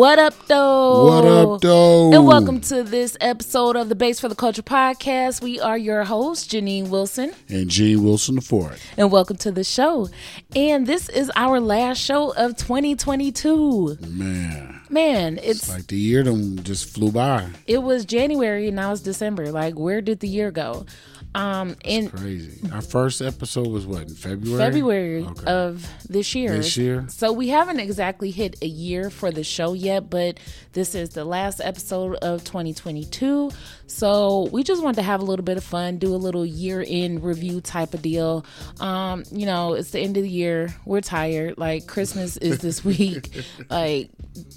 What 0.00 0.18
up, 0.18 0.46
though? 0.46 1.04
What 1.04 1.26
up, 1.26 1.60
though? 1.60 2.10
And 2.14 2.24
welcome 2.26 2.62
to 2.62 2.82
this 2.82 3.18
episode 3.20 3.76
of 3.76 3.90
the 3.90 3.94
Bass 3.94 4.18
for 4.18 4.30
the 4.30 4.34
Culture 4.34 4.62
podcast. 4.62 5.42
We 5.42 5.60
are 5.60 5.76
your 5.76 6.04
hosts, 6.04 6.48
Janine 6.48 6.88
Wilson. 6.88 7.34
And 7.50 7.68
Gene 7.68 8.02
Wilson 8.02 8.36
the 8.36 8.40
fourth. 8.40 8.82
And 8.96 9.12
welcome 9.12 9.36
to 9.36 9.52
the 9.52 9.62
show. 9.62 10.08
And 10.56 10.86
this 10.86 11.10
is 11.10 11.30
our 11.36 11.60
last 11.60 11.98
show 11.98 12.32
of 12.32 12.56
2022. 12.56 13.98
Man. 14.08 14.80
Man, 14.88 15.36
it's, 15.36 15.64
It's 15.64 15.68
like 15.68 15.88
the 15.88 15.98
year 15.98 16.22
them 16.22 16.62
just 16.64 16.88
flew 16.94 17.12
by. 17.12 17.50
it 17.66 17.82
was 17.82 18.06
January 18.06 18.68
and 18.68 18.76
now 18.76 18.92
it's 18.92 19.02
December. 19.02 19.52
Like, 19.52 19.78
where 19.78 20.00
did 20.00 20.20
the 20.20 20.28
year 20.28 20.50
go? 20.50 20.86
Um, 21.34 21.76
in 21.84 22.10
Crazy. 22.10 22.60
Our 22.72 22.80
first 22.80 23.22
episode 23.22 23.68
was 23.68 23.86
what, 23.86 24.02
in 24.02 24.14
February? 24.14 24.58
February 24.58 25.24
Okay. 25.24 25.44
of 25.46 25.86
this 26.08 26.34
year. 26.34 26.56
This 26.56 26.76
year? 26.76 27.04
So 27.08 27.32
we 27.32 27.48
haven't 27.48 27.78
exactly 27.78 28.30
hit 28.32 28.56
a 28.62 28.66
year 28.66 29.10
for 29.10 29.30
the 29.30 29.44
show 29.44 29.72
yet, 29.72 30.10
but 30.10 30.38
this 30.72 30.94
is 30.94 31.10
the 31.10 31.24
last 31.24 31.60
episode 31.62 32.16
of 32.16 32.42
2022. 32.42 33.50
So 33.86 34.48
we 34.52 34.64
just 34.64 34.82
wanted 34.82 34.96
to 34.96 35.02
have 35.02 35.20
a 35.20 35.24
little 35.24 35.44
bit 35.44 35.56
of 35.56 35.64
fun, 35.64 35.98
do 35.98 36.14
a 36.14 36.16
little 36.16 36.44
year 36.44 36.84
end 36.86 37.22
review 37.22 37.60
type 37.60 37.94
of 37.94 38.02
deal. 38.02 38.44
Um, 38.80 39.22
you 39.30 39.46
know, 39.46 39.74
it's 39.74 39.90
the 39.90 40.00
end 40.00 40.16
of 40.16 40.24
the 40.24 40.30
year. 40.30 40.74
We're 40.84 41.00
tired. 41.00 41.58
Like 41.58 41.86
Christmas 41.86 42.36
is 42.38 42.58
this 42.58 42.84
week. 42.84 43.30
like, 43.70 44.10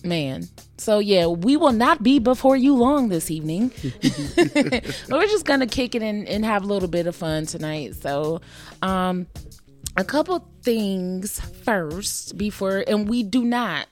man. 0.03 0.47
So 0.77 0.99
yeah, 0.99 1.27
we 1.27 1.55
will 1.57 1.71
not 1.71 2.03
be 2.03 2.19
before 2.19 2.55
you 2.57 2.75
long 2.75 3.09
this 3.09 3.29
evening. 3.31 3.71
We're 5.09 5.27
just 5.27 5.45
gonna 5.45 5.67
kick 5.67 5.95
it 5.95 6.01
and, 6.01 6.27
and 6.27 6.43
have 6.45 6.63
a 6.63 6.67
little 6.67 6.89
bit 6.89 7.07
of 7.07 7.15
fun 7.15 7.45
tonight. 7.45 7.95
So 7.95 8.41
um 8.81 9.27
a 9.95 10.03
couple 10.03 10.47
things 10.63 11.39
first 11.39 12.37
before 12.37 12.83
and 12.87 13.07
we 13.07 13.23
do 13.23 13.43
not 13.45 13.87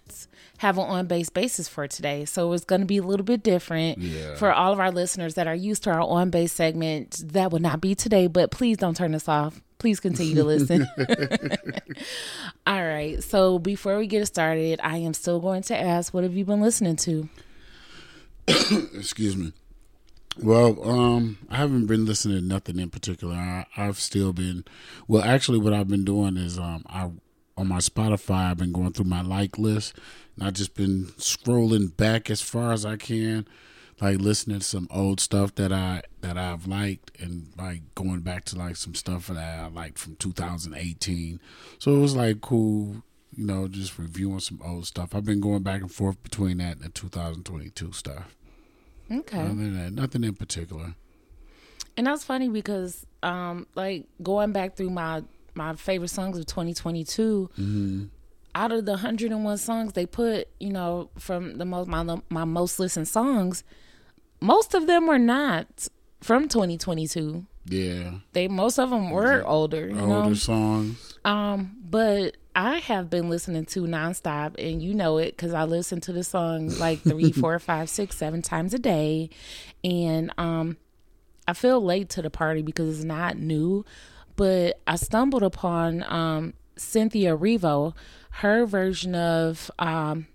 have 0.58 0.78
an 0.78 0.84
on 0.86 1.08
base 1.08 1.30
basis 1.30 1.68
for 1.68 1.88
today. 1.88 2.26
So 2.26 2.54
it's 2.54 2.66
going 2.66 2.82
to 2.82 2.86
be 2.88 2.98
a 2.98 3.02
little 3.04 3.24
bit 3.24 3.42
different 3.42 3.98
Yeah. 3.98 4.36
for 4.36 4.52
all 4.54 4.72
of 4.72 4.80
our 4.80 4.92
listeners 4.92 5.34
that 5.34 5.48
are 5.48 5.56
used 5.56 5.84
to 5.86 5.90
our 5.92 6.02
on 6.02 6.30
bass 6.30 6.52
segment. 6.54 7.20
That 7.34 7.52
will 7.52 7.60
not 7.60 7.82
be 7.82 7.96
today, 7.96 8.28
but 8.28 8.52
please 8.52 8.78
don't 8.78 8.96
turn 8.96 9.16
us 9.16 9.28
off. 9.28 9.60
Please 9.82 10.00
continue 10.00 10.36
to 10.36 10.44
listen. 10.44 10.88
all 12.68 12.86
right. 12.86 13.24
So 13.24 13.58
before 13.58 13.98
we 13.98 14.06
get 14.06 14.28
started, 14.28 14.80
I 14.84 14.98
am 14.98 15.16
still 15.16 15.40
going 15.40 15.64
to 15.64 15.76
ask 15.76 16.14
what 16.14 16.24
have 16.24 16.36
you 16.36 16.46
been 16.46 16.62
listening 16.62 16.98
to? 16.98 17.28
Excuse 18.48 19.36
me. 19.36 19.54
Well, 20.38 20.88
um, 20.88 21.40
I 21.50 21.56
haven't 21.58 21.88
been 21.88 22.06
listening 22.06 22.38
to 22.38 22.46
nothing 22.46 22.78
in 22.78 22.92
particular. 22.92 23.34
I, 23.34 23.66
I've 23.76 23.98
still 24.00 24.34
been, 24.34 24.66
well, 25.08 25.24
actually, 25.24 25.58
what 25.58 25.74
I've 25.74 25.88
been 25.88 26.06
doing 26.06 26.38
is, 26.38 26.60
um, 26.60 26.86
I 26.88 27.10
on 27.58 27.68
my 27.68 27.80
Spotify, 27.80 28.52
I've 28.52 28.58
been 28.58 28.72
going 28.72 28.94
through 28.94 29.06
my 29.06 29.24
like 29.24 29.58
list, 29.58 29.96
and 30.36 30.46
I've 30.46 30.54
just 30.54 30.76
been 30.76 31.06
scrolling 31.18 31.98
back 31.98 32.30
as 32.30 32.40
far 32.40 32.72
as 32.72 32.86
I 32.86 32.98
can, 32.98 33.48
like 34.02 34.18
listening 34.20 34.60
to 34.60 34.66
some 34.66 34.88
old 34.90 35.20
stuff 35.20 35.54
that 35.56 35.72
I 35.72 36.02
that 36.22 36.38
I've 36.38 36.68
liked, 36.68 37.12
and 37.22 37.50
like 37.58 37.82
going 37.96 38.22
back 38.22 38.46
to 38.46 38.58
like 38.58 38.76
some 38.76 38.96
stuff 38.96 39.28
that 39.28 39.38
I 39.38 39.68
liked 39.68 40.00
from 40.00 40.16
2018. 40.16 41.40
So 41.78 41.96
it 41.96 42.00
was 42.00 42.16
like 42.16 42.42
cool, 42.42 43.04
you 43.36 43.46
know, 43.46 43.68
just 43.68 44.00
reviewing 44.00 44.40
some 44.40 44.60
old 44.66 44.88
stuff. 44.88 45.14
I've 45.14 45.26
been 45.26 45.40
going 45.40 45.64
back 45.64 45.82
and 45.82 45.92
forth 45.92 46.22
between 46.24 46.58
that 46.58 46.78
and 46.78 46.82
the 46.82 46.90
2022 46.90 47.92
stuff. 47.92 48.36
Okay. 49.12 49.40
Other 49.40 49.50
than 49.50 49.78
that, 49.78 49.94
nothing 49.94 50.24
in 50.24 50.36
particular. 50.36 50.96
And 51.96 52.08
that's 52.08 52.24
funny 52.24 52.50
because 52.50 53.06
um 53.22 53.68
like 53.76 54.08
going 54.24 54.52
back 54.52 54.76
through 54.76 54.90
my 54.90 55.24
my 55.54 55.76
favorite 55.76 56.08
songs 56.08 56.38
of 56.40 56.46
2022 56.46 58.10
out 58.56 58.72
of 58.72 58.86
the 58.86 58.92
101 58.94 59.58
songs 59.58 59.94
they 59.94 60.06
put, 60.06 60.48
you 60.60 60.72
know, 60.72 61.10
from 61.18 61.58
the 61.58 61.66
most 61.66 61.88
my 61.88 62.04
my 62.30 62.46
most 62.46 62.80
listened 62.80 63.08
songs, 63.08 63.64
most 64.42 64.74
of 64.74 64.88
them 64.88 65.08
were 65.08 65.20
not 65.20 65.88
from 66.22 66.48
2022. 66.48 67.46
Yeah, 67.66 68.16
They 68.34 68.48
most 68.48 68.80
of 68.80 68.90
them 68.90 69.12
were 69.12 69.46
older, 69.46 69.88
you 69.88 69.94
know. 69.94 70.24
older 70.24 70.36
songs. 70.36 71.14
Um, 71.24 71.78
but 71.84 72.36
I 72.56 72.80
have 72.80 73.10
been 73.10 73.30
listening 73.30 73.66
to 73.66 73.82
nonstop, 73.84 74.56
and 74.58 74.82
you 74.82 74.96
know 74.96 75.20
it 75.20 75.38
because 75.38 75.54
I 75.54 75.64
listen 75.66 76.02
to 76.02 76.12
the 76.14 76.24
song 76.24 76.70
like 76.80 77.00
three, 77.02 77.32
four, 77.42 77.60
five, 77.60 77.88
six, 77.90 78.18
seven 78.18 78.42
times 78.42 78.74
a 78.74 78.80
day, 78.80 79.30
and 79.84 80.34
um, 80.40 80.78
I 81.48 81.54
feel 81.54 81.80
late 81.84 82.10
to 82.10 82.24
the 82.24 82.32
party 82.32 82.64
because 82.64 82.96
it's 82.98 83.06
not 83.06 83.38
new, 83.38 83.86
but 84.36 84.80
I 84.88 84.96
stumbled 84.96 85.44
upon 85.44 86.04
um 86.12 86.54
Cynthia 86.78 87.38
Erivo, 87.38 87.94
her 88.32 88.66
version 88.66 89.14
of 89.14 89.70
um. 89.78 90.26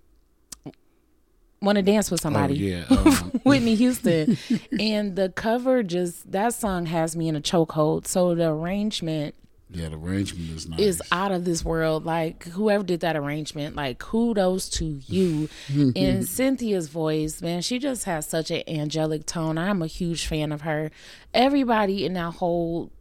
Want 1.61 1.77
to 1.77 1.81
dance 1.81 2.11
with 2.11 2.21
somebody. 2.21 2.75
Oh 2.79 2.85
somebody? 2.87 3.13
yeah, 3.13 3.19
um, 3.21 3.31
Whitney 3.43 3.75
Houston. 3.75 4.37
and 4.79 5.15
the 5.15 5.29
cover 5.29 5.81
just 5.81 6.31
that 6.31 6.53
song 6.53 6.85
has 6.85 7.15
me 7.15 7.27
in 7.27 7.35
a 7.35 7.41
chokehold. 7.41 8.05
So 8.07 8.35
the 8.35 8.49
arrangement 8.49 9.33
yeah. 9.69 9.89
The 9.89 9.95
arrangement 9.95 10.49
is 10.51 10.69
nice. 10.69 10.79
is 10.79 11.01
out 11.11 11.31
of 11.31 11.43
this 11.45 11.63
world. 11.63 12.05
Like 12.05 12.45
whoever 12.45 12.83
did 12.83 13.01
that 13.01 13.15
arrangement, 13.15 13.75
like 13.75 13.99
kudos 13.99 14.69
to 14.69 14.85
you. 14.85 15.49
and 15.95 16.27
Cynthia's 16.27 16.87
voice, 16.87 17.41
man, 17.41 17.61
she 17.61 17.79
just 17.79 18.05
has 18.05 18.25
such 18.25 18.49
an 18.51 18.63
angelic 18.67 19.25
tone. 19.25 19.57
I'm 19.57 19.81
a 19.81 19.87
huge 19.87 20.25
fan 20.25 20.51
of 20.51 20.61
her. 20.61 20.91
Everybody 21.33 22.05
in 22.05 22.13
that 22.13 22.35
whole 22.35 22.91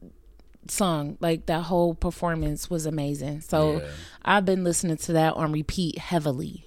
song, 0.68 1.16
like 1.20 1.46
that 1.46 1.62
whole 1.62 1.94
performance 1.94 2.68
was 2.68 2.86
amazing. 2.86 3.42
So 3.42 3.78
Yeah. 3.78 3.88
I've 4.24 4.44
been 4.44 4.64
listening 4.64 4.96
to 4.96 5.12
that 5.12 5.34
on 5.34 5.52
repeat 5.52 5.98
heavily. 5.98 6.64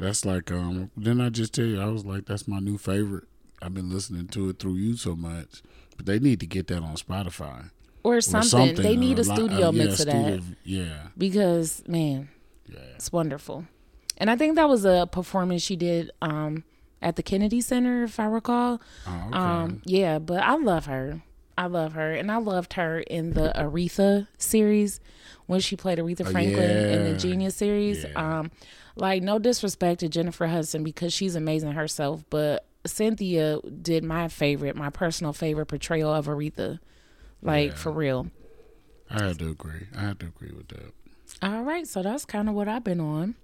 That's 0.00 0.24
like 0.24 0.50
um. 0.50 0.90
Didn't 0.98 1.20
I 1.20 1.28
just 1.28 1.54
tell 1.54 1.64
you? 1.66 1.80
I 1.80 1.86
was 1.86 2.04
like, 2.04 2.26
that's 2.26 2.48
my 2.48 2.58
new 2.58 2.78
favorite. 2.78 3.24
I've 3.62 3.74
been 3.74 3.90
listening 3.90 4.26
to 4.28 4.48
it 4.48 4.58
through 4.58 4.74
you 4.76 4.96
so 4.96 5.14
much, 5.14 5.62
but 5.96 6.06
they 6.06 6.18
need 6.18 6.40
to 6.40 6.46
get 6.46 6.66
that 6.68 6.82
on 6.82 6.94
Spotify 6.96 7.70
Or 8.02 8.16
or 8.16 8.20
something. 8.22 8.74
They 8.76 8.96
need 8.96 9.18
a 9.18 9.22
li- 9.22 9.34
studio 9.36 9.68
uh, 9.68 9.72
yeah, 9.72 9.84
mix 9.84 10.00
of 10.00 10.06
that. 10.06 10.42
Yeah, 10.64 11.06
because 11.18 11.82
man 11.86 12.30
yeah. 12.66 12.78
it's 12.94 13.12
wonderful 13.12 13.66
and 14.16 14.30
i 14.30 14.36
think 14.36 14.54
that 14.56 14.68
was 14.68 14.84
a 14.84 15.08
performance 15.10 15.60
she 15.62 15.74
did 15.76 16.10
um 16.22 16.62
at 17.02 17.16
the 17.16 17.22
kennedy 17.22 17.60
center 17.60 18.04
if 18.04 18.20
i 18.20 18.24
recall 18.26 18.80
Oh, 19.08 19.24
okay. 19.28 19.36
um 19.36 19.82
yeah 19.84 20.18
but 20.20 20.40
i 20.42 20.54
love 20.54 20.86
her 20.86 21.22
i 21.58 21.66
love 21.66 21.94
her 21.94 22.12
and 22.12 22.30
i 22.30 22.36
loved 22.36 22.74
her 22.74 23.00
in 23.00 23.32
the 23.32 23.52
aretha 23.56 24.28
series 24.38 25.00
when 25.46 25.58
she 25.60 25.74
played 25.74 25.98
aretha 25.98 26.30
franklin 26.30 26.70
in 26.70 27.04
the 27.12 27.18
genius 27.18 27.56
series 27.56 28.04
Yeah. 28.04 28.38
um 28.38 28.50
like 28.96 29.22
no 29.22 29.38
disrespect 29.38 30.00
to 30.00 30.08
jennifer 30.08 30.46
hudson 30.46 30.82
because 30.84 31.12
she's 31.12 31.34
amazing 31.36 31.72
herself 31.72 32.24
but 32.30 32.66
cynthia 32.86 33.58
did 33.82 34.02
my 34.04 34.28
favorite 34.28 34.74
my 34.76 34.90
personal 34.90 35.32
favorite 35.32 35.66
portrayal 35.66 36.12
of 36.12 36.26
aretha 36.26 36.78
like 37.42 37.70
Yeah. 37.70 37.76
for 37.76 37.92
real 37.92 38.26
I 39.12 39.24
had 39.24 39.40
to 39.40 39.48
agree. 39.50 39.88
I 39.96 40.02
had 40.02 40.20
to 40.20 40.26
agree 40.26 40.52
with 40.56 40.68
that. 40.68 40.92
All 41.42 41.64
right, 41.64 41.84
so 41.84 42.00
that's 42.00 42.24
kind 42.24 42.48
of 42.48 42.54
what 42.54 42.68
I've 42.68 42.84
been 42.84 43.00
on. 43.00 43.34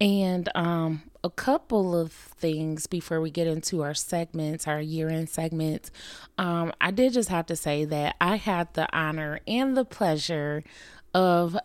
And 0.00 0.48
um 0.54 1.02
a 1.24 1.30
couple 1.30 1.98
of 2.00 2.12
things 2.12 2.86
before 2.86 3.20
we 3.20 3.32
get 3.32 3.48
into 3.48 3.82
our 3.82 3.92
segments, 3.94 4.68
our 4.68 4.80
year-end 4.80 5.28
segments. 5.30 5.90
Um 6.38 6.72
I 6.80 6.92
did 6.92 7.12
just 7.12 7.28
have 7.28 7.46
to 7.46 7.56
say 7.56 7.84
that 7.86 8.14
I 8.20 8.36
had 8.36 8.72
the 8.74 8.86
honor 8.96 9.40
and 9.48 9.76
the 9.76 9.84
pleasure 9.84 10.62
of 11.12 11.58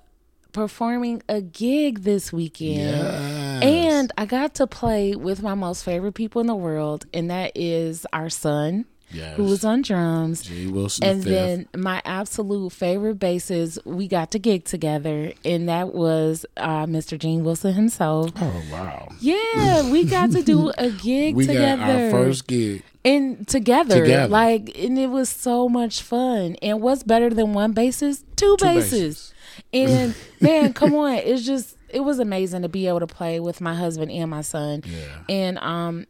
performing 0.53 1.21
a 1.27 1.41
gig 1.41 2.03
this 2.03 2.31
weekend. 2.31 2.79
Yeah. 2.97 3.59
And 3.61 4.11
I 4.17 4.25
got 4.25 4.55
to 4.55 4.67
play 4.67 5.15
with 5.15 5.41
my 5.43 5.55
most 5.55 5.83
favorite 5.83 6.13
people 6.13 6.41
in 6.41 6.47
the 6.47 6.55
world, 6.55 7.05
and 7.13 7.29
that 7.29 7.51
is 7.55 8.05
our 8.13 8.29
son, 8.29 8.85
Yes. 9.11 9.35
who 9.37 9.43
was 9.43 9.63
on 9.63 9.83
drums. 9.83 10.41
G. 10.41 10.65
Wilson 10.67 11.03
And 11.07 11.21
the 11.23 11.29
then 11.29 11.67
my 11.75 12.01
absolute 12.03 12.71
favorite 12.71 13.19
bassist, 13.19 13.77
we 13.85 14.07
got 14.07 14.31
to 14.31 14.39
gig 14.39 14.65
together, 14.65 15.33
and 15.45 15.69
that 15.69 15.93
was 15.93 16.45
uh, 16.57 16.85
Mr. 16.87 17.17
Gene 17.19 17.43
Wilson 17.43 17.73
himself. 17.73 18.31
oh 18.41 18.63
wow. 18.71 19.09
Yeah, 19.19 19.89
we 19.91 20.03
got 20.05 20.31
to 20.31 20.41
do 20.41 20.71
a 20.77 20.89
gig 21.03 21.35
We 21.35 21.45
together. 21.45 21.77
got 21.77 21.89
our 21.89 22.09
first 22.11 22.47
gig. 22.47 22.83
and 23.05 23.47
together, 23.47 24.01
Together. 24.01 24.27
like, 24.29 24.75
and 24.77 24.97
it 24.97 25.07
was 25.07 25.29
so 25.29 25.69
much 25.69 26.01
fun. 26.01 26.55
And 26.61 26.81
what's 26.81 27.03
better 27.03 27.29
than 27.29 27.53
one 27.53 27.73
bassist? 27.73 28.23
Two, 28.35 28.55
Two 28.57 28.65
basses. 28.65 29.32
And 29.73 30.15
man, 30.41 30.73
come 30.73 30.93
on, 30.95 31.13
it's 31.15 31.45
just 31.45 31.77
it 31.89 32.01
was 32.01 32.19
amazing 32.19 32.63
to 32.63 32.69
be 32.69 32.87
able 32.87 32.99
to 33.01 33.07
play 33.07 33.39
with 33.39 33.61
my 33.61 33.75
husband 33.75 34.11
and 34.11 34.29
my 34.29 34.41
son. 34.41 34.83
Yeah. 34.85 35.23
And 35.29 35.57
um, 35.59 36.05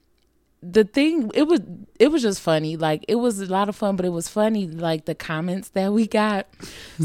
the 0.61 0.83
thing 0.83 1.31
it 1.33 1.43
was 1.43 1.61
it 1.99 2.09
was 2.09 2.21
just 2.21 2.41
funny. 2.41 2.77
Like 2.77 3.05
it 3.07 3.15
was 3.15 3.39
a 3.39 3.45
lot 3.45 3.69
of 3.69 3.75
fun, 3.75 3.95
but 3.95 4.05
it 4.05 4.09
was 4.09 4.27
funny 4.27 4.67
like 4.67 5.05
the 5.05 5.15
comments 5.15 5.69
that 5.69 5.93
we 5.93 6.07
got. 6.07 6.47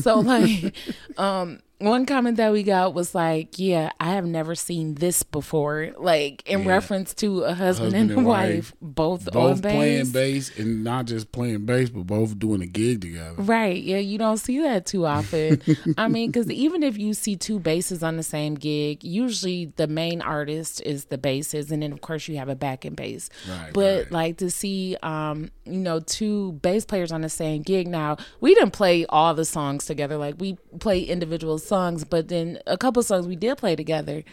So 0.01 0.21
like, 0.21 0.75
um. 1.19 1.61
One 1.81 2.07
comment 2.07 2.37
that 2.39 2.51
we 2.53 2.65
got 2.65 2.93
was 2.93 3.15
like, 3.15 3.57
"Yeah, 3.57 3.91
I 4.01 4.11
have 4.15 4.27
never 4.27 4.57
seen 4.57 4.95
this 4.97 5.23
before." 5.23 5.93
Like 5.97 6.43
in 6.49 6.63
Yeah. 6.63 6.69
reference 6.69 7.15
to 7.15 7.43
a 7.45 7.55
husband, 7.55 7.93
Husband 7.93 7.95
and, 7.95 8.11
and 8.19 8.27
wife, 8.27 8.75
both, 8.83 9.29
on 9.29 9.33
Both 9.33 9.63
bass. 9.63 9.73
playing 9.75 10.11
bass 10.11 10.59
and 10.59 10.83
not 10.83 11.07
just 11.07 11.31
playing 11.31 11.67
bass, 11.67 11.89
but 11.91 12.05
both 12.07 12.37
doing 12.37 12.63
a 12.63 12.67
gig 12.67 13.03
together. 13.03 13.35
Right. 13.41 13.81
Yeah, 13.81 13.99
you 13.99 14.19
don't 14.19 14.39
see 14.39 14.61
that 14.63 14.87
too 14.87 15.07
often. 15.07 15.63
I 15.97 16.09
mean, 16.09 16.31
because 16.33 16.51
even 16.51 16.83
if 16.83 16.99
you 16.99 17.15
see 17.15 17.37
two 17.37 17.61
basses 17.61 18.03
on 18.03 18.17
the 18.17 18.25
same 18.25 18.55
gig, 18.57 19.05
usually 19.05 19.67
the 19.77 19.87
main 19.87 20.21
artist 20.21 20.83
is 20.85 21.05
the 21.05 21.19
bassist, 21.19 21.71
and 21.71 21.81
then 21.81 21.93
of 21.93 22.01
course 22.01 22.27
you 22.27 22.39
have 22.39 22.49
a 22.49 22.57
backing 22.57 22.95
bass. 22.95 23.31
Right, 23.49 23.73
but 23.73 23.99
right. 24.05 24.13
like 24.13 24.37
to 24.39 24.51
see, 24.51 24.97
um, 25.05 25.51
you 25.65 25.79
know, 25.79 26.01
two 26.01 26.53
bass 26.55 26.85
players 26.85 27.13
on 27.13 27.21
the 27.21 27.29
same 27.29 27.63
gig. 27.63 27.87
Now 27.87 28.17
we 28.41 28.53
didn't 28.55 28.73
play 28.73 29.07
all 29.07 29.33
the 29.35 29.45
songs 29.45 29.85
together. 29.87 30.17
Like 30.17 30.35
we 30.39 30.57
play 30.81 31.03
individual 31.03 31.59
songs, 31.69 32.05
but 32.05 32.29
then 32.29 32.59
a 32.67 32.77
couple 32.77 33.03
songs 33.03 33.27
we 33.27 33.37
did 33.37 33.59
play 33.59 33.77
together. 33.77 34.25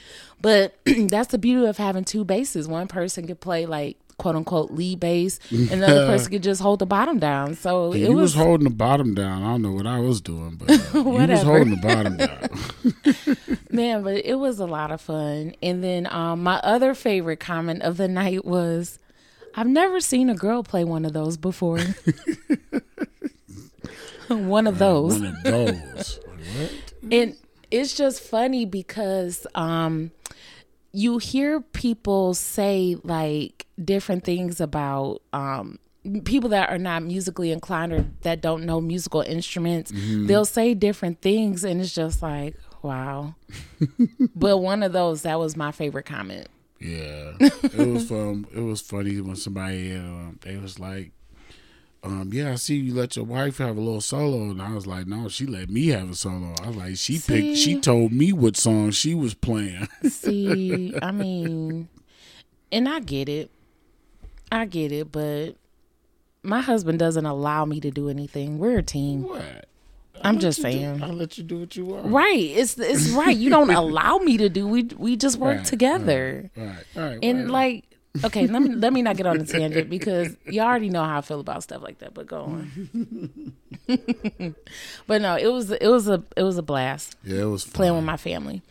But 0.41 0.75
that's 1.09 1.31
the 1.31 1.37
beauty 1.37 1.67
of 1.67 1.77
having 1.77 2.03
two 2.05 2.25
basses. 2.25 2.67
One 2.67 2.87
person 2.87 3.27
could 3.27 3.39
play 3.39 3.65
like 3.65 3.97
quote 4.17 4.35
unquote 4.35 4.71
lead 4.71 4.99
bass, 4.99 5.39
and 5.51 5.81
the 5.81 5.87
other 5.87 6.07
person 6.07 6.31
could 6.31 6.43
just 6.43 6.61
hold 6.61 6.79
the 6.79 6.85
bottom 6.85 7.19
down. 7.19 7.55
So 7.55 7.91
it 7.93 8.09
was, 8.09 8.33
was 8.33 8.33
holding 8.35 8.63
the 8.63 8.69
bottom 8.73 9.13
down. 9.13 9.43
I 9.43 9.51
don't 9.51 9.61
know 9.61 9.73
what 9.73 9.85
I 9.85 9.99
was 9.99 10.21
doing, 10.21 10.55
but 10.55 10.71
uh, 10.71 10.77
he 10.93 10.99
was 10.99 11.41
holding 11.43 11.71
the 11.71 11.81
bottom 11.81 12.17
down. 12.17 12.49
Man, 13.69 14.03
but 14.03 14.25
it 14.25 14.35
was 14.35 14.59
a 14.59 14.65
lot 14.65 14.91
of 14.91 15.01
fun. 15.01 15.53
And 15.61 15.83
then 15.83 16.07
um, 16.09 16.43
my 16.43 16.59
other 16.63 16.93
favorite 16.93 17.39
comment 17.39 17.81
of 17.81 17.97
the 17.97 18.07
night 18.07 18.45
was, 18.45 18.99
"I've 19.55 19.67
never 19.67 19.99
seen 19.99 20.29
a 20.29 20.35
girl 20.35 20.63
play 20.63 20.83
one 20.85 21.05
of 21.05 21.13
those 21.13 21.35
before." 21.37 21.79
one 24.27 24.65
of 24.67 24.79
those, 24.79 25.19
One 25.19 25.25
of 25.27 25.43
those. 25.43 26.19
what? 26.57 26.71
And 27.11 27.35
it's 27.71 27.95
just 27.95 28.21
funny 28.21 28.65
because 28.65 29.45
um, 29.55 30.11
you 30.91 31.17
hear 31.17 31.61
people 31.61 32.33
say 32.33 32.95
like 33.03 33.65
different 33.83 34.23
things 34.23 34.61
about 34.61 35.21
um, 35.33 35.79
people 36.23 36.49
that 36.49 36.69
are 36.69 36.77
not 36.77 37.03
musically 37.03 37.51
inclined 37.51 37.91
or 37.91 38.05
that 38.21 38.41
don't 38.41 38.65
know 38.65 38.79
musical 38.79 39.21
instruments. 39.21 39.91
They'll 40.27 40.45
say 40.45 40.73
different 40.73 41.21
things, 41.21 41.63
and 41.63 41.81
it's 41.81 41.93
just 41.93 42.21
like, 42.21 42.55
wow. 42.81 43.35
but 44.35 44.57
one 44.57 44.83
of 44.83 44.93
those 44.93 45.23
that 45.23 45.39
was 45.39 45.55
my 45.55 45.71
favorite 45.71 46.05
comment. 46.05 46.47
Yeah, 46.79 47.33
it 47.39 47.87
was 47.87 48.07
fun. 48.07 48.45
It 48.53 48.59
was 48.59 48.81
funny 48.81 49.19
when 49.21 49.35
somebody 49.35 49.93
um, 49.95 50.39
they 50.41 50.57
was 50.57 50.79
like, 50.79 51.11
um, 52.05 52.29
"Yeah, 52.31 52.51
I 52.51 52.55
see 52.55 52.75
you 52.75 52.93
let 52.93 53.15
your 53.15 53.25
wife 53.25 53.57
have 53.57 53.77
a 53.77 53.81
little 53.81 54.01
solo," 54.01 54.43
and 54.49 54.61
I 54.61 54.73
was 54.73 54.85
like, 54.87 55.07
"No, 55.07 55.27
she 55.27 55.45
let 55.45 55.69
me 55.69 55.87
have 55.87 56.09
a 56.11 56.15
solo." 56.15 56.53
I 56.63 56.67
was 56.67 56.75
like, 56.77 56.97
"She 56.97 57.19
picked. 57.19 57.57
She 57.57 57.79
told 57.79 58.11
me 58.11 58.31
what 58.33 58.55
song 58.57 58.91
she 58.91 59.15
was 59.15 59.33
playing." 59.33 59.87
See, 60.09 60.93
I 61.01 61.11
mean, 61.11 61.87
and 62.71 62.87
I 62.89 62.99
get 62.99 63.27
it. 63.29 63.51
I 64.51 64.65
get 64.65 64.91
it, 64.91 65.11
but 65.11 65.55
my 66.43 66.61
husband 66.61 66.99
doesn't 66.99 67.25
allow 67.25 67.65
me 67.65 67.79
to 67.81 67.89
do 67.91 68.09
anything. 68.09 68.59
We're 68.59 68.77
a 68.79 68.83
team. 68.83 69.23
what? 69.23 69.65
I'm 70.21 70.39
just 70.39 70.59
you 70.59 70.63
do- 70.65 70.71
saying. 70.71 71.03
I'll 71.03 71.13
let 71.13 71.37
you 71.37 71.43
do 71.43 71.59
what 71.59 71.75
you 71.75 71.85
want. 71.85 72.05
Right. 72.07 72.39
It's 72.39 72.77
it's 72.79 73.09
right. 73.09 73.35
You 73.35 73.49
don't 73.49 73.69
allow 73.83 74.17
me 74.19 74.37
to 74.37 74.47
do. 74.49 74.67
We 74.67 74.83
we 74.97 75.17
just 75.17 75.37
work 75.37 75.57
Right, 75.57 75.65
together. 75.65 76.49
Right. 76.55 76.75
Right. 76.95 77.19
And 77.21 77.41
right. 77.41 77.49
like 77.49 77.85
okay, 78.23 78.47
let 78.47 78.61
me 78.61 78.69
let 78.69 78.93
me 78.93 79.01
not 79.01 79.17
get 79.17 79.25
on 79.25 79.37
the 79.37 79.45
tangent 79.51 79.89
because 79.89 80.35
you 80.45 80.61
already 80.61 80.89
know 80.89 81.03
how 81.03 81.17
I 81.17 81.21
feel 81.21 81.39
about 81.39 81.63
stuff 81.63 81.81
like 81.81 81.99
that, 81.99 82.13
but 82.13 82.27
go 82.27 82.43
on. 82.43 83.53
but 85.07 85.21
no, 85.21 85.35
it 85.35 85.47
was 85.47 85.71
it 85.71 85.87
was 85.87 86.07
a 86.07 86.23
it 86.35 86.43
was 86.43 86.57
a 86.57 86.63
blast 86.63 87.15
yeah, 87.23 87.41
it 87.41 87.45
was 87.45 87.63
fun. 87.63 87.73
playing 87.73 87.95
with 87.95 88.05
my 88.05 88.17
family. 88.17 88.61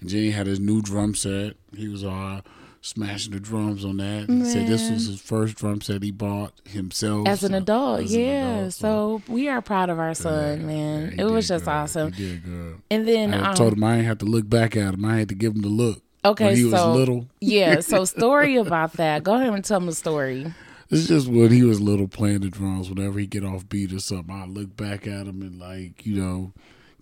And 0.00 0.08
Jenny 0.08 0.30
had 0.30 0.46
his 0.46 0.60
new 0.60 0.80
drum 0.80 1.14
set. 1.14 1.56
He 1.76 1.88
was 1.88 2.04
all 2.04 2.42
smashing 2.80 3.32
the 3.32 3.40
drums 3.40 3.84
on 3.84 3.96
that. 3.98 4.28
He 4.28 4.44
said 4.44 4.66
this 4.68 4.90
was 4.90 5.06
his 5.06 5.20
first 5.20 5.56
drum 5.56 5.80
set 5.80 6.02
he 6.02 6.10
bought 6.10 6.52
himself 6.64 7.26
As 7.26 7.42
an 7.42 7.54
adult, 7.54 8.02
as 8.02 8.14
an 8.14 8.20
yeah. 8.20 8.56
adult, 8.58 8.72
so 8.74 9.22
we 9.28 9.48
are 9.48 9.60
proud 9.60 9.90
of 9.90 9.98
our 9.98 10.14
son, 10.14 10.66
man. 10.66 11.14
yeah, 11.16 11.24
it 11.24 11.30
was 11.30 11.48
just 11.48 11.64
good. 11.64 11.70
awesome. 11.70 12.12
He 12.12 12.28
did 12.28 12.44
good. 12.44 12.82
And 12.90 13.06
then 13.08 13.34
I 13.34 13.50
um, 13.50 13.54
told 13.56 13.72
him 13.74 13.84
I 13.84 13.96
ain't 13.96 14.06
have 14.06 14.18
to 14.18 14.26
look 14.26 14.48
back 14.48 14.76
at 14.76 14.94
him. 14.94 15.04
I 15.04 15.18
had 15.18 15.28
to 15.30 15.34
give 15.34 15.54
him 15.54 15.62
the 15.62 15.68
look. 15.68 16.02
Okay, 16.24 16.46
when 16.46 16.56
he 16.56 16.64
was 16.64 16.74
so 16.74 16.92
little. 16.92 17.26
yeah. 17.40 17.80
So 17.80 18.04
story 18.06 18.56
about 18.56 18.94
that. 18.94 19.22
Go 19.22 19.34
ahead 19.34 19.52
and 19.52 19.64
tell 19.64 19.80
me 19.80 19.88
a 19.88 19.92
story. 19.92 20.52
It's 20.90 21.06
just 21.06 21.28
when 21.28 21.50
he 21.50 21.62
was 21.64 21.80
little 21.80 22.08
playing 22.08 22.40
the 22.40 22.48
drums. 22.48 22.88
Whenever 22.88 23.18
he 23.18 23.26
get 23.26 23.44
off 23.44 23.68
beat 23.68 23.92
or 23.92 23.98
something, 24.00 24.34
I 24.34 24.46
look 24.46 24.74
back 24.76 25.06
at 25.06 25.26
him 25.26 25.42
and 25.42 25.58
like 25.60 26.06
you 26.06 26.16
know, 26.20 26.52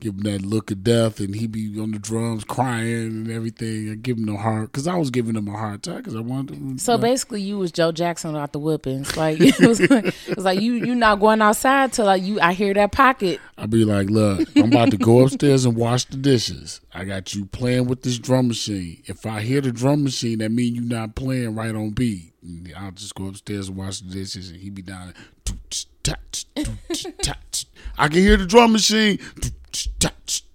give 0.01 0.15
him 0.15 0.21
that 0.21 0.43
look 0.43 0.71
of 0.71 0.85
death, 0.85 1.21
and 1.21 1.35
he 1.35 1.47
be 1.47 1.79
on 1.81 1.93
the 1.93 1.99
drums 1.99 2.45
crying 2.45 3.09
and 3.09 3.31
everything. 3.31 3.91
I 3.91 3.95
give 3.95 4.19
him 4.19 4.27
the 4.27 4.37
heart 4.37 4.73
because 4.73 4.87
I 4.87 4.97
was 4.97 5.11
giving 5.11 5.37
him 5.37 5.49
a 5.49 5.57
hard 5.57 5.83
time 5.83 5.99
because 5.99 6.15
I 6.15 6.21
wanted. 6.21 6.57
Him, 6.57 6.79
So 6.79 6.93
like, 6.93 7.03
basically, 7.03 7.43
you 7.43 7.59
was 7.59 7.73
Joe 7.73 7.93
Jackson 7.93 8.33
without 8.33 8.53
the 8.53 8.59
whippings. 8.59 9.17
Like 9.17 9.41
it 9.41 9.59
was, 9.61 9.81
like, 9.81 10.07
it 10.29 10.37
was 10.37 10.45
like 10.45 10.61
you 10.61 10.75
you 10.75 10.95
not 10.95 11.21
going 11.21 11.43
outside 11.43 11.93
till 11.93 12.07
like 12.07 12.23
you 12.23 12.41
I 12.41 12.53
hear 12.53 12.75
that 12.75 12.93
pocket. 12.93 13.41
I'd 13.59 13.71
be 13.71 13.85
like, 13.85 14.11
look, 14.11 14.49
I'm 14.57 14.73
about 14.73 14.91
to 14.91 14.99
go 14.99 15.21
upstairs 15.25 15.65
and 15.65 15.77
wash 15.77 16.05
the 16.05 16.17
dishes. 16.17 16.81
I 16.93 17.05
got 17.05 17.35
you 17.35 17.47
playing 17.47 17.87
with 17.87 18.03
this 18.03 18.19
drum 18.19 18.49
machine. 18.49 19.03
If 19.07 19.25
I 19.25 19.41
hear 19.41 19.61
the 19.61 19.73
drum 19.73 20.05
machine, 20.05 20.39
that 20.39 20.51
mean 20.51 20.75
you 20.75 20.83
not 20.83 21.15
playing 21.15 21.55
right 21.55 21.75
on 21.75 21.91
beat. 21.91 22.33
And 22.43 22.73
I'll 22.77 22.93
just 22.93 23.15
go 23.15 23.27
upstairs 23.27 23.69
and 23.69 23.77
wash 23.77 24.01
the 24.01 24.13
dishes, 24.13 24.51
and 24.51 24.61
he 24.61 24.71
be 24.71 24.83
down 24.83 25.13
there. 25.13 25.15
I 27.99 28.09
can 28.09 28.19
hear 28.19 28.37
the 28.37 28.47
drum 28.47 28.73
machine. 28.73 29.19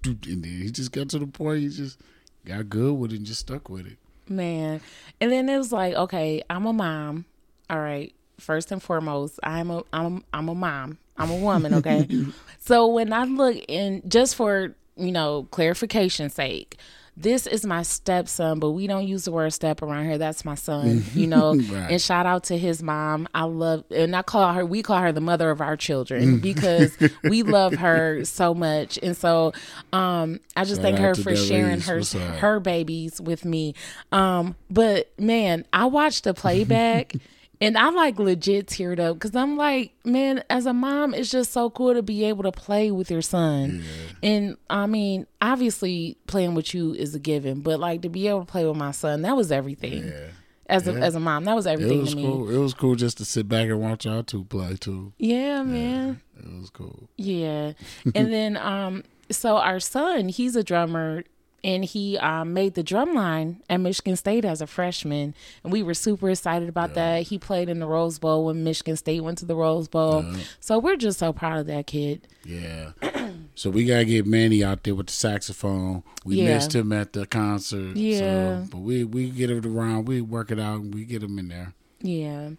And 0.06 0.44
then 0.44 0.44
he 0.44 0.72
just 0.72 0.92
got 0.92 1.10
to 1.10 1.20
the 1.20 1.28
point. 1.28 1.62
He 1.62 1.70
just 1.70 2.00
got 2.46 2.70
good 2.70 2.94
with 2.94 3.14
it 3.14 3.18
and 3.18 3.26
just 3.26 3.42
stuck 3.42 3.70
with 3.70 3.88
it. 3.88 3.98
Man. 4.28 4.82
And 5.20 5.32
then 5.32 5.50
it 5.50 5.58
was 5.58 5.72
like, 5.72 5.94
okay, 5.94 6.42
I'm 6.50 6.66
a 6.66 6.74
mom. 6.74 7.26
All 7.70 7.80
right. 7.80 8.14
First 8.40 8.72
and 8.72 8.82
foremost, 8.82 9.40
I'm 9.44 9.70
a 9.70 9.84
I'm 9.94 10.24
I'm 10.34 10.50
a 10.50 10.56
mom. 10.56 10.98
I'm 11.18 11.30
a 11.30 11.36
woman, 11.36 11.76
okay? 11.76 12.08
so 12.60 12.88
when 12.88 13.14
I 13.14 13.26
look 13.26 13.56
in 13.68 14.02
just 14.08 14.36
for, 14.36 14.76
you 14.96 15.12
know, 15.12 15.48
clarification 15.52 16.32
sake, 16.32 16.78
this 17.18 17.46
is 17.46 17.66
my 17.66 17.84
stepson, 17.84 18.60
but 18.60 18.72
we 18.72 18.88
don't 18.88 19.06
use 19.06 19.26
the 19.26 19.32
word 19.32 19.52
step 19.52 19.82
around 19.82 20.06
here. 20.06 20.18
That's 20.18 20.46
my 20.46 20.56
son, 20.56 21.04
you 21.14 21.28
know. 21.28 21.52
Right. 21.72 21.92
And 21.92 22.02
shout 22.02 22.26
out 22.26 22.46
to 22.46 22.58
his 22.58 22.82
mom. 22.82 23.28
I 23.36 23.44
love 23.44 23.84
and 23.92 24.16
I 24.16 24.22
call 24.24 24.54
her 24.54 24.66
we 24.66 24.82
call 24.82 25.00
her 25.00 25.12
the 25.12 25.22
mother 25.22 25.50
of 25.52 25.62
our 25.62 25.78
children 25.78 26.40
because 26.40 26.98
we 27.24 27.44
love 27.44 27.74
her 27.76 28.26
so 28.26 28.54
much. 28.54 28.98
And 29.02 29.16
so 29.16 29.54
um 29.94 30.40
I 30.56 30.64
just 30.64 30.82
Shout 30.82 30.96
thank 30.96 31.00
her 31.00 31.16
for 31.16 31.36
sharing 31.36 31.82
her 31.82 32.02
her 32.40 32.60
babies 32.60 33.22
with 33.22 33.46
me. 33.46 33.76
Um, 34.12 34.56
but 34.70 35.12
man, 35.20 35.66
I 35.72 35.86
watched 35.86 36.24
the 36.24 36.34
playback 36.34 37.14
and 37.62 37.78
I 37.78 37.90
like 37.92 38.20
legit 38.20 38.66
teared 38.68 39.00
up 39.00 39.16
because 39.16 39.36
I'm 39.36 39.56
like, 39.56 39.94
man, 40.04 40.44
as 40.50 40.66
a 40.66 40.74
mom, 40.74 41.14
it's 41.14 41.30
just 41.30 41.52
so 41.54 41.70
cool 41.70 41.94
to 41.94 42.02
be 42.02 42.26
able 42.26 42.44
to 42.44 42.52
play 42.52 42.92
with 42.92 43.10
your 43.12 43.22
son. 43.22 43.84
And 44.24 44.58
I 44.70 44.88
mean, 44.88 45.28
obviously, 45.42 46.18
playing 46.28 46.56
with 46.56 46.74
you 46.74 46.94
is 46.94 47.14
a 47.16 47.20
given, 47.20 47.62
but 47.62 47.80
like 47.80 48.02
to 48.02 48.10
be 48.10 48.28
able 48.28 48.42
to 48.42 48.46
play 48.52 48.66
with 48.66 48.78
my 48.78 48.92
son, 48.92 49.22
that 49.22 49.36
was 49.38 49.52
everything. 49.52 50.08
Yeah. 50.08 50.28
As 50.68 50.88
a, 50.88 50.94
as 50.94 51.16
a 51.16 51.20
mom, 51.20 51.44
that 51.46 51.56
was 51.56 51.68
everything 51.68 51.98
It 51.98 52.02
was 52.02 52.10
to 52.12 52.16
me. 52.16 52.24
cool. 52.24 52.50
It 52.50 52.58
was 52.58 52.74
cool 52.74 52.96
just 52.96 53.18
to 53.18 53.26
sit 53.26 53.50
back 53.50 53.68
and 53.68 53.80
watch 53.82 54.06
y'all 54.06 54.24
two 54.24 54.46
play 54.46 54.78
too. 54.78 55.12
Yeah, 55.18 55.64
man. 55.64 56.22
It 56.40 56.60
was 56.60 56.70
cool. 56.70 57.10
Yeah. 57.18 57.74
and 58.16 58.32
then 58.32 58.56
um 58.58 59.04
so 59.30 59.58
our 59.58 59.80
son, 59.82 60.30
he's 60.30 60.56
a 60.56 60.64
drummer 60.64 61.24
and 61.64 61.86
he 61.86 62.18
um, 62.18 62.54
made 62.54 62.74
the 62.74 62.84
drum 62.84 63.14
line 63.14 63.62
at 63.70 63.78
Michigan 63.78 64.16
State 64.16 64.46
as 64.46 64.62
a 64.62 64.68
freshman 64.68 65.34
and 65.64 65.72
we 65.72 65.84
were 65.84 65.94
super 65.94 66.30
excited 66.30 66.68
about 66.70 66.94
that. 66.96 67.24
He 67.24 67.38
played 67.38 67.70
in 67.70 67.80
the 67.80 67.86
Rose 67.88 68.18
Bowl 68.20 68.46
when 68.46 68.64
Michigan 68.64 68.98
State 68.98 69.22
went 69.22 69.38
to 69.40 69.46
the 69.46 69.56
Rose 69.56 69.88
Bowl. 69.88 70.26
So 70.60 70.80
we're 70.80 70.96
just 70.96 71.20
so 71.20 71.34
proud 71.34 71.60
of 71.60 71.68
that 71.68 71.88
kid. 71.88 72.28
Yeah. 72.46 72.92
So 73.54 73.70
we 73.70 73.86
gotta 73.86 74.06
get 74.06 74.26
Manny 74.26 74.64
out 74.64 74.84
there 74.84 74.96
with 74.96 75.08
the 75.08 75.14
saxophone. 75.14 76.04
We 76.26 76.38
Yeah. 76.38 76.54
missed 76.56 76.74
him 76.74 76.92
at 76.94 77.12
the 77.14 77.26
concert. 77.28 77.96
Yeah. 77.98 78.64
So, 78.64 78.68
but 78.72 78.78
we 78.80 79.04
we 79.04 79.30
get 79.30 79.50
it 79.52 79.66
around. 79.66 80.08
We 80.08 80.22
work 80.22 80.52
it 80.52 80.60
out. 80.60 80.80
and 80.82 80.96
We 80.96 81.04
get 81.04 81.22
him 81.22 81.38
in 81.38 81.50
there. 81.50 81.74
Yeah. 82.02 82.52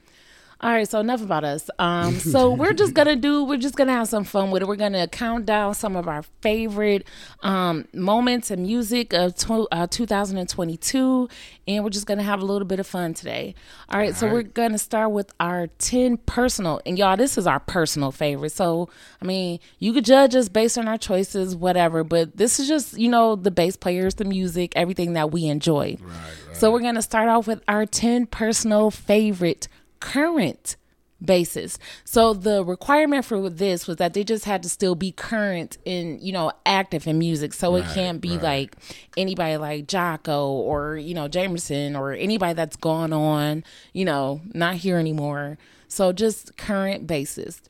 All 0.62 0.70
right, 0.70 0.88
so 0.88 1.00
enough 1.00 1.22
about 1.22 1.42
us. 1.42 1.68
Um, 1.80 2.14
so 2.20 2.52
we're 2.52 2.72
just 2.72 2.94
gonna 2.94 3.16
do. 3.16 3.42
We're 3.42 3.58
just 3.58 3.74
gonna 3.74 3.92
have 3.92 4.08
some 4.08 4.22
fun 4.22 4.52
with 4.52 4.62
it. 4.62 4.68
We're 4.68 4.76
gonna 4.76 5.08
count 5.08 5.44
down 5.44 5.74
some 5.74 5.96
of 5.96 6.06
our 6.06 6.22
favorite 6.40 7.04
um, 7.40 7.88
moments 7.92 8.50
and 8.52 8.62
music 8.62 9.12
of 9.12 9.34
tw- 9.34 9.66
uh, 9.72 9.88
2022, 9.88 11.28
and 11.66 11.82
we're 11.82 11.90
just 11.90 12.06
gonna 12.06 12.22
have 12.22 12.40
a 12.40 12.44
little 12.44 12.66
bit 12.66 12.78
of 12.78 12.86
fun 12.86 13.12
today. 13.12 13.56
All 13.88 13.98
right, 13.98 14.14
so 14.14 14.30
we're 14.30 14.42
gonna 14.42 14.78
start 14.78 15.10
with 15.10 15.32
our 15.40 15.66
10 15.78 16.18
personal, 16.18 16.80
and 16.86 16.96
y'all, 16.96 17.16
this 17.16 17.36
is 17.36 17.46
our 17.48 17.58
personal 17.58 18.12
favorite. 18.12 18.52
So 18.52 18.88
I 19.20 19.24
mean, 19.24 19.58
you 19.80 19.92
could 19.92 20.04
judge 20.04 20.36
us 20.36 20.48
based 20.48 20.78
on 20.78 20.86
our 20.86 20.98
choices, 20.98 21.56
whatever, 21.56 22.04
but 22.04 22.36
this 22.36 22.60
is 22.60 22.68
just 22.68 22.96
you 22.96 23.08
know 23.08 23.34
the 23.34 23.50
bass 23.50 23.76
players, 23.76 24.14
the 24.14 24.24
music, 24.24 24.72
everything 24.76 25.14
that 25.14 25.32
we 25.32 25.46
enjoy. 25.46 25.96
Right. 26.00 26.16
right. 26.48 26.56
So 26.56 26.70
we're 26.70 26.80
going 26.80 26.94
to 26.94 27.02
start 27.02 27.28
off 27.28 27.48
with 27.48 27.62
our 27.66 27.86
10 27.86 28.26
personal 28.26 28.90
favorite 28.90 29.66
current 30.02 30.76
basses. 31.24 31.78
So 32.04 32.34
the 32.34 32.64
requirement 32.64 33.24
for 33.24 33.48
this 33.48 33.86
was 33.86 33.96
that 33.98 34.12
they 34.12 34.24
just 34.24 34.44
had 34.44 34.62
to 34.64 34.68
still 34.68 34.94
be 34.94 35.12
current 35.12 35.78
in, 35.84 36.18
you 36.20 36.32
know, 36.32 36.52
active 36.66 37.06
in 37.06 37.18
music. 37.18 37.52
So 37.54 37.76
it 37.76 37.84
can't 37.94 38.20
be 38.20 38.32
right. 38.32 38.42
like 38.42 38.76
anybody 39.16 39.56
like 39.56 39.86
Jaco 39.86 40.48
or, 40.48 40.96
you 40.96 41.14
know, 41.14 41.28
Jamerson 41.28 41.98
or 41.98 42.12
anybody 42.12 42.54
that's 42.54 42.76
gone 42.76 43.12
on, 43.12 43.64
you 43.92 44.04
know, 44.04 44.40
not 44.52 44.74
here 44.76 44.98
anymore. 44.98 45.58
So 45.88 46.12
just 46.12 46.56
current 46.56 47.06
basses. 47.06 47.62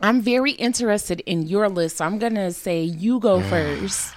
I'm 0.00 0.20
very 0.20 0.52
interested 0.52 1.20
in 1.20 1.46
your 1.46 1.68
list. 1.68 1.98
So 1.98 2.04
I'm 2.04 2.18
going 2.18 2.36
to 2.36 2.52
say 2.52 2.82
you 2.82 3.18
go 3.18 3.40
mm. 3.40 3.48
first. 3.48 4.14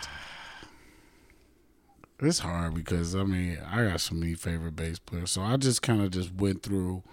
It's 2.21 2.39
hard 2.39 2.75
because 2.75 3.15
I 3.15 3.23
mean 3.23 3.57
I 3.69 3.85
got 3.85 4.01
so 4.01 4.15
many 4.15 4.35
favorite 4.35 4.75
bass 4.75 4.99
players, 4.99 5.31
so 5.31 5.41
I 5.41 5.57
just 5.57 5.81
kind 5.81 6.01
of 6.01 6.11
just 6.11 6.33
went 6.35 6.61
through, 6.61 7.03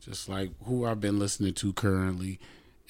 just 0.00 0.28
like 0.28 0.50
who 0.64 0.86
I've 0.86 1.00
been 1.00 1.18
listening 1.18 1.54
to 1.54 1.72
currently, 1.74 2.40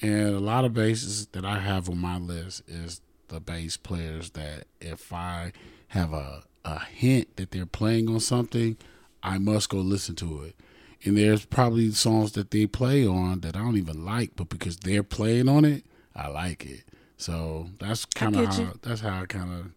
and 0.01 0.29
a 0.29 0.39
lot 0.39 0.63
of 0.65 0.73
basses 0.73 1.27
that 1.27 1.43
I 1.43 1.59
have 1.59 1.89
on 1.89 1.97
my 1.97 2.17
list 2.17 2.63
is 2.67 3.01
the 3.27 3.41
bass 3.41 3.75
players 3.75 4.29
that 4.31 4.65
if 4.79 5.11
I 5.11 5.51
have 5.89 6.13
a 6.13 6.43
a 6.63 6.79
hint 6.79 7.35
that 7.37 7.51
they're 7.51 7.65
playing 7.65 8.09
on 8.09 8.19
something, 8.19 8.77
I 9.23 9.37
must 9.37 9.69
go 9.69 9.77
listen 9.77 10.15
to 10.15 10.43
it. 10.43 10.55
And 11.03 11.17
there's 11.17 11.45
probably 11.45 11.91
songs 11.91 12.33
that 12.33 12.51
they 12.51 12.65
play 12.65 13.05
on 13.05 13.41
that 13.41 13.55
I 13.55 13.59
don't 13.59 13.77
even 13.77 14.03
like, 14.03 14.31
but 14.35 14.49
because 14.49 14.77
they're 14.77 15.03
playing 15.03 15.47
on 15.47 15.63
it, 15.63 15.85
I 16.15 16.27
like 16.27 16.65
it. 16.65 16.83
So 17.17 17.69
that's 17.79 18.05
kind 18.05 18.35
of 18.35 18.47
how 18.47 18.61
you. 18.61 18.79
that's 18.81 19.01
how 19.01 19.21
I 19.21 19.25
kind 19.25 19.51
of 19.51 19.71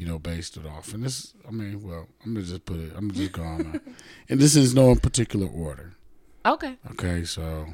you 0.00 0.06
know, 0.06 0.18
based 0.18 0.56
it 0.56 0.64
off. 0.64 0.94
And 0.94 1.02
this, 1.04 1.34
I 1.46 1.50
mean, 1.50 1.82
well, 1.82 2.06
I'm 2.24 2.32
gonna 2.34 2.46
just 2.46 2.64
put 2.64 2.78
it. 2.78 2.92
I'm 2.96 3.10
just 3.10 3.32
gonna 3.32 3.58
just 3.58 3.64
go 3.64 3.68
on. 3.68 3.72
that. 3.72 3.82
and 4.30 4.40
this 4.40 4.56
is 4.56 4.74
no 4.74 4.90
in 4.90 4.98
particular 4.98 5.46
order. 5.46 5.92
Okay. 6.46 6.76
Okay, 6.92 7.24
so 7.24 7.66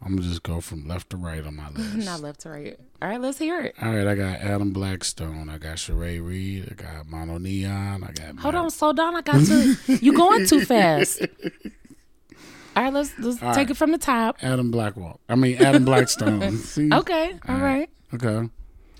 I'm 0.00 0.14
gonna 0.16 0.28
just 0.28 0.44
go 0.44 0.60
from 0.60 0.86
left 0.86 1.10
to 1.10 1.16
right 1.16 1.44
on 1.44 1.56
my 1.56 1.68
list. 1.74 2.06
Not 2.06 2.20
left 2.20 2.40
to 2.42 2.50
right. 2.50 2.78
All 3.02 3.08
right, 3.08 3.20
let's 3.20 3.38
hear 3.38 3.60
it. 3.60 3.74
All 3.82 3.92
right, 3.92 4.06
I 4.06 4.14
got 4.14 4.38
Adam 4.40 4.72
Blackstone. 4.72 5.48
I 5.48 5.58
got 5.58 5.78
Sheree 5.78 6.24
Reed. 6.24 6.68
I 6.70 6.74
got 6.74 7.08
Mono 7.08 7.38
Neon. 7.38 8.04
I 8.04 8.12
got 8.12 8.38
Hold 8.38 8.54
Matt- 8.54 8.62
on, 8.62 8.70
slow 8.70 8.92
down. 8.92 9.16
I 9.16 9.22
got 9.22 9.44
to. 9.46 9.76
you 10.00 10.12
going 10.12 10.46
too 10.46 10.64
fast. 10.64 11.22
All 12.76 12.84
right, 12.84 12.92
let's 12.92 13.18
let's 13.18 13.42
All 13.42 13.50
take 13.52 13.56
right. 13.66 13.70
it 13.70 13.76
from 13.76 13.90
the 13.90 13.98
top. 13.98 14.36
Adam 14.42 14.70
Blackwell. 14.70 15.18
I 15.28 15.34
mean 15.34 15.56
Adam 15.60 15.84
Blackstone. 15.84 16.56
See? 16.58 16.88
Okay. 16.92 17.34
All 17.48 17.58
right. 17.58 17.90
Okay. 18.14 18.48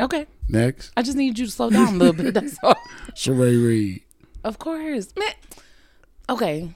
Okay. 0.00 0.26
Next, 0.48 0.92
I 0.96 1.02
just 1.02 1.16
need 1.16 1.38
you 1.38 1.46
to 1.46 1.50
slow 1.52 1.70
down 1.70 1.94
a 1.94 1.96
little 1.98 2.12
bit. 2.14 2.34
That's 2.34 2.56
all. 2.62 2.76
Sheree 3.14 3.62
Reed. 3.64 4.02
Of 4.44 4.58
course. 4.58 5.12
Man. 5.18 5.32
Okay. 6.30 6.74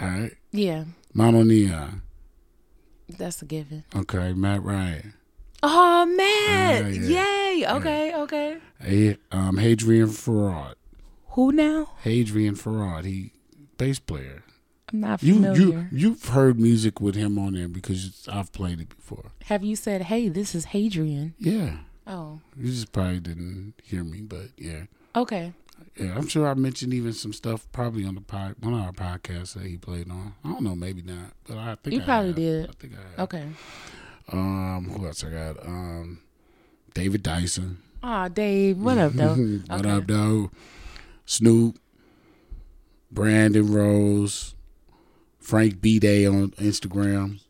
All 0.00 0.08
right, 0.08 0.32
Yeah. 0.52 0.84
Neon. 1.14 2.02
That's 3.08 3.42
a 3.42 3.44
given. 3.44 3.84
Okay, 3.94 4.32
Matt 4.32 4.62
Ryan. 4.62 5.14
Oh 5.62 6.06
Matt. 6.06 6.84
Ah, 6.84 6.88
yeah. 6.88 7.50
Yay. 7.50 7.66
Okay. 7.68 8.14
Okay. 8.14 8.56
Hey, 8.80 9.16
um, 9.32 9.56
Hadrien 9.56 10.08
Feraud. 10.08 10.74
Who 11.30 11.52
now? 11.52 11.90
Hadrien 12.04 12.56
Feraud. 12.56 13.04
He 13.04 13.32
bass 13.76 13.98
player. 13.98 14.42
I'm 14.92 15.00
not 15.00 15.22
You 15.22 15.34
familiar. 15.34 15.60
you 15.62 15.86
you've 15.92 16.24
heard 16.28 16.58
music 16.58 17.00
with 17.00 17.14
him 17.14 17.38
on 17.38 17.54
there 17.54 17.68
because 17.68 18.26
I've 18.32 18.52
played 18.52 18.80
it 18.80 18.88
before. 18.88 19.32
Have 19.44 19.62
you 19.64 19.76
said, 19.76 20.02
"Hey, 20.02 20.28
this 20.28 20.54
is 20.54 20.66
Hadrien"? 20.66 21.34
Yeah, 21.38 21.78
Oh. 22.10 22.40
you 22.56 22.66
just 22.70 22.92
probably 22.92 23.20
didn't 23.20 23.74
hear 23.84 24.02
me, 24.04 24.20
but 24.20 24.48
yeah, 24.58 24.82
Okay. 25.16 25.52
yeah. 25.96 26.14
I'm 26.16 26.26
sure 26.26 26.48
I 26.48 26.54
mentioned 26.54 26.92
even 26.92 27.12
some 27.12 27.32
stuff 27.32 27.66
probably 27.72 28.04
on 28.04 28.14
the 28.16 28.20
pod, 28.20 28.56
one 28.60 28.74
of 28.74 28.80
our 28.80 28.92
podcasts 28.92 29.54
that 29.54 29.64
he 29.66 29.76
played 29.76 30.10
on. 30.10 30.34
I 30.44 30.48
don't 30.48 30.62
know, 30.62 30.74
maybe 30.74 31.02
not, 31.02 31.32
but 31.46 31.56
I 31.56 31.76
think 31.76 31.94
You 31.94 32.02
I 32.02 32.04
probably 32.04 32.28
have. 32.28 32.36
did. 32.36 32.68
I 32.68 32.72
think 32.78 32.92
I 32.94 33.10
have. 33.10 33.18
Okay. 33.20 33.46
Um, 34.32 34.90
who 34.90 35.06
else 35.06 35.24
I 35.24 35.30
got? 35.30 35.66
Um, 35.66 36.20
David 36.94 37.22
Dyson. 37.22 37.78
Ah, 38.02 38.28
Dave. 38.28 38.78
What 38.78 38.98
up, 38.98 39.12
though? 39.12 39.34
what 39.66 39.80
Okay. 39.80 39.90
up, 39.90 40.06
though? 40.06 40.50
Snoop, 41.26 41.78
Brandon 43.10 43.72
Rose, 43.72 44.54
Frank 45.38 45.80
B 45.80 45.98
Day 45.98 46.26
on 46.26 46.50
Instagram, 46.52 47.40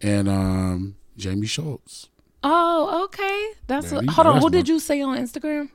and 0.00 0.28
um, 0.28 0.96
Jamie 1.16 1.46
Schultz. 1.46 2.08
Oh, 2.42 3.04
okay. 3.04 3.52
That's 3.66 3.90
Yeah, 3.92 3.98
what, 3.98 4.08
hold 4.10 4.26
on. 4.26 4.40
Who 4.40 4.50
did 4.50 4.68
you 4.68 4.78
say 4.80 5.00
on 5.02 5.16
Instagram? 5.18 5.70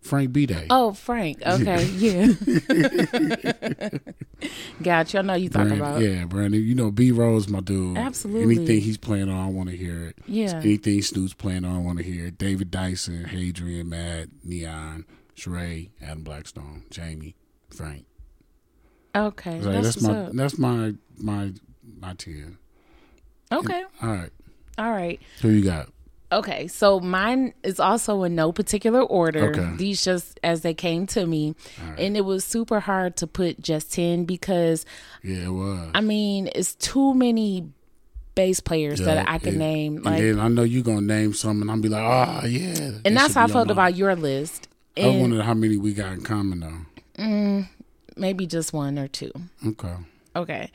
Frank 0.00 0.32
B 0.32 0.46
Day. 0.46 0.66
Oh, 0.70 0.92
Frank. 0.92 1.42
Okay, 1.44 1.84
yeah. 1.84 2.28
gotcha. 4.82 5.18
I 5.18 5.22
know 5.22 5.34
you 5.34 5.48
talking 5.48 5.76
Brandon, 5.78 5.80
about. 5.80 6.00
yeah, 6.02 6.24
Brandon. 6.24 6.62
You 6.62 6.74
know, 6.74 6.90
B 6.90 7.10
Rose, 7.10 7.48
my 7.48 7.60
dude. 7.60 7.98
Absolutely. 7.98 8.56
Anything 8.56 8.80
he's 8.80 8.96
playing 8.96 9.28
on, 9.28 9.38
I 9.44 9.50
want 9.50 9.68
to 9.70 9.76
hear 9.76 10.04
it. 10.04 10.16
Yeah. 10.26 10.54
Anything 10.56 11.02
Snoop's 11.02 11.34
playing 11.34 11.64
on, 11.64 11.74
I 11.74 11.78
want 11.80 11.98
to 11.98 12.04
hear 12.04 12.26
it. 12.26 12.38
David 12.38 12.70
Dyson, 12.70 13.24
Hadrien, 13.24 13.86
Mad, 13.86 14.30
Neon, 14.44 15.04
Sheree, 15.36 15.90
Adam 16.00 16.22
Blackstone, 16.22 16.84
Jamie, 16.90 17.34
Frank. 17.68 18.04
Okay, 19.16 19.58
that's, 19.58 19.94
that's 19.96 20.02
my 20.02 20.12
up. 20.16 20.32
that's 20.32 20.58
my 20.58 20.94
my 21.16 21.52
my 21.98 22.14
ten. 22.14 22.58
Okay, 23.50 23.82
All 24.02 24.10
right, 24.10 24.30
all 24.76 24.90
right. 24.92 25.20
who 25.40 25.48
you 25.48 25.64
got? 25.64 25.88
Okay, 26.30 26.66
so 26.68 27.00
mine 27.00 27.54
is 27.62 27.80
also 27.80 28.22
in 28.24 28.34
no 28.34 28.52
particular 28.52 29.00
order. 29.00 29.50
Okay. 29.50 29.76
These 29.76 30.04
just 30.04 30.38
as 30.44 30.60
they 30.60 30.74
came 30.74 31.06
to 31.08 31.24
me, 31.26 31.54
and 31.96 32.16
it 32.18 32.20
was 32.20 32.44
super 32.44 32.80
hard 32.80 33.16
to 33.16 33.26
put 33.26 33.62
just 33.62 33.92
ten 33.92 34.24
because 34.26 34.84
Yeah, 35.22 35.46
it 35.46 35.48
was. 35.48 35.90
I 35.94 36.00
mean 36.02 36.50
it's 36.54 36.74
too 36.74 37.14
many 37.14 37.70
bass 38.34 38.60
players 38.60 39.00
that 39.00 39.26
I 39.28 39.38
can 39.38 39.48
and- 39.48 39.58
name. 39.58 39.96
and 39.96 40.04
Like, 40.04 40.20
then 40.20 40.38
I 40.38 40.48
know 40.48 40.62
you're 40.64 40.82
gonna 40.84 41.00
name 41.00 41.32
some, 41.32 41.62
and 41.62 41.70
I'll 41.70 41.80
be 41.80 41.88
like, 41.88 42.02
ah, 42.04 42.44
yeah. 42.44 42.90
and 43.04 43.16
that's 43.16 43.32
how 43.34 43.44
I 43.44 43.48
felt 43.48 43.70
about 43.70 43.96
your 43.96 44.14
list. 44.14 44.68
I 44.96 45.00
And 45.00 45.20
wondered 45.22 45.42
how 45.44 45.54
many 45.54 45.76
we 45.78 45.94
got 45.94 46.12
in 46.12 46.20
common 46.22 46.60
though. 46.60 47.64
maybe 48.16 48.46
just 48.46 48.72
one 48.72 48.98
or 48.98 49.08
two. 49.08 49.32
Okay. 49.66 49.94
Okay. 50.36 50.70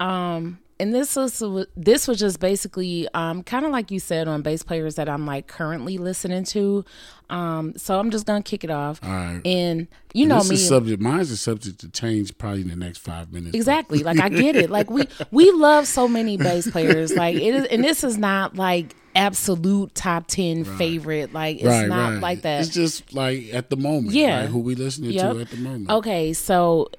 Um 0.00 0.58
and 0.84 0.94
this 0.94 1.16
was 1.16 1.42
this 1.78 2.06
was 2.06 2.18
just 2.18 2.40
basically 2.40 3.08
um 3.14 3.42
kind 3.42 3.64
of 3.64 3.72
like 3.72 3.90
you 3.90 3.98
said 3.98 4.28
on 4.28 4.42
bass 4.42 4.62
players 4.62 4.96
that 4.96 5.08
I'm 5.08 5.24
like 5.24 5.46
currently 5.46 5.96
listening 5.96 6.44
to. 6.44 6.84
Um 7.30 7.72
so 7.78 7.98
I'm 7.98 8.10
just 8.10 8.26
going 8.26 8.42
to 8.42 8.48
kick 8.48 8.64
it 8.64 8.70
off. 8.70 9.00
All 9.02 9.08
right. 9.08 9.40
And 9.46 9.88
you 10.12 10.26
know 10.26 10.40
this 10.40 10.50
me 10.50 10.54
is 10.56 10.68
subject. 10.68 11.00
Mine's 11.00 11.30
a 11.30 11.38
subject 11.38 11.80
to 11.80 11.88
change 11.88 12.36
probably 12.36 12.60
in 12.60 12.68
the 12.68 12.76
next 12.76 12.98
five 12.98 13.32
minutes. 13.32 13.54
Exactly. 13.56 14.00
Like 14.00 14.20
I 14.20 14.28
get 14.28 14.56
it. 14.56 14.68
Like 14.68 14.90
we 14.90 15.08
we 15.30 15.50
love 15.52 15.86
so 15.86 16.06
many 16.06 16.36
bass 16.36 16.70
players. 16.70 17.14
Like 17.14 17.36
it 17.36 17.54
is 17.54 17.64
and 17.64 17.82
this 17.82 18.04
is 18.04 18.18
not 18.18 18.56
like 18.56 18.94
absolute 19.16 19.94
top 19.94 20.26
10 20.26 20.64
favorite. 20.64 21.32
Like 21.32 21.56
it's 21.56 21.66
right, 21.66 21.88
not 21.88 22.12
right. 22.12 22.20
like 22.20 22.42
that. 22.42 22.60
It's 22.60 22.74
just 22.74 23.14
like 23.14 23.54
at 23.54 23.70
the 23.70 23.76
moment. 23.76 24.12
Yeah. 24.12 24.48
who 24.48 24.58
we 24.58 24.74
listening 24.74 25.12
Yep. 25.12 25.32
to 25.32 25.40
at 25.40 25.50
the 25.50 25.56
moment. 25.56 25.88
Okay, 25.88 26.34
so 26.34 26.90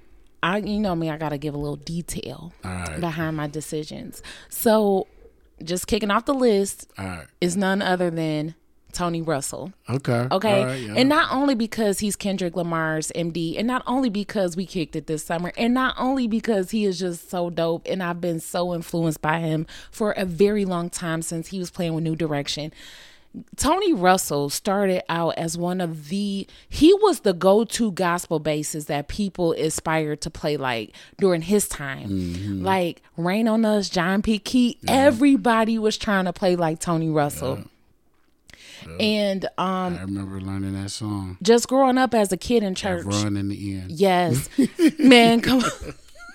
I 0.44 0.58
you 0.58 0.80
know 0.80 0.96
me, 0.96 1.10
I 1.10 1.18
gotta 1.18 1.38
give 1.38 1.54
a 1.54 1.58
little 1.58 1.75
detail 1.75 2.54
right. 2.63 3.00
behind 3.00 3.38
my 3.38 3.48
decisions. 3.48 4.22
So 4.50 5.08
just 5.63 5.88
kicking 5.88 6.12
off 6.12 6.25
the 6.25 6.34
list 6.34 6.92
right. 6.98 7.25
is 7.42 7.56
none 7.56 7.82
other 7.82 8.10
than 8.10 8.56
Tony 8.96 9.22
Russell. 9.22 9.74
Okay. 9.89 10.27
Okay. 10.32 10.63
Right, 10.63 10.82
yeah. 10.82 10.94
And 10.96 11.10
not 11.10 11.32
only 11.32 11.54
because 11.54 12.00
he's 12.00 12.15
Kendrick 12.15 12.56
Lamar's 12.56 13.12
MD, 13.13 13.58
and 13.58 13.68
not 13.68 13.84
only 13.86 14.10
because 14.10 14.56
we 14.56 14.65
kicked 14.65 14.96
it 14.96 15.06
this 15.06 15.24
summer, 15.24 15.51
and 15.58 15.74
not 15.74 15.96
only 15.98 16.27
because 16.27 16.72
he 16.72 16.86
is 16.86 16.98
just 16.98 17.30
so 17.30 17.50
dope, 17.50 17.86
and 17.88 18.01
I've 18.01 18.22
been 18.22 18.39
so 18.39 18.74
influenced 18.74 19.22
by 19.22 19.39
him 19.39 19.68
for 19.92 20.13
a 20.13 20.25
very 20.25 20.65
long 20.65 20.89
time 20.89 21.22
since 21.22 21.50
he 21.50 21.60
was 21.60 21.70
playing 21.70 21.94
with 21.94 22.04
New 22.04 22.15
Direction. 22.15 22.72
Tony 23.58 23.92
Russell 23.94 24.50
started 24.50 25.04
out 25.10 25.38
as 25.38 25.58
one 25.58 25.82
of 25.82 26.10
the 26.10 26.48
he 26.70 26.94
was 26.94 27.22
the 27.22 27.34
go-to 27.34 27.92
gospel 27.92 28.39
basses 28.39 28.86
that 28.86 29.08
people 29.08 29.54
aspired 29.54 30.22
to 30.22 30.30
play 30.30 30.58
like 30.58 30.94
during 31.18 31.42
his 31.42 31.68
time. 31.68 32.10
Mm-hmm. 32.10 32.63
Like 32.63 33.01
Rain 33.18 33.48
on 33.48 33.65
Us, 33.65 33.89
John 33.89 34.22
P. 34.22 34.39
Kee, 34.39 34.77
everybody 34.88 35.77
was 35.80 35.98
trying 35.98 36.25
to 36.25 36.34
play 36.34 36.56
like 36.56 36.80
Tony 36.80 37.10
Russell. 37.10 37.63
And 39.00 39.46
um 39.58 39.96
I 39.98 40.01
remember 40.01 40.39
learning 40.39 40.74
that 40.82 40.92
song. 40.92 41.38
just 41.42 41.68
growing 41.68 41.98
up 41.98 42.13
as 42.13 42.32
a 42.32 42.38
kid 42.38 42.62
in 42.62 42.74
That 42.74 42.77
church. 42.80 43.06
run 43.06 43.36
in 43.36 43.50
the 43.50 43.75
end. 43.77 43.92
Yes. 43.92 44.48
Man, 45.00 45.42
come 45.42 45.63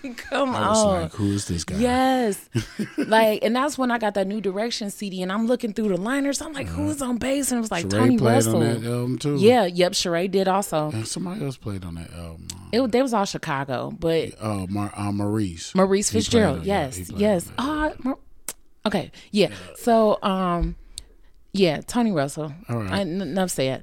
come 0.16 0.50
I 0.54 0.69
was 0.69 0.78
on. 0.78 1.02
like, 1.02 1.12
who 1.12 1.33
is 1.33 1.47
this 1.47 1.64
guy? 1.64 1.76
Yes. 1.76 2.49
like, 2.99 3.45
and 3.45 3.54
that's 3.54 3.76
when 3.78 3.90
I 3.90 3.99
got 3.99 4.14
that 4.14 4.26
New 4.26 4.40
Direction 4.40 4.90
CD, 4.90 5.23
and 5.23 5.30
I'm 5.33 5.47
looking 5.47 5.73
through 5.73 5.88
the 5.88 5.97
liners. 5.97 6.40
I'm 6.40 6.52
like, 6.52 6.66
who's 6.69 7.00
on 7.02 7.19
bass? 7.19 7.50
And 7.50 7.59
it 7.59 7.61
was 7.61 7.71
like 7.71 7.87
Sheree 7.87 7.90
Tony 7.90 8.19
played 8.19 8.35
Russell. 8.35 8.57
on 8.62 8.83
that 8.83 8.88
album 8.88 9.19
too. 9.19 9.37
Yeah, 9.37 9.66
yep, 9.66 9.92
Sheree 9.92 10.30
did 10.30 10.49
also. 10.49 10.90
And 10.90 11.07
somebody 11.07 11.45
else 11.45 11.57
played 11.57 11.85
on 11.85 11.95
that 11.97 12.12
album. 12.12 12.49
Uh, 12.54 12.85
It, 12.85 12.92
they 12.92 13.02
was 13.02 13.12
all 13.14 13.25
Chicago, 13.25 13.90
but 13.90 14.30
Oh, 14.40 14.66
Mar- 14.69 14.92
uh, 14.97 15.12
Maurice. 15.12 15.75
Maurice 15.75 16.11
Fitzgerald, 16.11 16.61
on- 16.61 16.64
yes, 16.64 17.09
played 17.09 17.21
yes. 17.21 17.50
Ah, 17.59 17.92
Mar- 18.02 18.19
okay, 18.87 19.11
yeah. 19.30 19.50
So, 19.76 20.19
um, 20.23 20.76
yeah, 21.52 21.80
Tony 21.80 22.12
Russell. 22.12 22.52
All 22.69 22.76
right. 22.78 22.90
I, 22.92 23.00
n- 23.00 23.21
enough 23.21 23.50
said. 23.50 23.83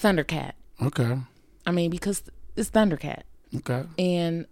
Thundercat. 0.00 0.52
Okay. 0.82 1.18
I 1.66 1.70
mean, 1.72 1.90
because 1.90 2.22
it's 2.56 2.70
Thundercat. 2.70 3.22
Okay. 3.56 3.84
And 3.98 4.46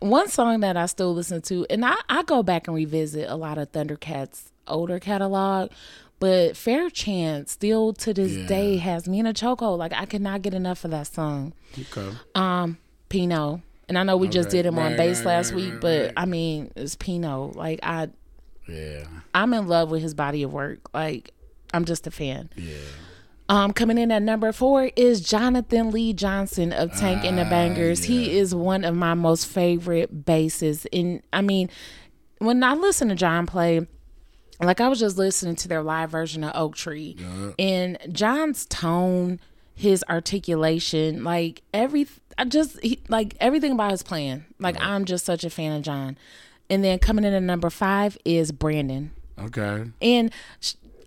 one 0.00 0.28
song 0.28 0.60
that 0.60 0.76
I 0.76 0.86
still 0.86 1.14
listen 1.14 1.40
to, 1.42 1.66
and 1.70 1.84
I, 1.84 1.94
I 2.08 2.22
go 2.24 2.42
back 2.42 2.66
and 2.66 2.74
revisit 2.76 3.28
a 3.28 3.36
lot 3.36 3.58
of 3.58 3.70
Thundercats' 3.72 4.50
older 4.66 4.98
catalog, 4.98 5.70
but 6.18 6.56
Fair 6.56 6.90
Chance 6.90 7.52
still 7.52 7.92
to 7.94 8.12
this 8.14 8.32
Yeah. 8.32 8.46
day 8.46 8.76
has 8.78 9.08
me 9.08 9.20
in 9.20 9.26
a 9.26 9.32
chokehold. 9.34 9.78
Like 9.78 9.92
I 9.92 10.06
cannot 10.06 10.42
get 10.42 10.54
enough 10.54 10.84
of 10.84 10.90
that 10.90 11.06
song. 11.06 11.52
Okay. 11.78 12.10
Um, 12.34 12.78
Pino. 13.08 13.62
And 13.88 13.98
I 13.98 14.04
know 14.04 14.16
we 14.16 14.28
just 14.28 14.50
did 14.50 14.66
him 14.66 14.78
on 14.78 14.90
Right, 14.92 14.96
bass 14.96 15.18
right, 15.18 15.26
last 15.26 15.52
right, 15.52 15.56
week, 15.56 15.80
but. 15.80 16.12
I 16.16 16.24
mean, 16.24 16.70
it's 16.76 16.94
Pino. 16.94 17.50
Like 17.56 17.80
I 17.82 18.08
Yeah. 18.68 19.04
I'm 19.34 19.52
in 19.52 19.66
love 19.66 19.90
with 19.90 20.00
his 20.02 20.14
body 20.14 20.42
of 20.44 20.52
work. 20.52 20.78
Like 20.94 21.32
I'm 21.74 21.84
just 21.84 22.06
a 22.06 22.10
fan. 22.12 22.50
Yeah. 22.56 22.76
Um, 23.50 23.72
coming 23.72 23.98
in 23.98 24.12
at 24.12 24.22
number 24.22 24.52
four 24.52 24.92
is 24.94 25.20
Jonathan 25.20 25.90
Lee 25.90 26.12
Johnson 26.12 26.72
of 26.72 26.96
Tank 26.96 27.24
and 27.24 27.36
the 27.36 27.42
Ah, 27.42 27.50
Bangas. 27.50 28.04
He 28.04 28.38
is 28.38 28.54
one 28.54 28.84
of 28.84 28.94
my 28.94 29.14
most 29.14 29.48
favorite 29.48 30.24
basses. 30.24 30.86
And 30.92 31.20
I 31.32 31.42
mean, 31.42 31.68
when 32.38 32.62
I 32.62 32.74
listen 32.74 33.08
to 33.08 33.16
John 33.16 33.46
play, 33.46 33.88
like 34.60 34.80
I 34.80 34.86
was 34.86 35.00
just 35.00 35.18
listening 35.18 35.56
to 35.56 35.68
their 35.68 35.82
live 35.82 36.10
version 36.10 36.44
of 36.44 36.52
Oak 36.54 36.76
Tree, 36.76 37.16
and 37.58 37.98
John's 38.12 38.66
tone, 38.66 39.40
his 39.74 40.04
articulation, 40.08 41.24
like 41.24 41.62
every, 41.74 42.06
I 42.38 42.44
just 42.44 42.78
he, 42.84 43.00
like 43.08 43.34
everything 43.40 43.72
about 43.72 43.90
his 43.90 44.04
playing. 44.04 44.44
Like 44.60 44.80
I'm 44.80 45.04
just 45.06 45.24
such 45.26 45.42
a 45.42 45.50
fan 45.50 45.72
of 45.72 45.82
John. 45.82 46.16
And 46.68 46.84
then 46.84 47.00
coming 47.00 47.24
in 47.24 47.34
at 47.34 47.42
number 47.42 47.68
five 47.68 48.16
is 48.24 48.52
Brandon. 48.52 49.10
Okay. 49.42 49.84
And 50.02 50.30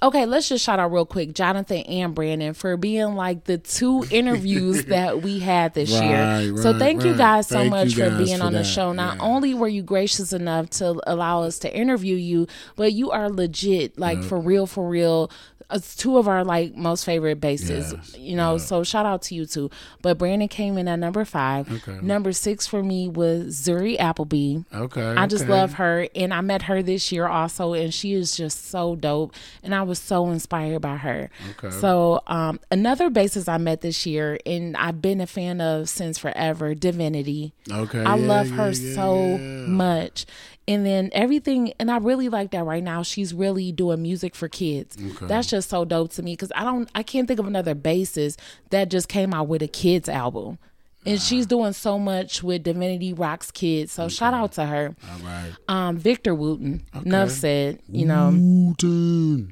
okay, 0.03 0.25
let's 0.25 0.49
just 0.49 0.63
shout 0.63 0.79
out 0.79 0.91
real 0.91 1.05
quick 1.05 1.33
Jonathan 1.33 1.77
and 1.83 2.13
Brandon 2.13 2.53
for 2.53 2.75
being 2.77 3.15
like 3.15 3.45
the 3.45 3.57
two 3.57 4.03
interviews 4.11 4.85
that 4.85 5.21
we 5.21 5.39
had 5.39 5.73
this 5.73 5.89
year. 5.89 6.01
Right, 6.01 6.57
so 6.57 6.71
right, 6.71 6.79
thank 6.79 7.03
you 7.05 7.15
guys 7.15 7.47
so 7.47 7.59
Thank 7.59 7.71
much 7.71 7.95
for 7.95 8.09
being 8.17 8.39
for 8.39 8.43
on 8.43 8.53
the 8.53 8.63
show. 8.63 8.91
Not 8.91 9.15
Yeah. 9.17 9.23
only 9.23 9.53
were 9.53 9.67
you 9.67 9.81
gracious 9.81 10.33
enough 10.33 10.69
to 10.71 10.99
allow 11.07 11.43
us 11.43 11.57
to 11.59 11.73
interview 11.75 12.15
you, 12.15 12.47
but 12.75 12.93
you 12.93 13.11
are 13.11 13.29
legit, 13.29 13.97
like 13.97 14.21
for 14.23 14.39
real, 14.39 14.67
for 14.67 14.87
real. 14.87 15.31
It's 15.71 15.95
two 15.95 16.17
of 16.17 16.27
our 16.27 16.43
like 16.43 16.75
most 16.75 17.05
favorite 17.05 17.39
basses, 17.39 17.93
Yes, 17.93 18.17
you 18.17 18.35
know. 18.35 18.57
So 18.57 18.83
shout 18.83 19.05
out 19.05 19.21
to 19.23 19.35
you 19.35 19.45
two. 19.45 19.69
But 20.01 20.17
Brandon 20.17 20.47
came 20.47 20.77
in 20.77 20.87
at 20.87 20.99
number 20.99 21.25
five. 21.25 21.71
Okay. 21.71 21.99
Number 22.01 22.31
six 22.31 22.67
for 22.67 22.83
me 22.83 23.09
was 23.09 23.55
Zuri 23.55 23.99
Appleby. 23.99 24.63
Okay. 24.73 25.01
I 25.01 25.27
just 25.27 25.45
okay. 25.45 25.53
love 25.53 25.73
her, 25.73 26.07
and 26.15 26.33
I 26.33 26.41
met 26.41 26.63
her 26.63 26.81
this 26.81 27.11
year 27.11 27.27
also, 27.27 27.73
and 27.73 27.93
she 27.93 28.13
is 28.13 28.35
just 28.35 28.67
so 28.67 28.95
dope, 28.95 29.33
and 29.63 29.73
I 29.73 29.83
was 29.83 29.99
so 29.99 30.29
inspired 30.29 30.81
by 30.81 30.97
her. 30.97 31.29
Okay. 31.51 31.75
So, 31.75 32.21
um, 32.27 32.59
another 32.71 33.09
basis 33.09 33.47
I 33.47 33.57
met 33.57 33.81
this 33.81 34.05
year, 34.05 34.37
and 34.45 34.75
I've 34.77 35.01
been 35.01 35.21
a 35.21 35.27
fan 35.27 35.61
of 35.61 35.89
since 35.89 36.17
forever, 36.17 36.75
Divinity. 36.75 37.53
Okay. 37.69 38.03
I 38.03 38.15
yeah, 38.15 38.27
love 38.27 38.49
yeah, 38.49 38.55
her 38.55 38.71
yeah, 38.71 38.95
so 38.95 39.25
yeah. 39.37 39.37
much. 39.67 40.25
And 40.67 40.85
then 40.85 41.09
everything, 41.11 41.73
and 41.79 41.91
I 41.91 41.97
really 41.97 42.29
like 42.29 42.51
that 42.51 42.63
right 42.63 42.83
now. 42.83 43.03
She's 43.03 43.33
really 43.33 43.71
doing 43.71 44.01
music 44.01 44.33
for 44.33 44.47
kids. 44.47 44.95
Okay. 44.97 45.25
That's 45.25 45.49
just 45.49 45.69
so 45.69 45.83
dope 45.83 46.11
to 46.13 46.23
me 46.23 46.33
because 46.33 46.51
I 46.55 46.63
don't, 46.63 46.89
I 46.95 47.03
can't 47.03 47.27
think 47.27 47.39
of 47.39 47.47
another 47.47 47.75
basis 47.75 48.37
that 48.69 48.89
just 48.89 49.09
came 49.09 49.33
out 49.33 49.49
with 49.49 49.61
a 49.61 49.67
kids 49.67 50.07
album. 50.07 50.57
And 51.05 51.19
she's 51.19 51.45
doing 51.45 51.73
so 51.73 51.99
much 51.99 52.43
with 52.43 52.63
Divinity 52.63 53.13
Roxx 53.13 53.51
Kids. 53.51 53.91
So 53.91 54.07
shout 54.07 54.33
out 54.33 54.53
to 54.53 54.65
her. 54.65 54.95
All 55.11 55.19
right. 55.19 55.51
Um, 55.67 55.97
Victor 55.97 56.33
Wooten. 56.33 56.85
Enough 56.93 57.29
said. 57.29 57.79
You 57.89 58.05
know, 58.05 58.29
Wooten. 58.29 59.51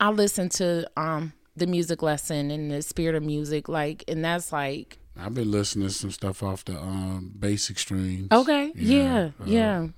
I 0.00 0.10
listen 0.10 0.48
to 0.50 0.88
um 0.96 1.34
the 1.56 1.66
music 1.66 2.02
lesson 2.02 2.50
and 2.50 2.70
the 2.70 2.80
spirit 2.80 3.16
of 3.16 3.22
music, 3.22 3.68
like, 3.68 4.04
and 4.08 4.24
that's 4.24 4.52
like 4.52 4.98
I've 5.18 5.34
been 5.34 5.50
listening 5.50 5.88
to 5.88 5.94
some 5.94 6.10
stuff 6.10 6.42
off 6.42 6.64
the 6.64 6.78
um 6.78 7.32
basic 7.38 7.78
streams. 7.78 8.28
okay, 8.32 8.72
yeah, 8.74 9.30
uh, 9.40 9.44
yeah. 9.44 9.88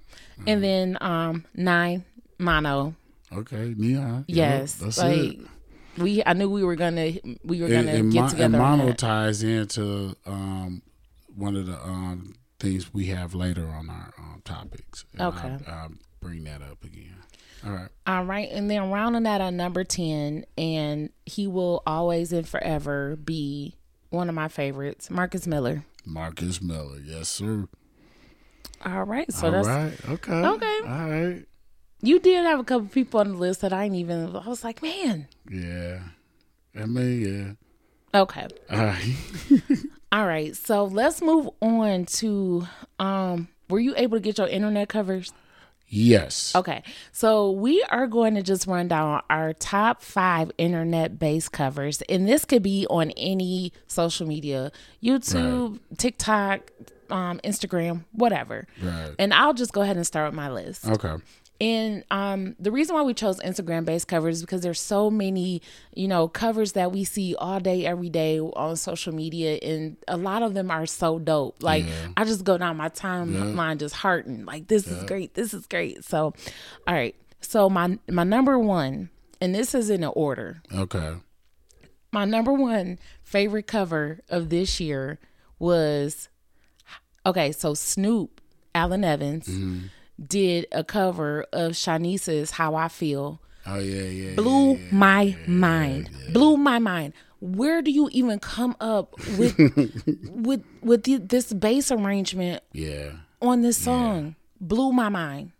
And 0.47 0.63
then 0.65 0.97
um 1.01 1.45
nine 1.55 2.05
mono. 2.39 2.95
Okay. 3.33 3.75
Neon. 3.77 4.25
Yes, 4.29 4.75
that's 4.75 4.99
like 4.99 5.13
it. 5.17 5.41
we. 5.99 6.23
I 6.25 6.33
knew 6.33 6.49
we 6.51 6.65
were 6.65 6.77
gonna 6.77 7.13
we 7.45 7.61
were 7.61 7.67
And, 7.67 7.87
gonna 7.87 7.99
and, 7.99 8.13
get 8.13 8.21
mon- 8.21 8.31
together. 8.31 8.45
and 8.45 8.53
mono 8.55 8.87
that. 8.87 8.99
ties 8.99 9.43
into 9.43 10.17
um 10.27 10.83
one 11.37 11.55
of 11.57 11.67
the 11.67 11.81
um 11.85 12.35
things 12.59 12.93
we 12.93 13.07
have 13.07 13.35
later 13.35 13.67
on 13.69 13.89
our 13.89 14.13
um, 14.19 14.43
topics. 14.45 15.05
And 15.13 15.23
Okay. 15.23 15.57
I'll, 15.67 15.75
I'll 15.75 15.93
bring 16.21 16.45
that 16.45 16.61
up 16.63 16.83
again. 16.85 17.15
All 17.65 17.73
right. 17.73 17.89
All 18.07 18.25
right, 18.25 18.49
and 18.51 18.71
then 18.71 18.91
rounding 18.91 19.23
that 19.25 19.41
at 19.43 19.53
number 19.55 19.85
ten, 19.85 20.45
and 20.59 21.11
he 21.27 21.47
will 21.47 21.83
always 21.87 22.33
and 22.33 22.49
forever 22.49 23.17
be 23.17 23.77
one 24.11 24.29
of 24.29 24.35
my 24.35 24.49
favorites, 24.49 25.11
Marcus 25.11 25.47
Miller. 25.47 25.85
Marcus 26.05 26.61
Miller. 26.63 26.99
Yes, 27.05 27.29
sir. 27.29 27.67
All 28.85 29.05
right, 29.05 29.31
so 29.33 29.47
All 29.47 29.53
that's 29.53 29.69
right. 29.69 29.93
Okay. 30.11 30.33
Okay. 30.33 30.79
All 30.87 31.11
right. 31.11 31.45
you 32.03 32.19
did 32.21 32.45
have 32.45 32.59
a 32.61 32.65
couple 32.65 32.89
people 32.89 33.21
on 33.21 33.33
the 33.33 33.39
list 33.39 33.61
that 33.61 33.73
I 33.73 33.85
didn't 33.85 33.97
even. 33.97 34.35
I 34.37 34.49
was 34.49 34.65
like, 34.65 34.83
man, 34.83 35.29
Yeah. 35.49 36.01
I 36.75 36.87
mean, 36.87 37.57
yeah. 38.15 38.21
okay. 38.21 38.47
All 38.71 38.79
right. 38.79 39.17
All 40.13 40.27
right, 40.27 40.57
so 40.57 40.85
let's 40.87 41.21
move 41.23 41.49
on 41.61 42.05
to 42.07 42.67
um 42.99 43.49
were 43.69 43.79
you 43.81 43.95
able 43.97 44.17
to 44.17 44.21
get 44.21 44.39
your 44.39 44.49
internet 44.49 44.89
covers? 44.89 45.33
Yes. 45.91 46.55
Okay. 46.57 46.83
So 47.13 47.51
we 47.51 47.83
are 47.91 48.07
going 48.07 48.35
to 48.37 48.43
just 48.43 48.67
run 48.67 48.89
down 48.89 49.21
our 49.29 49.53
top 49.53 50.03
5 50.03 50.53
internet 50.57 51.19
based 51.19 51.53
covers 51.53 52.01
and 52.09 52.27
this 52.27 52.47
could 52.47 52.63
be 52.63 52.87
on 52.89 53.11
any 53.13 53.73
social 53.87 54.27
media, 54.27 54.73
YouTube, 55.03 55.81
TikTok, 55.99 56.71
um 57.11 57.41
Instagram, 57.45 58.05
whatever. 58.13 58.67
Right. 58.81 59.15
And 59.19 59.35
I'll 59.35 59.53
just 59.53 59.73
go 59.73 59.83
ahead 59.83 59.97
and 59.97 60.07
start 60.07 60.31
with 60.31 60.37
my 60.37 60.49
list. 60.49 60.87
Okay. 60.87 61.17
And 61.61 62.05
um, 62.11 62.57
the 62.59 62.73
reason 62.73 62.95
why 62.95 63.03
we 63.03 63.13
chose 63.13 63.39
Instagram 63.41 63.85
based 63.85 64.09
covers 64.09 64.37
is 64.37 64.41
because 64.41 64.63
there's 64.63 64.81
so 64.81 65.11
many, 65.11 65.61
you 65.95 66.09
know, 66.09 66.27
covers 66.27 66.73
that 66.73 66.91
we 66.91 67.05
see 67.05 67.35
all 67.35 67.61
day, 67.61 67.85
every 67.85 68.09
day 68.09 68.41
on 68.41 68.77
social 68.77 69.15
media, 69.15 69.59
and 69.63 69.99
a 70.09 70.17
lot 70.17 70.43
of 70.43 70.55
them 70.55 70.71
are 70.71 70.87
so 70.87 71.19
dope. 71.19 71.63
Like 71.63 71.85
Yeah. 71.85 71.93
I 72.17 72.25
just 72.25 72.45
go 72.45 72.57
down 72.57 72.79
my 72.79 72.89
timeline 72.89 73.77
just 73.77 73.95
hearting, 73.97 74.47
like 74.47 74.69
this 74.69 74.87
is 74.87 75.05
great, 75.05 75.35
this 75.35 75.53
is 75.53 75.67
great. 75.67 76.03
So, 76.05 76.33
all 76.87 76.95
right. 76.95 77.15
So 77.43 77.69
my 77.69 77.99
my 78.09 78.25
number 78.25 78.59
one, 78.59 79.11
and 79.41 79.55
this 79.55 79.75
is 79.75 79.91
in 79.91 80.03
order. 80.05 80.63
Okay. 80.75 81.15
My 82.13 82.25
number 82.25 82.53
one 82.53 82.99
favorite 83.23 83.67
cover 83.67 84.21
of 84.31 84.49
this 84.49 84.81
year 84.81 85.19
was 85.59 86.29
okay. 87.27 87.53
So 87.53 87.75
Snoop 87.75 88.41
Allen 88.75 89.05
Evans 89.05 89.47
Mm-hmm. 89.47 89.87
Did 90.25 90.67
a 90.73 90.85
cover 90.85 91.45
of 91.53 91.73
Shanice's 91.73 92.53
"How 92.53 92.75
I 92.75 92.89
Feel." 92.89 93.41
Oh 93.67 93.79
yeah, 93.79 94.03
yeah. 94.03 94.35
Blew 94.35 94.73
yeah, 94.75 94.79
yeah. 94.79 94.89
my 94.93 95.37
mind. 95.47 96.11
Blew 96.33 96.57
my 96.57 96.79
mind. 96.79 97.13
Where 97.41 97.81
do 97.83 97.91
you 97.91 98.09
even 98.13 98.39
come 98.39 98.77
up 98.81 99.15
with 99.39 99.57
with 100.31 100.63
with 100.83 101.05
the, 101.05 101.17
this 101.19 101.53
bass 101.53 101.91
arrangement 101.91 102.63
Yeah. 102.73 103.13
on 103.41 103.63
this 103.63 103.77
song? 103.79 104.37
Blew 104.61 104.93
my 104.93 105.09
mind. 105.09 105.53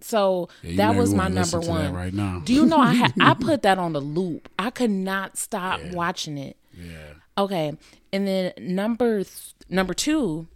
So 0.00 0.48
Yeah, 0.62 0.76
that 0.92 0.98
was 0.98 1.12
my 1.14 1.28
number 1.28 1.60
one. 1.60 1.92
right 1.92 2.12
now. 2.12 2.40
Do 2.44 2.52
you 2.54 2.64
know 2.66 2.78
I 2.78 2.94
ha- 2.94 3.12
I 3.20 3.34
put 3.40 3.62
that 3.62 3.78
on 3.78 3.92
the 3.92 4.00
loop. 4.00 4.48
I 4.58 4.70
could 4.70 4.90
not 4.90 5.36
stop 5.36 5.80
watching 5.92 6.38
it. 6.38 6.56
Yeah. 6.72 7.14
Okay, 7.38 7.76
and 8.12 8.26
then 8.26 8.52
number 8.58 9.24
th- 9.24 9.54
number 9.68 9.92
two, 9.94 10.46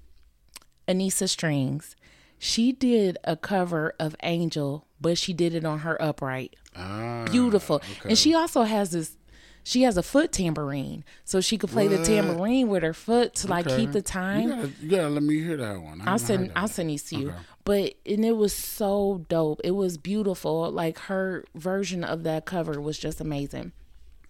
Anissa 0.88 1.29
Strings. 1.29 1.94
She 2.42 2.72
did 2.72 3.18
a 3.22 3.37
cover 3.37 3.94
of 4.00 4.16
Angel, 4.22 4.87
but 5.00 5.18
she 5.18 5.33
did 5.35 5.55
it 5.55 5.64
on 5.64 5.81
her 5.81 6.00
upright. 6.03 6.57
Ah. 6.74 7.26
Beautiful, 7.31 7.83
and 8.05 8.16
she 8.16 8.35
also 8.35 8.62
has 8.62 8.90
this. 8.92 9.16
She 9.62 9.83
has 9.83 9.98
a 9.98 10.03
foot 10.03 10.33
tambourine, 10.33 11.05
so 11.22 11.42
she 11.42 11.59
could 11.59 11.68
play 11.68 11.87
the 11.87 12.03
tambourine 12.03 12.68
with 12.68 12.83
her 12.83 12.94
foot 12.94 13.35
to 13.37 13.46
like 13.46 13.66
Okay. 13.66 13.76
keep 13.76 13.92
the 13.92 13.98
You 13.98 14.03
time. 14.03 14.48
gotta, 14.48 14.70
you 14.81 14.88
gotta 14.88 15.09
let 15.11 15.22
me 15.22 15.38
hear 15.42 15.59
that 15.59 15.83
one. 15.83 16.00
I 16.00 16.12
I'll 16.12 16.18
send 16.18 16.50
I'll 16.57 16.66
send 16.66 16.88
these 16.88 17.03
to 17.11 17.16
you. 17.16 17.29
Okay. 17.29 17.37
But 17.64 17.94
and 18.07 18.24
it 18.24 18.37
was 18.38 18.55
so 18.55 19.26
dope. 19.29 19.61
It 19.62 19.72
was 19.72 19.98
beautiful. 19.98 20.70
Like 20.70 20.98
her 21.00 21.44
version 21.55 22.05
of 22.05 22.22
that 22.22 22.46
cover 22.46 22.81
was 22.81 22.98
just 22.98 23.20
amazing. 23.20 23.72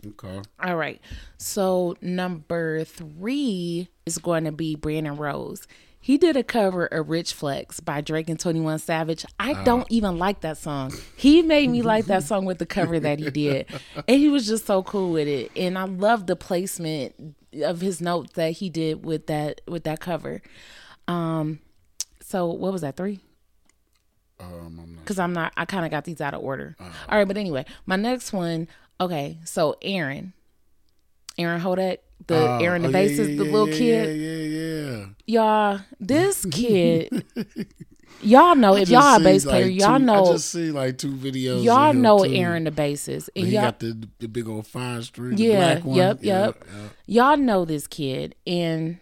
Okay. 0.04 0.40
All 0.60 0.76
right. 0.76 1.00
So 1.38 1.94
number 2.00 2.82
three 2.82 3.88
is 4.06 4.18
going 4.18 4.44
to 4.44 4.52
be 4.52 4.74
Brandon 4.74 5.16
Rose. 5.16 5.68
He 6.10 6.18
did 6.18 6.36
a 6.36 6.42
cover 6.42 6.86
of 6.86 7.08
Rich 7.08 7.34
Flex 7.34 7.78
by 7.78 8.00
Drake 8.00 8.28
and 8.28 8.40
21 8.40 8.80
Savage. 8.80 9.24
I 9.38 9.52
Uh. 9.52 9.62
don't 9.62 9.86
even 9.92 10.18
like 10.18 10.40
that 10.40 10.58
song. 10.58 10.92
He 11.14 11.40
made 11.40 11.70
me 11.70 11.82
like 11.82 12.06
that 12.06 12.24
song 12.24 12.44
with 12.46 12.58
the 12.58 12.66
cover 12.66 12.98
that 12.98 13.20
he 13.20 13.30
did. 13.30 13.66
And 14.08 14.18
he 14.18 14.28
was 14.28 14.44
just 14.48 14.66
so 14.66 14.82
cool 14.82 15.12
with 15.12 15.28
it. 15.28 15.52
And 15.54 15.78
I 15.78 15.84
love 15.84 16.26
the 16.26 16.34
placement 16.34 17.36
of 17.62 17.80
his 17.80 18.00
notes 18.00 18.32
that 18.32 18.54
he 18.54 18.68
did 18.68 19.04
with 19.04 19.28
that 19.28 19.60
with 19.68 19.84
that 19.84 20.00
cover. 20.00 20.42
Um 21.06 21.60
so 22.20 22.46
what 22.46 22.72
was 22.72 22.80
that? 22.82 22.96
3? 22.96 23.20
Um, 24.40 24.48
I'm 24.82 24.94
not. 24.94 25.04
because 25.04 25.20
I'm 25.20 25.32
not. 25.32 25.52
I 25.56 25.64
kind 25.64 25.84
of 25.84 25.92
got 25.92 26.06
these 26.06 26.20
out 26.20 26.34
of 26.34 26.42
order. 26.42 26.74
All 26.80 27.18
right, 27.18 27.28
but 27.28 27.36
anyway, 27.36 27.64
my 27.86 27.94
next 27.94 28.32
one. 28.32 28.66
Okay, 29.00 29.38
so 29.44 29.76
Aaron, 29.80 30.32
Aaron 31.38 31.60
Hodak, 31.60 31.98
the 32.26 32.36
Oh, 32.48 32.58
Aaron 32.58 32.82
the 32.82 32.88
oh, 32.88 32.90
yeah, 32.90 32.98
bassist, 33.06 33.18
yeah, 33.30 33.36
the 33.36 33.44
yeah, 33.44 33.52
little 33.52 33.68
yeah, 33.68 33.78
kid. 33.78 34.16
Yeah, 34.18 34.58
yeah. 34.58 34.79
Y'all, 35.26 35.80
this 35.98 36.44
kid, 36.50 37.24
y'all 38.22 38.54
know 38.54 38.76
if 38.76 38.88
y'all 38.88 39.16
a 39.16 39.20
bass 39.20 39.44
like, 39.44 39.52
player, 39.52 39.66
y'all 39.66 39.88
two- 39.88 39.94
I 39.94 39.98
know 39.98 40.32
just 40.32 40.50
see 40.50 40.70
like 40.70 40.98
two 40.98 41.12
videos. 41.12 41.62
y'all 41.64 41.90
of 41.90 41.96
him, 41.96 42.02
know 42.02 42.24
too. 42.24 42.34
Aaron 42.34 42.64
the 42.64 42.70
bassist, 42.70 43.28
and 43.36 43.46
He 43.46 43.52
y'all 43.54 43.62
got 43.62 43.78
the 43.80 44.08
the 44.18 44.28
big 44.28 44.48
old 44.48 44.66
five 44.66 45.04
string. 45.04 45.38
Yeah, 45.38 45.74
black 45.74 45.84
one. 45.84 45.96
yep, 45.96 46.18
Yeah, 46.20 46.46
yep. 46.46 46.64
y'all 47.06 47.36
know 47.36 47.64
this 47.64 47.86
kid, 47.86 48.34
and 48.46 48.98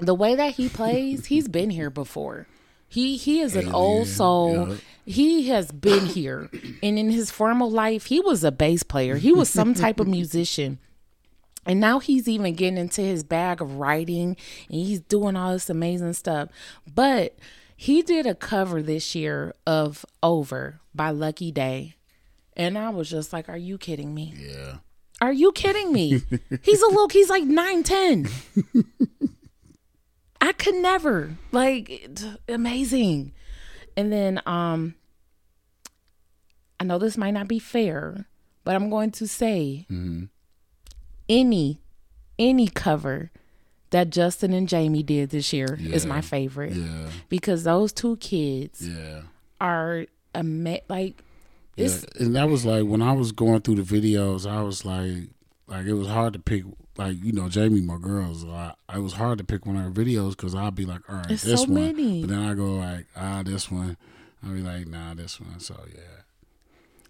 the 0.00 0.14
way 0.14 0.34
that 0.34 0.54
he 0.54 0.68
plays, 0.68 1.26
he's 1.26 1.48
been 1.48 1.70
here 1.70 1.90
before. 1.90 2.46
He 2.90 3.16
he 3.16 3.40
is 3.40 3.54
an 3.56 3.70
old 3.72 4.06
soul. 4.06 4.68
yeah. 4.70 4.76
He 5.04 5.48
has 5.48 5.72
been 5.72 6.04
here, 6.06 6.50
and 6.82 6.98
in 6.98 7.10
his 7.10 7.30
former 7.30 7.64
life, 7.66 8.06
he 8.06 8.20
was 8.20 8.44
a 8.44 8.52
bass 8.52 8.82
player. 8.82 9.16
He 9.16 9.32
was 9.32 9.48
some 9.48 9.72
type 9.74 10.00
of 10.00 10.06
musician. 10.06 10.78
And 11.68 11.80
now 11.80 11.98
he's 11.98 12.26
even 12.26 12.54
getting 12.54 12.78
into 12.78 13.02
his 13.02 13.22
bag 13.22 13.60
of 13.60 13.74
writing 13.74 14.38
and 14.70 14.80
he's 14.80 15.00
doing 15.00 15.36
all 15.36 15.52
this 15.52 15.68
amazing 15.68 16.14
stuff. 16.14 16.48
But 16.92 17.38
he 17.76 18.00
did 18.00 18.26
a 18.26 18.34
cover 18.34 18.82
this 18.82 19.14
year 19.14 19.54
of 19.66 20.06
Over 20.22 20.80
by 20.94 21.10
Lucky 21.10 21.52
Daye. 21.52 21.94
And 22.56 22.78
I 22.78 22.88
was 22.88 23.10
just 23.10 23.34
like, 23.34 23.50
Are 23.50 23.56
you 23.56 23.76
kidding 23.76 24.14
me? 24.14 24.32
Yeah. 24.34 24.78
Are 25.20 25.32
you 25.32 25.52
kidding 25.52 25.92
me? 25.92 26.22
he's 26.62 26.80
a 26.82 26.86
little 26.86 27.08
he's 27.08 27.28
like 27.28 27.44
9 27.44 27.82
10. 27.82 28.28
I 30.40 30.52
could 30.52 30.76
never. 30.76 31.36
Like 31.52 32.08
amazing. 32.48 33.32
And 33.94 34.10
then 34.10 34.40
um 34.46 34.94
I 36.80 36.84
know 36.84 36.98
this 36.98 37.18
might 37.18 37.32
not 37.32 37.46
be 37.46 37.58
fair, 37.58 38.26
but 38.64 38.74
I'm 38.74 38.88
going 38.88 39.10
to 39.12 39.28
say 39.28 39.86
any 41.28 41.80
any 42.38 42.68
cover 42.68 43.30
that 43.90 44.10
Justin 44.10 44.52
and 44.52 44.68
Jamie 44.68 45.02
did 45.02 45.30
this 45.30 45.52
year 45.52 45.78
is 45.80 46.04
my 46.06 46.20
favorite 46.20 46.72
Yeah. 46.74 47.08
because 47.28 47.64
those 47.64 47.92
two 47.92 48.16
kids 48.18 48.86
Yeah. 48.86 49.22
are 49.60 50.06
a 50.34 50.38
ama- 50.38 50.80
like 50.88 51.22
Yeah, 51.76 51.88
and 52.20 52.34
that 52.36 52.48
was 52.48 52.64
like 52.64 52.84
when 52.84 53.02
I 53.02 53.12
was 53.12 53.32
going 53.32 53.60
through 53.62 53.76
the 53.76 53.82
videos, 53.82 54.48
I 54.50 54.62
was 54.62 54.84
like, 54.84 55.28
like 55.68 55.86
it 55.86 55.94
was 55.94 56.08
hard 56.08 56.32
to 56.34 56.38
pick. 56.38 56.64
Like 56.96 57.16
you 57.22 57.30
know, 57.32 57.48
Jamie, 57.48 57.80
my 57.80 57.96
girls, 57.98 58.44
I, 58.44 58.74
it 58.92 58.98
was 58.98 59.12
hard 59.12 59.38
to 59.38 59.44
pick 59.44 59.64
one 59.64 59.76
of 59.76 59.82
her 59.84 59.90
videos 60.04 60.30
because 60.30 60.54
I'd 60.54 60.74
be 60.74 60.84
like, 60.84 61.00
all 61.08 61.16
right, 61.16 61.30
It's 61.30 61.44
this 61.44 61.60
so 61.62 61.66
one, 61.66 61.74
many. 61.74 62.20
but 62.22 62.30
then 62.30 62.40
I 62.40 62.54
go 62.54 62.74
like, 62.74 63.06
ah, 63.16 63.42
this 63.44 63.70
one. 63.70 63.96
I'd 64.44 64.52
be 64.54 64.60
like, 64.62 64.86
nah, 64.88 65.14
this 65.14 65.40
one. 65.40 65.60
So 65.60 65.76
yeah, 65.94 66.17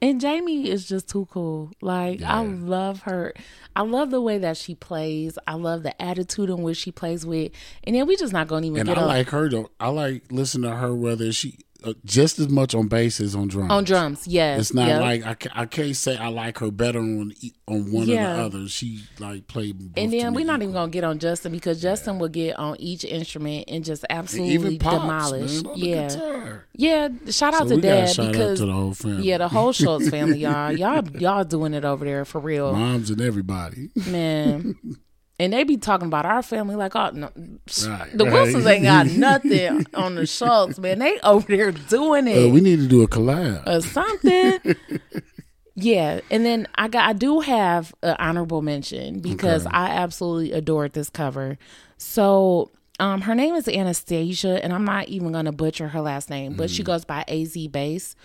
And 0.00 0.20
Jamie 0.20 0.68
is 0.68 0.86
just 0.86 1.08
too 1.08 1.26
cool. 1.30 1.72
Like 1.80 2.22
I 2.22 2.42
love 2.42 3.02
her. 3.02 3.34
I 3.74 3.82
love 3.82 4.10
the 4.10 4.20
way 4.20 4.38
that 4.38 4.56
she 4.56 4.74
plays. 4.74 5.38
I 5.46 5.54
love 5.54 5.82
the 5.82 6.00
attitude 6.00 6.50
in 6.50 6.62
which 6.62 6.78
she 6.78 6.92
plays 6.92 7.26
with. 7.26 7.52
And 7.84 7.96
then 7.96 8.06
we 8.06 8.16
just 8.16 8.32
not 8.32 8.48
gonna 8.48 8.66
even 8.66 8.80
and 8.80 8.90
I 8.90 9.02
on 9.02 9.08
like 9.08 9.28
her 9.30 9.48
though. 9.48 9.70
I 9.80 9.88
like 9.88 10.30
listen 10.30 10.62
to 10.62 10.70
her 10.70 10.94
whether 10.94 11.32
she 11.32 11.58
Uh, 11.84 11.92
just 12.04 12.40
as 12.40 12.48
much 12.48 12.74
on 12.74 12.88
bass 12.88 13.20
as 13.20 13.36
on 13.36 13.46
drums. 13.46 13.70
on 13.70 13.84
drums. 13.84 14.26
yeah. 14.26 14.56
It's 14.58 14.74
not 14.74 14.88
yep. 14.88 15.00
like 15.00 15.24
I, 15.24 15.34
ca- 15.34 15.52
I 15.54 15.64
can't 15.66 15.94
say 15.94 16.16
I 16.16 16.26
like 16.26 16.58
her 16.58 16.72
better 16.72 16.98
on 16.98 17.32
on 17.68 17.92
one 17.92 18.08
Yeah. 18.08 18.32
or 18.32 18.36
the 18.36 18.42
other. 18.58 18.68
She 18.68 19.04
like 19.20 19.46
played. 19.46 19.78
Both 19.78 19.92
And 19.96 20.12
then 20.12 20.34
we're 20.34 20.44
not 20.44 20.60
even 20.60 20.72
gonna 20.74 20.90
get 20.90 21.04
on 21.04 21.20
Justin 21.20 21.52
because 21.52 21.80
Justin 21.80 22.18
will 22.18 22.28
get 22.30 22.58
on 22.58 22.74
each 22.80 23.04
instrument 23.04 23.66
and 23.68 23.84
just 23.84 24.04
absolutely 24.10 24.54
even 24.54 24.78
pops, 24.78 24.96
demolish. 25.02 25.62
man, 25.62 25.72
yeah, 25.76 26.08
guitar. 26.08 26.66
yeah. 26.74 27.08
Shout 27.30 27.54
out 27.54 27.68
So 27.68 27.76
to 27.76 27.80
Dad 27.80 28.10
shout 28.10 28.26
out 28.26 28.32
because 28.32 28.58
to 28.58 28.66
the 28.66 28.72
whole 28.72 28.94
family. 28.94 29.22
yeah, 29.28 29.38
the 29.38 29.48
whole 29.48 29.72
Schultz 29.72 30.08
family, 30.08 30.38
y'all, 30.38 30.72
y'all, 30.76 31.08
y'all 31.16 31.44
doing 31.44 31.74
it 31.74 31.84
over 31.84 32.04
there 32.04 32.24
for 32.24 32.40
real, 32.40 32.72
moms 32.72 33.08
and 33.10 33.20
everybody. 33.20 33.90
man. 34.08 34.74
And 35.40 35.52
they 35.52 35.62
be 35.62 35.76
talking 35.76 36.08
about 36.08 36.26
our 36.26 36.42
family 36.42 36.74
like, 36.74 36.96
oh, 36.96 37.10
no, 37.14 37.30
Right, 37.36 38.10
the 38.12 38.24
right. 38.24 38.32
Wilsons 38.32 38.66
ain't 38.66 38.82
got 38.82 39.06
nothing 39.16 39.86
on 39.94 40.16
the 40.16 40.26
Schultz, 40.26 40.78
man. 40.80 40.98
They 40.98 41.20
over 41.20 41.46
there 41.46 41.70
doing 41.70 42.26
it. 42.26 42.46
Uh, 42.46 42.48
we 42.48 42.60
need 42.60 42.80
to 42.80 42.88
do 42.88 43.02
a 43.02 43.08
collab. 43.08 43.64
or 43.66 43.80
something. 43.82 44.58
yeah, 45.74 46.20
and 46.30 46.44
then 46.44 46.66
I 46.74 46.88
got 46.88 47.08
I 47.08 47.12
do 47.12 47.40
have 47.40 47.94
an 48.02 48.16
honorable 48.18 48.62
mention 48.62 49.20
because 49.20 49.64
Okay. 49.66 49.76
I 49.76 49.90
absolutely 49.90 50.52
adored 50.52 50.92
this 50.94 51.08
cover. 51.10 51.56
So 51.98 52.70
um 52.98 53.20
her 53.22 53.34
name 53.36 53.54
is 53.54 53.68
Anastasia 53.68 54.62
and 54.64 54.72
I'm 54.72 54.84
not 54.84 55.06
even 55.08 55.30
gonna 55.30 55.52
butcher 55.52 55.88
her 55.88 56.00
last 56.00 56.30
name, 56.30 56.54
but 56.54 56.68
Mm. 56.68 56.74
she 56.76 56.82
goes 56.82 57.04
by 57.04 57.24
AZ 57.28 57.56
Bass. 57.68 58.16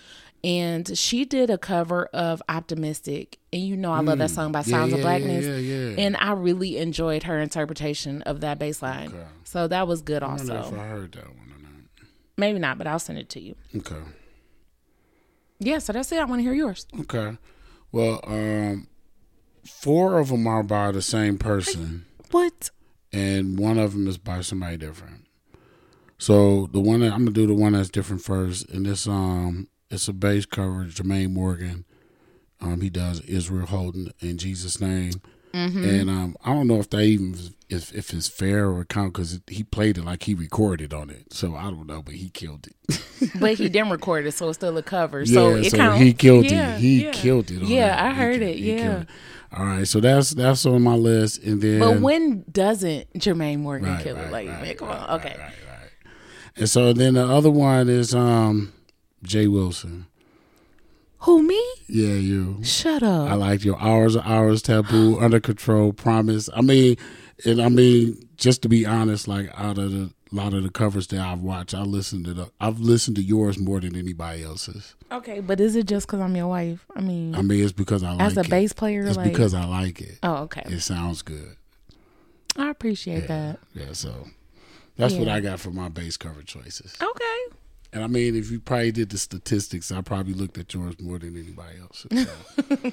And 0.44 0.96
she 0.98 1.24
did 1.24 1.48
a 1.48 1.56
cover 1.56 2.04
of 2.12 2.42
Optimistic. 2.50 3.38
And 3.52 3.62
you 3.62 3.76
know 3.78 3.92
I 3.92 4.00
love 4.00 4.18
that 4.18 4.28
song 4.30 4.52
by. 4.52 4.58
Yeah, 4.58 4.62
Sounds 4.64 4.90
yeah, 4.92 4.96
of 4.98 5.02
Blackness. 5.02 5.62
yeah. 5.64 6.04
And 6.04 6.16
I 6.18 6.32
really 6.32 6.76
enjoyed 6.76 7.22
her 7.22 7.40
interpretation 7.40 8.20
of 8.22 8.40
that 8.42 8.58
bass 8.58 8.82
line. 8.82 9.08
Okay. 9.08 9.24
So 9.44 9.66
that 9.68 9.88
was 9.88 10.02
good 10.02 10.22
I 10.22 10.36
don't 10.36 10.46
know 10.46 10.54
if 10.56 10.64
also. 10.66 10.76
I 10.78 10.86
heard 10.86 11.12
that 11.12 11.26
one 11.28 11.46
or 11.56 11.62
not. 11.62 12.08
Maybe 12.36 12.58
not, 12.58 12.76
but 12.76 12.86
I'll 12.86 12.98
send 12.98 13.18
it 13.18 13.30
to 13.30 13.40
you. 13.40 13.54
Okay. 13.74 13.96
Yeah, 15.60 15.78
so 15.78 15.92
that's 15.94 16.12
it. 16.12 16.18
I 16.18 16.24
want 16.24 16.40
to 16.40 16.42
hear 16.42 16.52
yours. 16.52 16.86
Okay. 17.00 17.38
Well, 17.90 18.20
um, 18.24 18.88
four 19.64 20.18
of 20.18 20.28
them 20.28 20.46
are 20.46 20.62
by 20.62 20.90
the 20.92 21.00
same 21.00 21.38
person, 21.38 22.04
What? 22.32 22.70
and 23.12 23.58
one 23.58 23.78
of 23.78 23.92
them 23.92 24.06
is 24.08 24.18
by 24.18 24.40
somebody 24.42 24.76
different. 24.76 25.26
So 26.18 26.68
the 26.72 26.80
one 26.80 27.00
that 27.00 27.12
I'm 27.12 27.20
gonna 27.20 27.30
do 27.30 27.46
the 27.46 27.54
one 27.54 27.72
that's 27.72 27.88
different 27.88 28.20
first, 28.22 28.68
and 28.68 28.84
this 28.84 29.06
um, 29.06 29.68
it's 29.90 30.08
a 30.08 30.12
bass 30.12 30.46
cover, 30.46 30.84
Jermaine 30.86 31.32
Morgan. 31.32 31.84
Um, 32.60 32.80
he 32.80 32.90
does 32.90 33.20
Israel 33.22 33.66
Houghton 33.66 34.12
in 34.20 34.38
Jesus' 34.38 34.80
name, 34.80 35.20
and 35.52 36.08
um, 36.10 36.36
I 36.44 36.52
don't 36.52 36.66
know 36.66 36.80
if 36.80 36.88
they 36.90 37.06
even 37.06 37.36
if 37.68 37.94
if 37.94 38.12
it's 38.12 38.28
fair 38.28 38.70
or 38.70 38.84
count 38.84 39.12
because 39.12 39.40
he 39.48 39.62
played 39.62 39.98
it 39.98 40.04
like 40.04 40.22
he 40.24 40.34
recorded 40.34 40.94
on 40.94 41.10
it. 41.10 41.32
So 41.32 41.54
I 41.54 41.64
don't 41.64 41.86
know, 41.86 42.02
but 42.02 42.14
he 42.14 42.30
killed 42.30 42.66
it. 42.66 43.30
but 43.40 43.54
he 43.54 43.68
didn't 43.68 43.90
record 43.90 44.26
it, 44.26 44.32
so 44.32 44.48
it's 44.48 44.58
still 44.58 44.76
a 44.78 44.82
cover. 44.82 45.26
So 45.26 45.56
it 45.56 45.70
so 45.70 45.76
counts. 45.76 46.00
he 46.00 46.12
killed 46.14 46.46
Yeah, 46.46 46.76
it. 46.76 46.78
He 46.80 47.04
yeah. 47.04 47.12
killed 47.12 47.50
it. 47.50 47.62
on 47.62 47.68
Yeah, 47.68 47.88
that. 47.88 48.04
I 48.04 48.10
He 48.10 48.14
heard 48.20 48.40
ki- 48.40 48.44
it, 48.46 48.58
yeah. 48.58 49.00
it. 49.02 49.08
All 49.56 49.64
right, 49.66 49.86
so 49.86 50.00
that's 50.00 50.30
that's 50.30 50.64
on 50.66 50.82
my 50.82 50.94
list, 50.94 51.42
and 51.44 51.60
then 51.60 51.78
But 51.80 52.00
when 52.00 52.44
doesn't 52.50 53.12
Jermaine 53.14 53.58
Morgan 53.60 53.90
Right, 53.90 54.02
kill 54.02 54.16
it? 54.16 54.22
right, 54.22 54.32
Like, 54.32 54.48
right, 54.48 54.62
man, 54.62 54.74
come 54.76 54.88
on. 54.88 55.20
Okay. 55.20 55.36
right, 55.38 55.52
right. 55.68 55.90
And 56.56 56.68
so 56.70 56.92
then 56.92 57.14
the 57.14 57.24
other 57.26 57.50
one 57.50 57.88
is 57.88 58.14
um 58.14 58.72
Jay 59.24 59.46
Wilson. 59.48 60.06
Who 61.20 61.42
me? 61.42 61.62
Yeah, 61.88 62.14
you. 62.14 62.62
Shut 62.62 63.02
up. 63.02 63.30
I 63.30 63.34
like 63.34 63.64
your 63.64 63.80
hours 63.80 64.14
of 64.14 64.26
hours 64.26 64.60
taboo, 64.62 65.18
under 65.20 65.40
control, 65.40 65.92
promise. 65.92 66.50
I 66.54 66.60
mean, 66.60 66.96
and 67.46 67.60
I 67.62 67.68
mean, 67.70 68.28
just 68.36 68.62
to 68.62 68.68
be 68.68 68.84
honest, 68.84 69.26
like 69.26 69.50
out 69.58 69.78
of 69.78 69.90
the 69.92 70.12
lot 70.32 70.52
of 70.52 70.64
the 70.64 70.68
covers 70.70 71.06
that 71.08 71.20
I've 71.20 71.40
watched, 71.40 71.74
I 71.74 71.82
listened 71.82 72.24
to 72.26 72.34
the, 72.34 72.50
I've 72.60 72.80
listened 72.80 73.16
to 73.16 73.22
yours 73.22 73.56
more 73.58 73.78
than 73.80 73.94
anybody 73.96 74.42
else's. 74.42 74.96
okay, 75.12 75.38
but 75.40 75.60
is 75.60 75.76
it 75.76 75.86
just 75.86 76.06
because 76.08 76.20
I'm 76.20 76.34
your 76.36 76.48
wife? 76.48 76.84
I 76.96 77.00
mean, 77.00 77.34
I 77.36 77.42
mean, 77.42 77.62
it's 77.62 77.72
because 77.72 78.02
I 78.02 78.10
like 78.12 78.20
as 78.20 78.36
a 78.36 78.40
it. 78.40 78.50
bass 78.50 78.72
player, 78.72 79.06
It's 79.06 79.16
like, 79.16 79.30
because 79.32 79.54
I 79.54 79.64
like 79.64 80.00
it. 80.00 80.18
oh, 80.24 80.36
okay, 80.44 80.62
It 80.66 80.80
sounds 80.80 81.22
good. 81.22 81.56
I 82.56 82.68
appreciate 82.70 83.28
that. 83.28 83.60
Yeah, 83.74 83.92
so 83.92 84.26
that's 84.96 85.14
what 85.14 85.28
I 85.28 85.40
got 85.40 85.58
for 85.60 85.70
my 85.70 85.88
bass 85.88 86.16
cover 86.16 86.42
choices. 86.42 86.94
Okay. 87.00 87.56
And 87.94 88.02
I 88.04 88.08
mean, 88.08 88.34
if 88.36 88.50
you 88.50 88.58
probably 88.60 88.90
did 88.92 89.08
the 89.10 89.18
statistics, 89.18 89.90
I 89.92 90.00
probably 90.02 90.34
looked 90.34 90.58
at 90.58 90.74
yours 90.74 91.00
more 91.00 91.18
than 91.18 91.36
anybody 91.36 91.78
else. 91.80 92.06
So. 92.10 92.92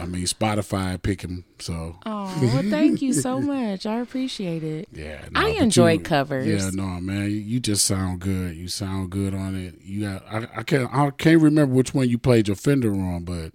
I 0.00 0.06
mean, 0.06 0.24
Spotify 0.24 1.00
pick 1.00 1.22
'em, 1.22 1.44
so 1.58 1.96
Oh, 2.06 2.24
well, 2.42 2.62
thank 2.70 3.02
you 3.02 3.12
so 3.12 3.40
much. 3.54 3.84
I 3.84 4.00
appreciate 4.00 4.64
it. 4.64 4.88
yeah. 4.90 5.26
I 5.34 5.52
but 5.52 5.62
enjoy 5.62 5.92
you- 5.92 6.00
covers. 6.00 6.46
Yeah, 6.46 6.70
no, 6.72 6.98
man, 7.00 7.30
you, 7.30 7.60
just 7.60 7.84
sound 7.84 8.20
good. 8.20 8.56
You 8.56 8.68
sound 8.68 9.10
good 9.10 9.34
on 9.34 9.54
it. 9.54 9.74
You 9.84 10.08
got, 10.08 10.24
I, 10.30 10.48
I 10.56 10.62
can't, 10.62 10.92
I 10.94 11.10
can't 11.10 11.42
remember 11.42 11.74
which 11.74 11.92
one 11.94 12.08
you 12.08 12.16
played 12.18 12.48
your 12.48 12.56
Fender 12.56 12.90
on, 12.92 13.24
but 13.24 13.52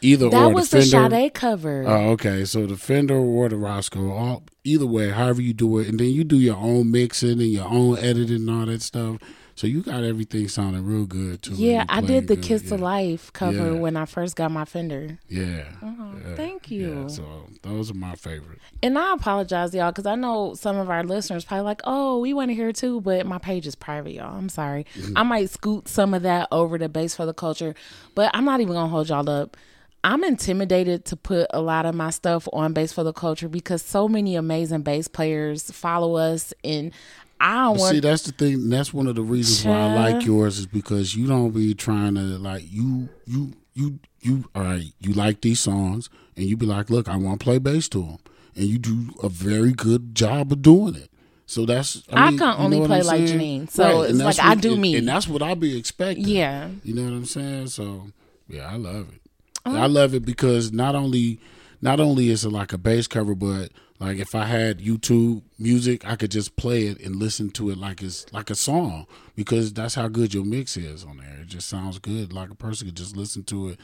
either 0.00 0.30
That 0.30 0.42
or 0.46 0.54
was 0.54 0.70
the 0.70 0.78
the 0.78 0.86
Fender. 0.86 1.16
Sade 1.16 1.34
cover. 1.34 1.84
Oh, 1.86 2.10
okay. 2.12 2.44
So 2.46 2.66
the 2.66 2.76
Fender 2.78 3.16
or 3.16 3.48
the 3.50 3.56
Roscoe, 3.58 4.10
all 4.10 4.42
either 4.64 4.86
way, 4.86 5.10
however 5.10 5.42
you 5.42 5.52
do 5.52 5.78
it, 5.78 5.88
and 5.88 6.00
then 6.00 6.08
you 6.08 6.24
do 6.24 6.38
your 6.38 6.56
own 6.56 6.90
mixing 6.90 7.32
and 7.42 7.52
your 7.52 7.68
own 7.68 7.98
editing 7.98 8.48
and 8.48 8.50
all 8.50 8.66
that 8.66 8.80
stuff. 8.82 9.18
So 9.56 9.66
you 9.66 9.80
got 9.80 10.04
everything 10.04 10.48
sounding 10.48 10.84
real 10.84 11.06
good 11.06 11.40
too. 11.42 11.54
Yeah, 11.54 11.86
I 11.88 12.02
did 12.02 12.28
the 12.28 12.36
good, 12.36 12.44
Kiss 12.44 12.64
yeah. 12.64 12.74
of 12.74 12.80
Life 12.82 13.32
cover 13.32 13.72
Yeah. 13.72 13.80
when 13.80 13.96
I 13.96 14.04
first 14.04 14.36
got 14.36 14.50
my 14.50 14.66
Fender. 14.66 15.18
Yeah. 15.30 15.64
Oh, 15.82 16.12
yeah, 16.22 16.34
thank 16.36 16.70
you. 16.70 17.08
So 17.08 17.24
those 17.62 17.90
are 17.90 17.94
my 17.94 18.16
favorite. 18.16 18.58
And 18.82 18.98
I 18.98 19.14
apologize, 19.14 19.74
y'all, 19.74 19.90
because 19.92 20.04
I 20.04 20.14
know 20.14 20.52
some 20.54 20.76
of 20.76 20.90
our 20.90 21.02
listeners 21.02 21.46
probably 21.46 21.64
like, 21.64 21.80
oh, 21.84 22.18
we 22.18 22.34
want 22.34 22.50
to 22.50 22.54
hear 22.54 22.70
too, 22.70 23.00
but 23.00 23.24
my 23.24 23.38
page 23.38 23.66
is 23.66 23.74
private, 23.74 24.12
y'all. 24.12 24.36
I'm 24.36 24.50
sorry. 24.50 24.84
I 25.16 25.22
might 25.22 25.48
scoot 25.48 25.88
some 25.88 26.12
of 26.12 26.22
that 26.22 26.48
over 26.52 26.78
to 26.78 26.90
Bass 26.90 27.14
for 27.16 27.24
the 27.24 27.34
Culture, 27.34 27.74
but 28.14 28.30
I'm 28.34 28.44
not 28.44 28.60
even 28.60 28.74
going 28.74 28.86
to 28.86 28.90
hold 28.90 29.08
y'all 29.08 29.28
up. 29.30 29.56
I'm 30.04 30.22
intimidated 30.22 31.04
to 31.06 31.16
put 31.16 31.46
a 31.50 31.60
lot 31.60 31.84
of 31.86 31.94
my 31.94 32.10
stuff 32.10 32.46
on 32.52 32.74
Bass 32.74 32.92
for 32.92 33.02
the 33.02 33.12
Culture 33.14 33.48
because 33.48 33.82
so 33.82 34.06
many 34.06 34.36
amazing 34.36 34.82
bass 34.82 35.08
players 35.08 35.68
follow 35.70 36.14
us, 36.16 36.52
and 36.62 36.92
I 37.40 37.64
don't 37.64 37.78
want 37.78 37.94
see, 37.94 38.00
that's 38.00 38.22
the 38.22 38.32
thing. 38.32 38.68
That's 38.70 38.94
one 38.94 39.06
of 39.06 39.14
the 39.14 39.22
reasons 39.22 39.66
why 39.66 39.78
I 39.78 40.12
like 40.12 40.24
yours 40.24 40.58
is 40.58 40.66
because 40.66 41.14
you 41.14 41.26
don't 41.26 41.50
be 41.50 41.74
trying 41.74 42.14
to 42.14 42.20
like 42.20 42.64
you 42.66 43.08
you 43.26 43.52
you 43.74 43.98
you. 44.20 44.48
All 44.54 44.62
right, 44.62 44.84
you 45.00 45.12
like 45.12 45.42
these 45.42 45.60
songs, 45.60 46.08
and 46.36 46.46
you 46.46 46.56
be 46.56 46.66
like, 46.66 46.90
look, 46.90 47.08
I 47.08 47.16
want 47.16 47.40
to 47.40 47.44
play 47.44 47.58
bass 47.58 47.88
to 47.90 48.02
them, 48.02 48.18
and 48.54 48.64
you 48.64 48.78
do 48.78 49.10
a 49.22 49.28
very 49.28 49.72
good 49.72 50.14
job 50.14 50.50
of 50.52 50.62
doing 50.62 50.94
it. 50.94 51.10
So 51.46 51.64
that's 51.64 52.02
I 52.10 52.30
mean, 52.30 52.38
can 52.38 52.48
you 52.48 52.56
know 52.56 52.64
only 52.64 52.86
play 52.86 53.02
like? 53.02 53.20
Janine. 53.22 53.70
So 53.70 54.02
and 54.02 54.20
it's 54.20 54.38
like 54.38 54.40
I 54.40 54.54
do 54.54 54.76
me. 54.76 54.96
and 54.96 55.06
that's 55.06 55.28
what 55.28 55.42
I 55.42 55.54
be 55.54 55.78
expecting. 55.78 56.26
yeah. 56.26 56.68
You 56.82 56.94
know 56.94 57.04
what 57.04 57.12
I'm 57.12 57.24
saying? 57.24 57.68
So 57.68 58.08
yeah, 58.48 58.68
I 58.68 58.76
love 58.76 59.08
it. 59.12 59.20
Uh-huh. 59.64 59.78
I 59.78 59.86
love 59.86 60.14
it 60.14 60.24
because 60.24 60.72
not 60.72 60.94
only 60.94 61.38
not 61.80 62.00
only 62.00 62.30
is 62.30 62.44
it 62.44 62.50
like 62.50 62.72
a 62.72 62.78
bass 62.78 63.06
cover, 63.06 63.34
but 63.34 63.70
like 63.98 64.18
if 64.18 64.34
I 64.34 64.44
had 64.44 64.78
YouTube 64.80 65.42
music, 65.58 66.06
I 66.06 66.16
could 66.16 66.30
just 66.30 66.56
play 66.56 66.86
it 66.86 67.00
and 67.00 67.16
listen 67.16 67.50
to 67.52 67.70
it 67.70 67.78
like 67.78 68.02
it's 68.02 68.30
like 68.32 68.50
a 68.50 68.54
song 68.54 69.06
because 69.34 69.72
that's 69.72 69.94
how 69.94 70.08
good 70.08 70.34
your 70.34 70.44
mix 70.44 70.76
is 70.76 71.04
on 71.04 71.16
there. 71.18 71.38
It 71.42 71.46
just 71.48 71.68
sounds 71.68 71.98
good. 71.98 72.32
Like 72.32 72.50
a 72.50 72.54
person 72.54 72.86
could 72.88 72.96
just 72.96 73.16
listen 73.16 73.42
to 73.44 73.70
it 73.70 73.80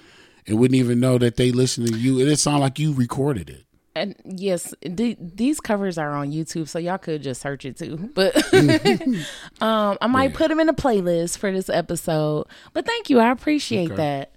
and 0.46 0.58
wouldn't 0.58 0.76
even 0.78 1.00
know 1.00 1.18
that 1.18 1.36
they 1.36 1.50
listen 1.52 1.86
to 1.86 1.96
you. 1.96 2.20
And 2.20 2.28
it 2.28 2.38
sound 2.38 2.60
like 2.60 2.78
you 2.78 2.92
recorded 2.92 3.48
it. 3.48 3.64
And 3.94 4.14
yes, 4.24 4.74
th- 4.82 5.18
these 5.20 5.60
covers 5.60 5.98
are 5.98 6.12
on 6.12 6.32
YouTube, 6.32 6.66
so 6.66 6.78
y'all 6.78 6.96
could 6.96 7.22
just 7.22 7.42
search 7.42 7.66
it 7.66 7.76
too. 7.76 8.10
But 8.14 8.34
um, 9.60 9.98
I 10.00 10.06
might 10.06 10.30
Yeah. 10.32 10.36
put 10.38 10.48
them 10.48 10.60
in 10.60 10.68
a 10.68 10.74
playlist 10.74 11.36
for 11.38 11.52
this 11.52 11.68
episode. 11.68 12.46
But 12.72 12.86
thank 12.86 13.10
you, 13.10 13.18
I 13.20 13.30
appreciate 13.30 13.86
Okay. 13.92 13.96
that. 13.96 14.34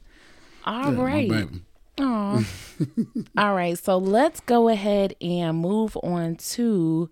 All 0.66 0.94
Yeah, 0.94 1.02
right, 1.02 1.48
all 1.99 2.43
right. 3.36 3.77
So 3.77 3.97
let's 3.97 4.39
go 4.41 4.69
ahead 4.69 5.15
and 5.21 5.58
move 5.58 5.97
on 6.03 6.36
to 6.36 7.10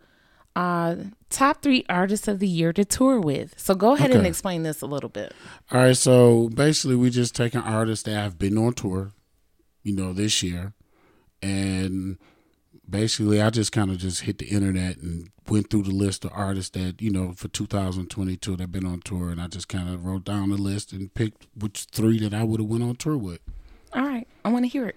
uh 0.55 0.95
top 1.29 1.61
three 1.61 1.83
artists 1.89 2.27
of 2.27 2.39
the 2.39 2.47
year 2.47 2.71
to 2.73 2.85
tour 2.85 3.19
with. 3.19 3.59
So 3.59 3.73
go 3.75 3.93
ahead 3.93 4.11
and 4.11 4.25
explain 4.27 4.63
this 4.63 4.81
a 4.81 4.85
little 4.85 5.09
bit. 5.09 5.33
All 5.71 5.81
right, 5.81 5.97
so 5.97 6.49
basically, 6.49 6.95
we 6.95 7.09
just 7.09 7.35
taking 7.35 7.61
artists 7.61 8.03
that 8.03 8.13
have 8.15 8.37
been 8.37 8.57
on 8.57 8.73
tour, 8.73 9.11
you 9.83 9.95
know, 9.95 10.13
this 10.13 10.43
year, 10.43 10.73
and 11.41 12.17
basically, 12.87 13.41
I 13.41 13.49
just 13.49 13.71
kind 13.71 13.89
of 13.89 13.97
just 13.97 14.21
hit 14.21 14.37
the 14.37 14.45
internet 14.45 14.97
and 14.97 15.29
went 15.49 15.69
through 15.69 15.83
the 15.83 15.91
list 15.91 16.23
of 16.23 16.31
artists 16.33 16.69
that 16.71 17.01
you 17.01 17.09
know 17.09 17.33
for 17.33 17.47
2022 17.47 18.51
that 18.51 18.59
have 18.59 18.71
been 18.71 18.85
on 18.85 18.99
tour, 19.01 19.29
and 19.29 19.41
I 19.41 19.47
just 19.47 19.67
kind 19.67 19.89
of 19.89 20.05
wrote 20.05 20.25
down 20.25 20.49
the 20.49 20.57
list 20.57 20.91
and 20.93 21.13
picked 21.13 21.47
which 21.57 21.87
three 21.91 22.19
that 22.19 22.33
I 22.33 22.43
would 22.43 22.59
have 22.59 22.69
went 22.69 22.83
on 22.83 22.95
tour 22.95 23.17
with. 23.17 23.39
All 23.95 24.01
right, 24.03 24.27
I 24.43 24.49
want 24.49 24.65
to 24.65 24.69
hear 24.69 24.87
it. 24.87 24.95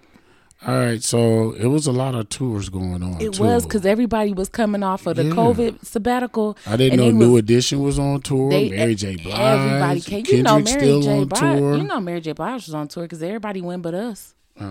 All 0.65 0.73
right, 0.75 1.03
so 1.03 1.51
it 1.51 1.67
was 1.67 1.85
a 1.85 1.91
lot 1.91 2.15
of 2.15 2.29
tours 2.29 2.69
going 2.69 3.03
on. 3.03 3.21
It 3.21 3.33
too. 3.33 3.43
was 3.43 3.63
because 3.63 3.85
everybody 3.85 4.33
was 4.33 4.49
coming 4.49 4.81
off 4.81 5.05
of 5.05 5.15
the 5.15 5.25
Yeah. 5.25 5.33
COVID 5.33 5.85
sabbatical. 5.85 6.57
I 6.65 6.75
didn't 6.77 6.97
know 6.97 7.11
New 7.11 7.33
was- 7.33 7.39
Edition 7.43 7.83
was 7.83 7.99
on 7.99 8.21
tour. 8.21 8.49
They- 8.49 8.71
Mary 8.71 8.95
J. 8.95 9.17
Blige, 9.17 9.35
Everybody 9.39 10.01
came. 10.01 10.25
You 10.25 10.41
know, 10.43 10.55
Kendrick 10.55 10.65
Mary 10.75 10.79
still 10.87 11.01
J. 11.03 11.19
on 11.19 11.27
Blige. 11.27 11.39
tour. 11.59 11.77
You 11.77 11.83
know, 11.83 11.99
Mary 11.99 12.21
J. 12.21 12.31
Blige 12.31 12.65
was 12.65 12.73
on 12.73 12.87
tour 12.87 13.03
because 13.03 13.21
everybody 13.21 13.61
went 13.61 13.83
but 13.83 13.93
us. 13.93 14.33
Uh, 14.59 14.63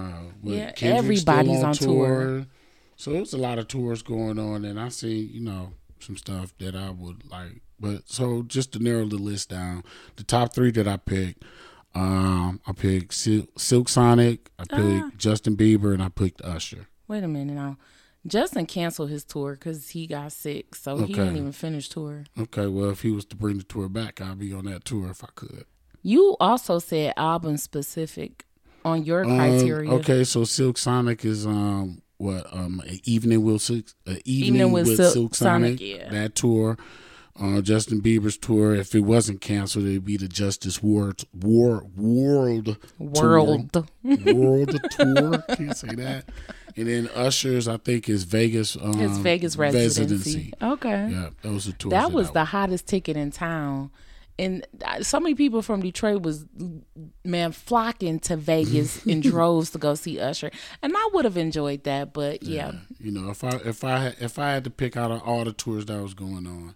Yeah, 0.43 0.73
Kendrick's 0.73 0.83
everybody's 0.83 1.62
on 1.62 1.75
tour. 1.75 2.47
So 2.97 3.12
it 3.12 3.21
was 3.21 3.33
a 3.33 3.39
lot 3.39 3.61
of 3.61 3.69
tours 3.69 4.03
going 4.03 4.41
on, 4.41 4.65
and 4.65 4.81
I 4.81 4.89
see, 4.89 5.21
you 5.21 5.41
know, 5.41 5.75
some 6.01 6.17
stuff 6.17 6.53
that 6.59 6.75
I 6.75 6.91
would 6.91 7.31
like. 7.31 7.61
But 7.79 8.09
so 8.11 8.43
just 8.43 8.73
to 8.73 8.81
narrow 8.83 9.05
the 9.07 9.19
list 9.19 9.51
down, 9.51 9.85
the 10.17 10.25
top 10.25 10.53
three 10.53 10.73
that 10.73 10.89
I 10.89 10.97
picked, 10.97 11.45
um, 11.97 12.61
I 12.67 12.73
picked 12.73 13.15
Sil- 13.15 13.49
Silk 13.57 13.89
Sonic, 13.89 14.51
I 14.59 14.63
picked 14.65 14.73
Ah. 15.07 15.11
Justin 15.17 15.57
Bieber, 15.57 15.93
and 15.95 16.03
I 16.03 16.09
picked 16.09 16.43
Usher. 16.43 16.89
Wait 17.09 17.25
a 17.25 17.29
minute 17.29 17.55
now. 17.55 17.77
Justin 18.27 18.67
canceled 18.67 19.11
his 19.11 19.25
tour 19.25 19.53
because 19.53 19.91
he 19.91 20.07
got 20.07 20.33
sick, 20.33 20.75
so 20.75 20.97
he 20.99 21.05
Okay. 21.05 21.13
didn't 21.15 21.37
even 21.37 21.53
finish 21.53 21.89
tour. 21.89 22.25
Okay, 22.39 22.67
well, 22.67 22.91
if 22.91 23.03
he 23.03 23.11
was 23.11 23.25
to 23.27 23.37
bring 23.37 23.59
the 23.59 23.63
tour 23.65 23.89
back, 23.89 24.21
I'd 24.21 24.39
be 24.39 24.53
on 24.53 24.65
that 24.65 24.85
tour 24.85 25.11
if 25.11 25.23
I 25.23 25.29
could. 25.37 25.65
You 26.03 26.37
also 26.41 26.79
said 26.81 27.15
album 27.17 27.57
specific 27.57 28.45
on 28.85 29.05
your 29.05 29.25
Um, 29.25 29.37
criteria. 29.37 29.91
okay, 29.93 30.25
so 30.25 30.45
Silk 30.45 30.77
Sonic 30.79 31.25
is 31.25 31.47
um 31.47 32.03
what 32.19 32.47
um 32.53 32.83
evening 33.05 33.45
with 33.45 33.63
Silk 33.63 33.87
uh, 34.09 34.15
evening, 34.25 34.73
with 34.73 34.87
with, 34.89 34.97
Silk 34.97 35.13
Silk, 35.13 35.35
Sonic, 35.37 35.79
Sonic, 35.79 35.81
yeah. 35.81 36.11
that 36.11 36.35
tour. 36.35 36.77
Uh, 37.40 37.61
Justin 37.61 38.01
Bieber's 38.01 38.37
tour. 38.38 38.75
If 38.75 38.94
it 38.94 39.01
wasn't 39.01 39.40
canceled, 39.40 39.85
it'd 39.87 40.05
be 40.05 40.16
the 40.16 40.29
Justice 40.29 40.83
World 40.83 41.25
War 41.35 41.85
World 41.96 42.77
World. 42.99 43.72
Tour. 43.72 43.87
World 44.35 44.77
Tour. 44.90 45.38
Can't 45.55 45.77
say 45.77 45.94
that. 45.96 46.25
And 46.77 46.88
then 46.88 47.09
Usher's, 47.14 47.68
I 47.68 47.77
think, 47.79 48.09
is 48.09 48.25
Vegas. 48.25 48.77
Um, 48.77 48.99
His 48.99 49.18
Vegas 49.18 49.57
residency. 49.57 50.53
Okay. 50.62 51.09
Yeah, 51.11 51.31
those 51.42 51.68
are 51.68 51.72
tours. 51.72 51.90
That 51.90 52.12
was 52.12 52.31
I 52.31 52.33
the 52.33 52.44
hottest 52.46 52.87
ticket 52.87 53.16
in 53.16 53.31
town. 53.31 53.90
And 54.38 54.66
uh, 54.85 55.03
so 55.03 55.18
many 55.18 55.35
people 55.35 55.62
from 55.62 55.81
Detroit 55.81 56.20
was 56.22 56.44
man 57.25 57.53
flocking 57.53 58.18
to 58.20 58.37
Vegas 58.37 59.05
in 59.07 59.20
droves 59.22 59.70
to 59.70 59.79
go 59.79 59.94
see 59.94 60.20
Usher, 60.20 60.51
and 60.83 60.92
I 60.94 61.09
would 61.14 61.25
have 61.25 61.38
enjoyed 61.38 61.85
that. 61.85 62.12
But 62.12 62.42
yeah, 62.42 62.72
You 63.01 63.12
know, 63.12 63.31
if 63.31 63.42
I 63.42 63.57
if 63.64 63.83
I 63.83 63.99
had- 63.99 64.16
if 64.20 64.38
I 64.38 64.53
had 64.53 64.64
to 64.64 64.70
pick 64.70 64.94
out 64.94 65.11
of 65.11 65.22
all 65.22 65.44
the 65.44 65.55
tours 65.55 65.87
that 65.87 66.03
was 66.03 66.12
going 66.12 66.46
on, 66.46 66.75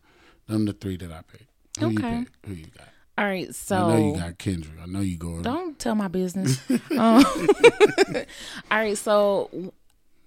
them 0.51 0.65
the 0.67 0.73
three 0.73 0.97
that 0.99 1.11
I 1.13 1.23
picked. 1.23 1.47
Who 1.79 1.87
Okay. 1.87 2.19
you 2.19 2.25
pick? 2.25 2.33
Who 2.47 2.55
you 2.55 2.67
got? 2.67 2.89
all 3.19 3.25
right. 3.27 3.55
So 3.55 3.77
I 3.77 3.89
know 3.99 4.07
you 4.13 4.17
got 4.19 4.39
Kendrick. 4.39 4.79
I 4.83 4.87
know 4.87 5.01
you 5.01 5.17
going. 5.19 5.43
Don't 5.43 5.79
tell 5.79 5.95
my 5.95 6.09
business. 6.09 6.59
um, 6.97 7.25
all 8.71 8.79
right, 8.79 8.97
so 8.99 9.73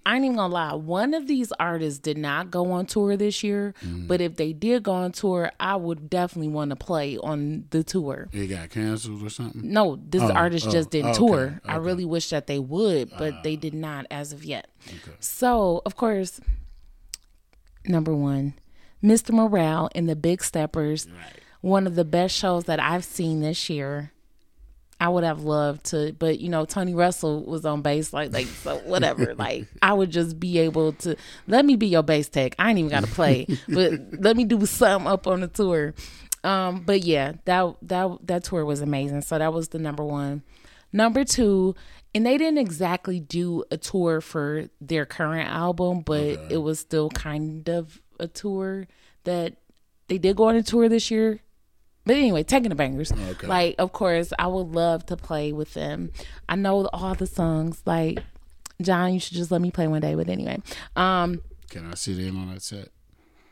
I 0.06 0.16
ain't 0.16 0.24
even 0.26 0.36
gonna 0.36 0.52
lie. 0.52 0.74
One 0.74 1.14
of 1.14 1.26
these 1.26 1.50
artists 1.58 1.98
did 1.98 2.18
not 2.18 2.50
go 2.50 2.70
on 2.72 2.84
tour 2.86 3.16
this 3.16 3.42
year, 3.42 3.74
Mm. 3.82 4.06
but 4.06 4.20
if 4.20 4.36
they 4.36 4.52
did 4.52 4.82
go 4.82 4.92
on 4.92 5.12
tour, 5.12 5.50
I 5.58 5.76
would 5.76 6.08
definitely 6.10 6.48
want 6.52 6.70
to 6.70 6.76
play 6.76 7.16
on 7.18 7.64
the 7.70 7.82
tour. 7.82 8.28
It 8.32 8.48
got 8.48 8.68
canceled 8.70 9.22
or 9.22 9.30
something. 9.30 9.62
No, 9.72 9.96
this 9.96 10.22
Oh, 10.22 10.30
artist 10.30 10.66
oh, 10.68 10.70
just 10.70 10.90
didn't 10.90 11.10
okay, 11.12 11.18
tour. 11.18 11.40
I 11.40 11.44
okay. 11.46 11.60
Ah. 11.68 11.76
really 11.76 12.04
wish 12.04 12.28
that 12.30 12.46
they 12.46 12.58
would, 12.58 13.10
but 13.18 13.42
they 13.42 13.56
did 13.56 13.72
not 13.74 14.06
as 14.10 14.32
of 14.32 14.44
yet. 14.44 14.68
Okay. 14.86 15.16
So, 15.20 15.80
of 15.86 15.96
course, 15.96 16.38
number 17.86 18.14
one, 18.14 18.54
Mr. 19.04 19.32
Morale 19.32 19.90
and 19.94 20.08
the 20.08 20.16
Big 20.16 20.42
Steppers, 20.42 21.06
one 21.60 21.86
of 21.86 21.94
the 21.94 22.04
best 22.04 22.34
shows 22.34 22.64
that 22.64 22.80
I've 22.80 23.04
seen 23.04 23.40
this 23.40 23.68
year. 23.68 24.10
I 25.00 25.08
would 25.08 25.24
have 25.24 25.42
loved 25.42 25.86
to, 25.86 26.14
but 26.18 26.38
you 26.38 26.48
know, 26.48 26.64
Tony 26.64 26.94
Russell 26.94 27.44
was 27.44 27.66
on 27.66 27.82
bass, 27.82 28.12
like, 28.12 28.32
like, 28.32 28.46
so 28.46 28.78
whatever. 28.78 29.34
like, 29.38 29.66
I 29.82 29.92
would 29.92 30.10
just 30.10 30.40
be 30.40 30.58
able 30.60 30.92
to 30.92 31.16
let 31.46 31.66
me 31.66 31.76
be 31.76 31.88
your 31.88 32.02
bass 32.02 32.28
tech. 32.28 32.54
I 32.58 32.70
ain't 32.70 32.78
even 32.78 32.90
got 32.90 33.04
to 33.04 33.10
play, 33.10 33.46
but 33.68 33.92
let 34.20 34.36
me 34.36 34.44
do 34.44 34.64
something 34.64 35.06
up 35.10 35.26
on 35.26 35.40
the 35.40 35.48
tour. 35.48 35.94
Um, 36.42 36.84
but 36.84 37.02
yeah, 37.02 37.32
that 37.44 37.74
that 37.82 38.18
that 38.22 38.44
tour 38.44 38.64
was 38.64 38.80
amazing. 38.80 39.22
So 39.22 39.38
that 39.38 39.52
was 39.52 39.68
the 39.68 39.78
number 39.78 40.04
one. 40.04 40.42
Number 40.92 41.24
two, 41.24 41.74
and 42.14 42.24
they 42.24 42.38
didn't 42.38 42.58
exactly 42.58 43.18
do 43.18 43.64
a 43.72 43.76
tour 43.76 44.20
for 44.20 44.68
their 44.80 45.04
current 45.04 45.50
album, 45.50 46.00
but 46.00 46.38
it 46.50 46.62
was 46.62 46.78
still 46.78 47.10
kind 47.10 47.68
of 47.68 48.00
a 48.20 48.28
tour 48.28 48.86
that 49.24 49.54
they 50.08 50.18
did 50.18 50.36
go 50.36 50.44
on 50.44 50.56
a 50.56 50.62
tour 50.62 50.88
this 50.88 51.10
year. 51.10 51.40
But 52.06 52.16
anyway, 52.16 52.42
Tank 52.42 52.66
and 52.66 52.78
the 52.78 52.82
Bangas. 52.82 53.12
Okay. 53.30 53.46
Like, 53.46 53.76
of 53.78 53.92
course, 53.92 54.32
I 54.38 54.46
would 54.46 54.74
love 54.74 55.06
to 55.06 55.16
play 55.16 55.52
with 55.52 55.72
them. 55.72 56.10
I 56.48 56.56
know 56.56 56.86
all 56.92 57.14
the 57.14 57.26
songs. 57.26 57.82
Like, 57.86 58.18
John, 58.82 59.14
you 59.14 59.20
should 59.20 59.36
just 59.36 59.50
let 59.50 59.62
me 59.62 59.70
play 59.70 59.86
one 59.86 60.02
day. 60.02 60.14
But 60.14 60.28
anyway, 60.28 60.60
um, 60.96 61.40
Can 61.70 61.90
I 61.90 61.94
sit 61.94 62.18
in 62.18 62.36
on 62.36 62.52
that 62.52 62.62
set? 62.62 62.88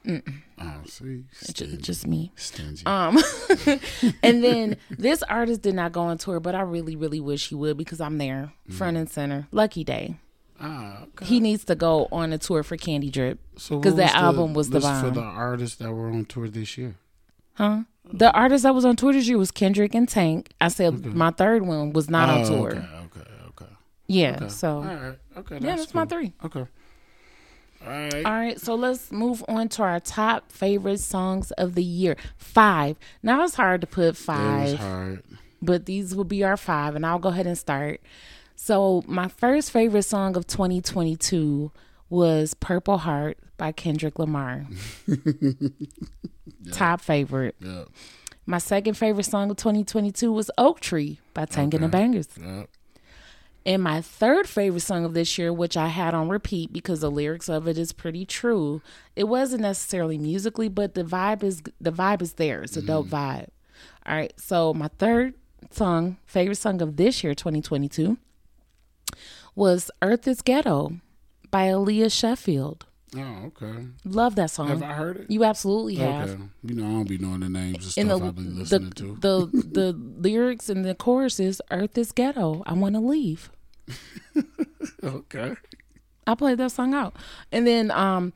Oh, 0.05 0.81
see, 0.87 1.25
stingy. 1.33 1.77
just 1.77 2.07
me. 2.07 2.33
stingy. 2.37 2.85
Um, 2.87 3.19
and 4.23 4.43
then 4.43 4.77
this 4.91 5.23
artist 5.23 5.63
did 5.63 5.75
not 5.75 5.93
go 5.93 6.03
on 6.03 6.19
tour, 6.19 6.41
but 6.41 6.55
I 6.55 6.63
really, 6.63 6.97
really 6.97 7.21
wish 7.21 7.49
he 7.49 7.55
would 7.55 7.77
because 7.77 8.01
I'm 8.01 8.19
there, 8.19 8.53
front 8.69 8.97
and 8.97 9.09
center. 9.09 9.47
Lucky 9.53 9.85
Daye. 9.85 10.17
Ah, 10.63 11.03
okay. 11.03 11.25
He 11.27 11.41
needs 11.41 11.65
to 11.67 11.75
go 11.75 12.09
on 12.13 12.33
a 12.33 12.39
tour 12.39 12.63
for 12.63 12.77
Candy 12.77 13.11
Drip 13.11 13.39
because 13.55 13.71
what 13.71 13.97
that 13.97 14.15
album 14.15 14.55
was 14.55 14.71
the 14.71 14.81
list 14.81 15.01
for 15.03 15.11
the 15.11 15.21
artists 15.21 15.77
that 15.77 15.93
were 15.93 16.09
on 16.09 16.25
tour 16.25 16.49
this 16.49 16.79
year. 16.79 16.95
Huh? 17.55 17.83
The 18.13 18.33
artist 18.33 18.63
that 18.65 18.75
was 18.75 18.85
on 18.85 18.97
tour 18.97 19.13
this 19.13 19.29
year 19.29 19.39
was 19.39 19.51
Kendrick 19.51 19.95
and 19.95 20.09
Tank. 20.09 20.51
I 20.61 20.69
said 20.69 21.05
my 21.05 21.31
third 21.31 21.63
one 21.63 21.93
was 21.93 22.09
not 22.09 22.29
on 22.31 22.41
Oh, 22.43 22.49
tour. 22.49 22.71
Okay, 22.71 22.79
okay, 23.21 23.31
okay. 23.49 23.73
Yeah, 24.07 24.37
okay. 24.37 24.49
so 24.49 24.77
all 24.79 24.83
right, 24.85 25.19
okay. 25.39 25.59
yeah, 25.61 25.77
that's 25.77 25.95
my 25.95 26.03
cool. 26.07 26.19
three. 26.19 26.33
Okay. 26.45 26.67
All 27.85 27.89
right. 27.89 28.15
All 28.25 28.33
right, 28.33 28.61
so 28.61 28.75
let's 28.77 29.11
move 29.11 29.45
on 29.49 29.69
to 29.71 29.83
our 29.83 29.99
top 30.01 30.53
favorite 30.53 31.01
songs 31.01 31.51
of 31.53 31.75
the 31.75 31.83
year. 31.83 32.17
Five. 32.37 32.97
Now 33.23 33.43
it's 33.45 33.55
hard 33.57 33.81
to 33.81 33.87
put 33.89 34.17
five, 34.17 34.79
hard. 34.79 35.23
but 35.61 35.87
these 35.87 36.15
will 36.15 36.25
be 36.25 36.45
our 36.45 36.57
five, 36.57 36.95
and 36.95 37.05
I'll 37.05 37.19
go 37.19 37.31
ahead 37.31 37.47
and 37.47 37.59
start. 37.59 38.01
So, 38.65 39.03
my 39.09 39.27
first 39.27 39.73
favorite 39.73 40.05
song 40.05 40.37
of 40.37 40.47
2022 40.47 41.73
was 42.09 42.55
Purple 42.55 42.99
Heart 42.99 43.39
by 43.57 43.73
Kendrick 43.73 44.21
Lamar. 44.21 44.67
Top 46.71 47.01
favorite. 47.01 47.57
Yeah. 47.59 47.87
My 48.47 48.59
second 48.59 48.95
favorite 48.95 49.25
song 49.25 49.51
of 49.51 49.57
2022 49.57 50.31
was 50.31 50.49
Oak 50.57 50.79
Tree 50.79 51.19
by 51.35 51.45
Tank 51.45 51.75
and 51.75 51.83
the 51.83 51.89
Bangas. 51.89 52.29
Yeah. 52.41 52.67
And 53.67 53.83
my 53.83 54.01
third 54.01 54.49
favorite 54.49 54.79
song 54.79 55.05
of 55.05 55.13
this 55.13 55.37
year, 55.37 55.53
which 55.53 55.77
I 55.77 55.89
had 55.89 56.15
on 56.15 56.29
repeat 56.29 56.73
because 56.73 57.01
the 57.01 57.11
lyrics 57.11 57.49
of 57.49 57.67
it 57.67 57.77
is 57.77 57.91
pretty 57.91 58.25
true. 58.25 58.81
It 59.17 59.25
wasn't 59.25 59.63
necessarily 59.63 60.19
musically, 60.19 60.69
but 60.69 60.95
the 60.95 61.03
vibe 61.03 61.43
is 61.43 61.65
the 61.81 61.91
vibe 61.91 62.23
is 62.23 62.35
there. 62.35 62.63
It's 62.63 62.77
a 62.77 62.79
mm-hmm. 62.79 62.87
dope 62.87 63.07
vibe. 63.09 63.49
All 64.07 64.15
right. 64.15 64.33
So 64.37 64.73
my 64.73 64.89
third 65.01 65.35
song, 65.73 66.19
favorite 66.27 66.59
song 66.59 66.81
of 66.81 66.97
this 66.97 67.25
year, 67.25 67.35
2022, 67.35 68.19
was 69.55 69.91
Earth 70.01 70.27
is 70.27 70.43
Ghetto 70.43 70.95
by 71.51 71.67
Aaliyah 71.69 72.13
Sheffield. 72.13 72.87
Oh, 73.15 73.21
okay. 73.49 73.85
Love 74.07 74.37
that 74.37 74.51
song. 74.51 74.69
Have 74.69 74.83
I 74.83 74.95
heard 74.95 75.17
it? 75.19 75.31
You 75.31 75.45
absolutely 75.45 75.97
have. 75.97 76.31
Okay. 76.31 76.43
You 76.65 76.75
know, 76.77 76.87
I 76.87 76.91
don't 76.93 77.09
be 77.09 77.19
knowing 77.19 77.41
the 77.41 77.51
names 77.51 77.97
and 77.99 78.09
stuff 78.09 78.21
the, 78.21 78.27
I've 78.27 78.35
been 78.35 78.55
the, 78.55 78.61
listening 78.61 78.91
to. 78.93 79.17
the 79.21 79.51
the 79.53 79.93
lyrics 80.19 80.71
and 80.71 80.83
the 80.85 80.95
chorus 80.95 81.39
is 81.39 81.61
Earth 81.71 81.99
is 81.99 82.11
ghetto. 82.13 82.63
I 82.65 82.73
want 82.73 82.95
to 82.95 83.01
leave. 83.01 83.51
okay. 85.05 85.55
I 86.27 86.35
played 86.35 86.59
that 86.59 86.73
song 86.73 86.95
out. 86.95 87.15
And 87.51 87.67
then 87.67 87.91
um 87.91 88.33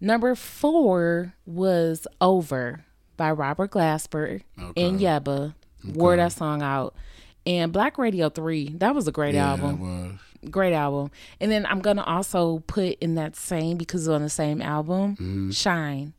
number 0.00 0.34
four 0.34 1.34
was 1.44 2.06
Over 2.20 2.84
by 3.16 3.30
Robert 3.30 3.70
Glasper 3.70 4.42
and 4.56 4.98
Yebba. 5.00 5.54
Wore 5.94 6.16
that 6.16 6.32
song 6.32 6.62
out. 6.62 6.94
And 7.46 7.72
Black 7.72 7.96
Radio 7.96 8.28
3, 8.28 8.70
that 8.78 8.92
was 8.92 9.06
a 9.06 9.12
great 9.12 9.34
Yeah, 9.36 9.50
album. 9.50 10.18
Great 10.50 10.72
album. 10.72 11.10
And 11.40 11.50
then 11.50 11.66
I'm 11.66 11.80
gonna 11.80 12.04
also 12.04 12.60
put 12.66 12.98
in 13.00 13.14
that 13.16 13.36
same 13.36 13.76
because 13.76 14.06
it's 14.06 14.12
on 14.12 14.22
the 14.22 14.28
same 14.28 14.62
album, 14.62 15.12
mm-hmm. 15.12 15.50
Shine 15.50 16.12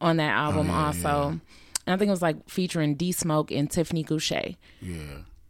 on 0.00 0.16
that 0.18 0.32
oh, 0.32 0.40
album 0.40 0.70
also. 0.70 1.40
And 1.86 1.94
I 1.94 1.96
think 1.96 2.08
it 2.08 2.12
was 2.12 2.22
like 2.22 2.48
featuring 2.48 2.94
D 2.94 3.12
Smoke 3.12 3.50
and 3.50 3.70
Tiffany 3.70 4.04
Gouché. 4.04 4.56
Yeah. 4.80 4.96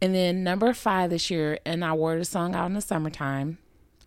And 0.01 0.13
then 0.13 0.43
number 0.43 0.73
five 0.73 1.09
this 1.09 1.29
year, 1.31 1.59
and 1.65 1.83
I 1.83 1.93
wore 1.93 2.17
the 2.17 2.25
song 2.25 2.53
out 2.53 2.65
in 2.67 2.73
the 2.73 2.81
summertime, 2.81 3.57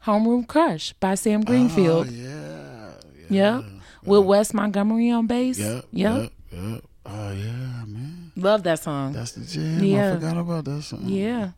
Homeroom 0.04 0.46
Crush 0.46 0.92
by 0.94 1.14
Sam 1.14 1.42
Greenfield. 1.42 2.08
Oh, 2.08 2.10
yeah. 2.10 2.90
Yeah. 3.28 3.56
Yep. 3.56 3.64
With 4.04 4.24
Wes 4.24 4.54
Montgomery 4.54 5.10
on 5.10 5.26
bass. 5.26 5.58
Yep. 5.58 5.86
Yep. 5.92 6.16
Yep. 6.22 6.32
Yep. 6.52 6.84
Oh, 7.06 7.30
yeah, 7.32 7.84
man. 7.86 8.32
Love 8.36 8.62
that 8.62 8.80
song. 8.80 9.12
That's 9.12 9.32
the 9.32 9.44
jam. 9.44 9.82
Yeah. 9.82 10.12
I 10.12 10.14
forgot 10.14 10.36
about 10.36 10.64
that 10.66 10.82
song. 10.82 11.02
yeah. 11.06 11.50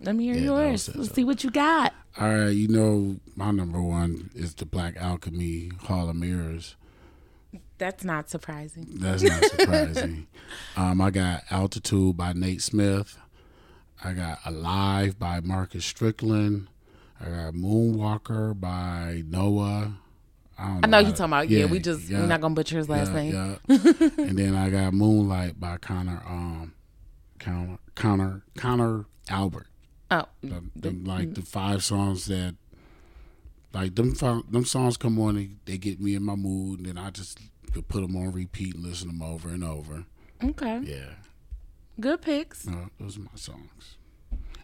Let 0.00 0.14
me 0.14 0.24
hear 0.24 0.34
Yeah, 0.34 0.40
yours. 0.40 0.94
Let's 0.94 1.14
see 1.14 1.24
what 1.24 1.42
you 1.44 1.50
got. 1.50 1.94
All 2.18 2.28
right. 2.28 2.48
You 2.48 2.68
know, 2.68 3.16
my 3.36 3.50
number 3.50 3.82
one 3.82 4.30
is 4.34 4.54
the 4.54 4.66
Black 4.66 4.96
Alchemy 4.96 5.72
Hall 5.82 6.08
of 6.08 6.16
Mirrors. 6.16 6.76
That's 7.78 8.04
not 8.04 8.28
surprising. 8.28 8.86
That's 8.94 9.22
not 9.22 9.44
surprising. 9.44 10.26
um, 10.76 11.00
I 11.00 11.10
got 11.10 11.44
Altitude 11.50 12.16
by 12.16 12.32
Nate 12.32 12.62
Smith. 12.62 13.16
I 14.02 14.12
got 14.12 14.38
Alive 14.44 15.18
by 15.18 15.40
Marcus 15.40 15.84
Strickland. 15.84 16.68
I 17.20 17.26
got 17.26 17.54
Moonwalker 17.54 18.58
by 18.58 19.22
Noah. 19.26 19.94
I, 20.58 20.86
know 20.86 20.96
how 20.96 20.98
you're 20.98 21.10
talking 21.12 21.24
about, 21.26 21.48
yeah, 21.48 21.66
we 21.66 21.78
just, 21.78 22.10
we're 22.10 22.26
not 22.26 22.40
going 22.40 22.52
to 22.52 22.58
butcher 22.58 22.78
his 22.78 22.88
last 22.88 23.12
yeah, 23.12 23.14
name. 23.14 23.32
yeah. 23.68 23.68
and 24.18 24.36
then 24.36 24.56
I 24.56 24.70
got 24.70 24.92
Moonlight 24.92 25.60
by 25.60 25.76
Connor, 25.76 26.20
um, 26.26 26.74
Connor, 27.38 27.78
Connor, 27.94 28.42
Connor 28.56 29.06
Albert. 29.28 29.68
Oh, 30.10 30.24
The, 30.42 30.62
the, 30.74 30.90
like 30.90 31.34
the 31.34 31.42
five 31.42 31.84
songs 31.84 32.26
that, 32.26 32.54
like 33.74 33.94
them, 33.94 34.14
them 34.50 34.64
songs 34.64 34.96
come 34.96 35.18
on, 35.20 35.34
they, 35.34 35.50
they 35.66 35.78
get 35.78 36.00
me 36.00 36.14
in 36.14 36.22
my 36.24 36.34
mood, 36.34 36.78
and 36.80 36.88
then 36.88 36.98
I 36.98 37.10
just 37.10 37.38
could 37.72 37.88
put 37.88 38.00
them 38.00 38.16
on 38.16 38.32
repeat 38.32 38.74
and 38.74 38.84
listen 38.84 39.08
to 39.08 39.12
them 39.18 39.22
over 39.22 39.48
and 39.50 39.62
over. 39.62 40.04
okay. 40.42 40.80
Yeah, 40.82 41.10
Good 42.00 42.22
picks. 42.22 42.66
uh, 42.66 42.86
those 42.98 43.16
are 43.18 43.20
my 43.22 43.28
songs. 43.34 43.96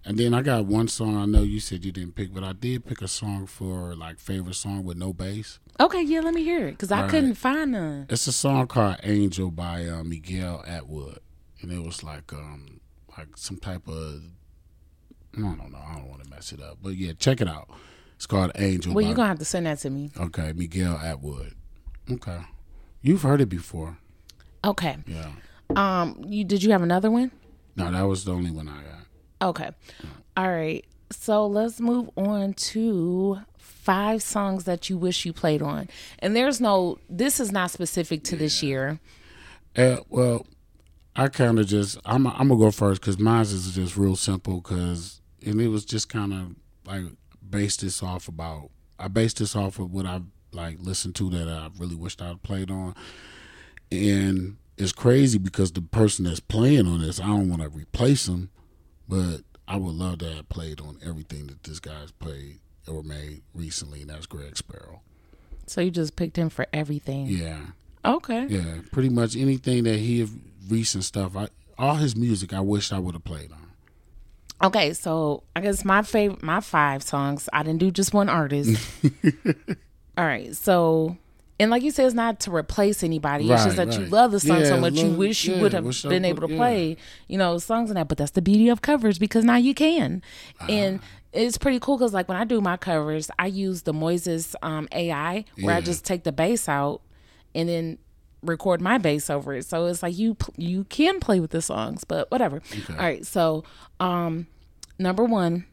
And 0.07 0.19
then 0.19 0.35
I 0.35 0.43
got 0.43 0.67
one 0.67 0.89
song 0.89 1.17
I 1.17 1.25
know 1.25 1.43
you 1.43 1.61
said 1.61 1.83
you 1.85 1.91
didn't 1.93 2.15
pick, 2.15 2.33
but 2.35 2.45
I 2.45 2.53
did 2.53 2.85
pick 2.85 3.01
a 3.01 3.09
song 3.09 3.47
for 3.47 3.95
like 3.97 4.19
favorite 4.19 4.55
song 4.55 4.85
with 4.85 4.99
no 4.99 5.13
bass. 5.15 5.59
Okay, 5.81 6.03
yeah, 6.03 6.21
let 6.21 6.35
me 6.35 6.43
hear 6.45 6.67
it 6.69 6.73
because 6.73 6.93
I 6.93 7.03
All 7.03 7.09
couldn't 7.09 7.35
find 7.37 7.73
none. 7.73 8.07
It's 8.11 8.27
a 8.27 8.33
song 8.33 8.67
called 8.67 8.97
Angel 9.03 9.51
by 9.51 9.87
uh, 9.87 10.05
Miguel 10.05 10.63
Atwood, 10.67 11.21
and 11.63 11.73
it 11.73 11.83
was 11.83 12.03
like 12.05 12.33
um 12.35 12.81
like 13.17 13.29
some 13.37 13.57
type 13.57 13.89
of 13.89 14.21
I 15.37 15.41
don't 15.41 15.73
know. 15.73 15.79
I 15.79 15.95
don't 15.97 16.09
want 16.09 16.25
to 16.25 16.31
mess 16.31 16.53
it 16.53 16.61
up, 16.63 16.79
but 16.83 16.95
yeah, 16.95 17.13
check 17.19 17.41
it 17.41 17.49
out. 17.49 17.69
It's 18.17 18.27
called 18.27 18.53
Angel. 18.57 18.95
Well, 18.95 19.03
by, 19.03 19.09
you're 19.09 19.17
going 19.17 19.27
to 19.27 19.29
have 19.29 19.39
to 19.39 19.45
send 19.45 19.67
that 19.67 19.79
to 19.81 19.91
me. 19.91 20.11
okay, 20.19 20.53
Miguel 20.55 20.97
Atwood. 20.97 21.55
Okay, 22.11 22.39
you've 23.03 23.23
heard 23.23 23.41
it 23.41 23.49
before. 23.49 23.99
Okay. 24.65 24.97
Yeah. 25.07 25.31
Um, 25.77 26.25
you 26.27 26.45
Did 26.45 26.63
you 26.63 26.71
have 26.73 26.83
another 26.83 27.11
one? 27.11 27.31
No, 27.77 27.91
that 27.91 28.03
was 28.03 28.25
the 28.25 28.33
only 28.33 28.51
one 28.51 28.69
I 28.69 28.83
got. 28.83 29.49
Okay. 29.49 29.71
All 30.37 30.49
right. 30.49 30.85
So 31.11 31.47
let's 31.47 31.81
move 31.81 32.11
on 32.17 32.55
to 32.55 33.41
five 33.59 34.23
songs 34.23 34.65
that 34.65 34.89
you 34.89 34.97
wish 34.97 35.27
you 35.27 35.33
played 35.33 35.61
on. 35.61 35.89
And 36.21 36.35
there's 36.35 36.61
no, 36.61 36.99
this 37.11 37.41
is 37.41 37.53
not 37.53 37.71
specific 37.71 38.25
to 38.25 38.37
this 38.37 38.63
year. 38.63 39.01
Uh, 39.77 39.99
well, 40.09 40.47
I 41.17 41.29
kind 41.29 41.59
of 41.59 41.67
just 41.67 41.99
I'm 42.05 42.27
I'm 42.27 42.49
gonna 42.49 42.57
go 42.57 42.71
first 42.71 43.01
because 43.01 43.19
mine 43.19 43.43
is 43.43 43.73
just 43.75 43.97
real 43.97 44.17
simple 44.17 44.61
because 44.61 45.21
and 45.45 45.61
it 45.61 45.69
was 45.69 45.85
just 45.85 46.09
kind 46.09 46.33
of 46.33 46.57
like 46.87 47.05
based 47.49 47.81
this 47.81 48.03
off 48.03 48.29
about 48.29 48.71
I 48.99 49.09
based 49.09 49.39
this 49.39 49.57
off 49.57 49.79
of 49.79 49.93
what 49.93 50.07
I 50.07 50.23
like 50.53 50.79
listened 50.81 51.15
to 51.17 51.31
that 51.31 51.49
I 51.49 51.69
really 51.79 51.97
wished 51.97 52.23
I'd 52.23 52.43
played 52.43 52.71
on, 52.71 52.95
and 53.91 54.57
it's 54.77 54.93
crazy 54.93 55.39
because 55.39 55.73
the 55.73 55.83
person 55.83 56.25
that's 56.25 56.41
playing 56.41 56.87
on 56.87 57.01
this 57.01 57.21
I 57.21 57.27
don't 57.27 57.49
want 57.49 57.63
to 57.63 57.69
replace 57.69 58.29
him, 58.29 58.51
but 59.09 59.39
I 59.67 59.77
would 59.77 59.95
love 59.95 60.19
to 60.19 60.33
have 60.33 60.49
played 60.49 60.81
on 60.81 60.99
everything 61.05 61.47
that 61.47 61.63
this 61.65 61.81
guy's 61.81 62.13
played 62.13 62.61
or 62.87 63.03
made 63.03 63.43
recently, 63.55 64.03
and 64.03 64.11
that's 64.11 64.27
Greg 64.27 64.57
Sparrow. 64.57 65.01
So 65.67 65.81
you 65.81 65.91
just 65.91 66.17
picked 66.17 66.37
him 66.37 66.51
for 66.51 66.67
everything. 66.73 67.27
Yeah. 67.27 67.61
Okay. 68.05 68.47
Yeah, 68.47 68.81
pretty 68.93 69.09
much 69.09 69.35
anything 69.35 69.85
that 69.85 69.99
he 69.99 70.29
recent 70.69 71.05
stuff. 71.05 71.37
I 71.37 71.49
all 71.79 71.97
his 71.97 72.15
music. 72.15 72.53
I 72.53 72.61
wish 72.61 72.93
I 72.93 72.99
would 72.99 73.15
have 73.15 73.25
played 73.25 73.51
on. 73.53 73.64
Okay. 74.65 74.93
So 74.95 75.43
I 75.55 75.61
guess 75.61 75.85
my 75.85 76.03
favorite, 76.03 76.43
my 76.43 76.61
five 76.61 77.03
songs, 77.03 77.49
I 77.53 77.63
didn't 77.63 77.81
do 77.81 77.91
just 77.91 78.13
one 78.15 78.29
artist. 78.29 78.81
All 80.17 80.25
right. 80.25 80.55
So, 80.55 81.17
and 81.61 81.71
like 81.71 81.83
you 81.83 81.91
said, 81.91 82.07
it's 82.07 82.15
not 82.15 82.41
to 82.41 82.55
replace 82.55 83.03
anybody. 83.03 83.51
it's 83.51 83.65
just 83.65 83.79
Right, 83.79 83.89
that 83.89 83.99
you 83.99 84.07
love 84.07 84.33
the 84.33 84.41
song 84.41 84.65
so 84.65 84.75
Yeah, 84.75 84.81
much 84.81 84.95
you 84.95 85.11
wish 85.11 85.45
you 85.45 85.55
yeah, 85.55 85.61
would 85.63 85.73
have 85.73 85.87
I 85.87 86.09
been 86.09 86.25
able 86.25 86.47
to 86.49 86.53
yeah. 86.53 86.59
play, 86.59 86.97
you 87.29 87.39
know, 87.39 87.59
songs 87.59 87.91
and 87.91 87.97
that. 87.97 88.09
But 88.09 88.19
that's 88.19 88.33
the 88.33 88.43
beauty 88.43 88.69
of 88.69 88.83
covers 88.83 89.19
because 89.19 89.45
now 89.45 89.57
you 89.57 89.75
can. 89.75 90.23
And 90.69 91.01
Ah. 91.03 91.07
it's 91.33 91.59
pretty 91.59 91.79
cool 91.81 91.97
because, 91.99 92.13
like, 92.15 92.29
when 92.29 92.37
I 92.39 92.45
do 92.45 92.61
my 92.61 92.77
covers, 92.77 93.31
I 93.39 93.47
use 93.47 93.83
the 93.83 93.93
Moises 93.93 94.55
um, 94.63 94.89
AI 94.93 95.45
where 95.61 95.75
I 95.75 95.81
just 95.81 96.05
take 96.05 96.25
the 96.25 96.33
bass 96.33 96.69
out 96.69 97.01
and 97.55 97.69
then 97.69 97.99
record 98.43 98.81
my 98.81 98.99
bass 98.99 99.31
over 99.31 99.55
it. 99.55 99.65
So 99.67 99.87
it's 99.87 100.03
like 100.03 100.17
you 100.19 100.37
you 100.57 100.85
can 100.85 101.19
play 101.19 101.41
with 101.41 101.51
the 101.51 101.63
songs, 101.63 102.05
but 102.05 102.31
whatever. 102.31 102.63
All 102.91 102.97
right, 102.97 103.25
so 103.27 103.65
um 104.01 104.47
number 104.99 105.25
1, 105.25 105.65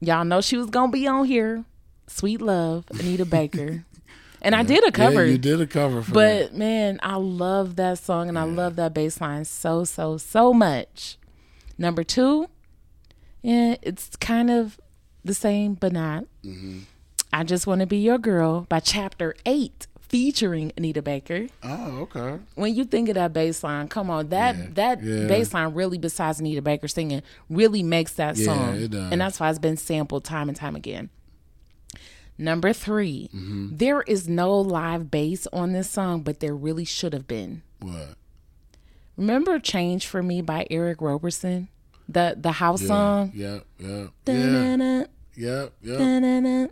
y'all 0.00 0.24
know 0.24 0.40
she 0.40 0.56
was 0.56 0.70
to 0.70 0.88
be 0.88 1.06
on 1.06 1.26
here. 1.26 1.64
Sweet 2.06 2.40
Love, 2.40 2.84
Anita 2.90 3.24
Baker. 3.24 3.84
and 4.42 4.54
I 4.54 4.62
did 4.62 4.86
a 4.86 4.92
cover. 4.92 5.24
Yeah, 5.24 5.32
you 5.32 5.38
did 5.38 5.60
a 5.60 5.66
cover 5.66 6.02
for 6.02 6.10
that. 6.12 6.50
But 6.50 6.56
man, 6.56 6.98
I 7.02 7.16
love 7.16 7.76
that 7.76 7.98
song 7.98 8.28
and 8.28 8.38
I 8.38 8.42
love 8.42 8.76
that 8.76 8.92
bass 8.92 9.20
line 9.20 9.44
so 9.44 9.84
so 9.84 10.18
so 10.18 10.52
much. 10.52 11.16
Number 11.78 12.04
2, 12.04 12.46
yeah, 13.42 13.76
it's 13.82 14.14
kind 14.16 14.50
of 14.50 14.78
the 15.24 15.34
same 15.34 15.74
but 15.74 15.92
not. 15.92 16.24
Mm-hmm. 16.44 16.80
I 17.32 17.44
just 17.44 17.66
want 17.66 17.80
to 17.80 17.86
be 17.86 17.96
your 17.96 18.18
girl 18.18 18.66
by 18.68 18.80
Chapter 18.80 19.34
8 19.46 19.86
featuring 20.12 20.70
Anita 20.76 21.00
Baker 21.02 21.46
Oh, 21.64 22.00
okay. 22.02 22.38
when 22.54 22.74
you 22.74 22.84
think 22.84 23.08
of 23.08 23.14
that 23.16 23.32
bass 23.32 23.64
line, 23.64 23.88
come 23.88 24.10
on, 24.10 24.28
that 24.28 24.74
that 24.76 25.02
yeah. 25.02 25.26
bass 25.26 25.52
line 25.54 25.72
really, 25.74 25.96
besides 25.98 26.38
Anita 26.38 26.60
Baker 26.62 26.86
singing, 26.86 27.22
really 27.50 27.82
makes 27.82 28.12
that 28.14 28.36
Yeah, 28.36 28.44
song, 28.44 28.74
it 28.76 28.90
does. 28.92 29.10
and 29.10 29.20
that's 29.20 29.40
why 29.40 29.48
it's 29.50 29.58
been 29.58 29.76
sampled 29.78 30.22
time 30.24 30.48
and 30.48 30.56
time 30.56 30.76
again. 30.76 31.08
Number 32.38 32.72
3 32.72 33.30
Mm-hmm. 33.34 33.76
there 33.76 34.02
is 34.02 34.28
no 34.28 34.52
live 34.58 35.10
bass 35.10 35.46
on 35.52 35.72
this 35.72 35.88
song, 35.90 36.20
but 36.22 36.40
there 36.40 36.54
really 36.54 36.84
should 36.84 37.12
have 37.14 37.26
been. 37.26 37.62
What? 37.80 38.14
Remember 39.16 39.58
"Change 39.58 40.06
for 40.06 40.22
Me" 40.22 40.40
by 40.42 40.66
Eric 40.70 41.00
Roberson, 41.02 41.68
the 42.08 42.34
the 42.38 42.52
house 42.52 42.80
Yeah, 42.82 42.88
song. 42.88 43.32
Yep. 43.34 43.64
Yep. 43.78 43.88
Yeah. 43.88 44.06
Da-na-na, 44.24 45.04
Yep. 45.36 45.72
Yep. 45.82 45.98
da-na-na. 45.98 46.66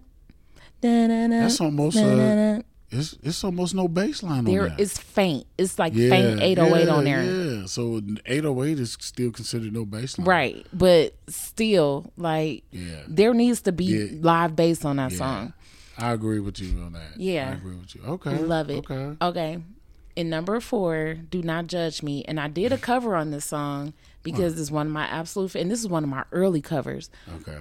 That's 1.43 1.61
almost 1.61 1.97
uh, 1.99 2.61
it's 2.91 3.17
it's 3.23 3.45
almost 3.45 3.75
no 3.75 3.87
bass 3.89 4.23
line 4.23 4.39
on 4.41 4.45
There 4.45 4.75
It's 4.79 4.99
faint. 4.99 5.47
It's 5.59 5.79
like 5.79 5.95
faint 5.95 6.41
808 6.41 6.89
on 6.89 7.05
there. 7.05 7.23
Yeah, 7.23 7.67
so 7.67 8.01
808 8.27 8.79
is 8.81 8.97
still 9.01 9.31
considered 9.31 9.73
no 9.73 9.85
baseline. 9.87 10.27
Right. 10.27 10.67
But 10.73 11.15
still, 11.29 12.13
like 12.17 12.65
Yeah. 12.71 13.03
there 13.09 13.35
needs 13.35 13.61
to 13.63 13.73
be 13.73 13.85
Yeah. 13.85 14.19
live 14.21 14.57
bass 14.57 14.85
on 14.85 14.97
that 14.97 15.13
Yeah. 15.13 15.19
song. 15.19 15.53
I 15.99 16.13
agree 16.13 16.41
with 16.41 16.59
you 16.61 16.81
on 16.81 16.93
that. 16.95 17.19
Yeah. 17.19 17.51
I 17.51 17.53
agree 17.55 17.77
with 17.77 17.95
you. 17.95 18.03
Okay. 18.03 18.39
Love 18.39 18.71
it. 18.71 18.79
Okay. 18.91 19.17
Okay. 19.21 19.59
In 20.17 20.29
number 20.31 20.59
four, 20.61 21.15
Do 21.31 21.43
Not 21.43 21.67
Judge 21.67 22.03
Me. 22.03 22.25
And 22.27 22.41
I 22.41 22.49
did 22.49 22.73
a 22.73 22.79
cover 22.79 23.15
on 23.15 23.31
this 23.31 23.45
song 23.45 23.93
because 24.23 24.59
it's 24.61 24.71
one 24.71 24.89
of 24.89 24.93
my 24.93 25.05
absolute, 25.07 25.55
and 25.55 25.71
this 25.71 25.79
is 25.81 25.89
one 25.89 26.03
of 26.05 26.11
my 26.11 26.25
early 26.33 26.61
covers. 26.61 27.11
Okay. 27.37 27.59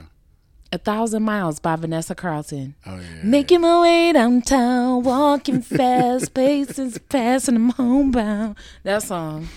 A 0.71 0.77
Thousand 0.77 1.23
Miles 1.23 1.59
by 1.59 1.75
Vanessa 1.75 2.13
Carlton. 2.13 2.75
Oh 2.85 2.95
yeah. 2.95 3.23
Making 3.23 3.61
my 3.61 3.81
way 3.81 4.13
downtown, 4.13 5.03
walking 5.03 5.61
fast, 5.63 6.33
paces 6.33 6.97
passing, 7.09 7.55
I'm 7.55 7.69
homebound. 7.69 8.55
That 8.83 9.01
song. 9.01 9.47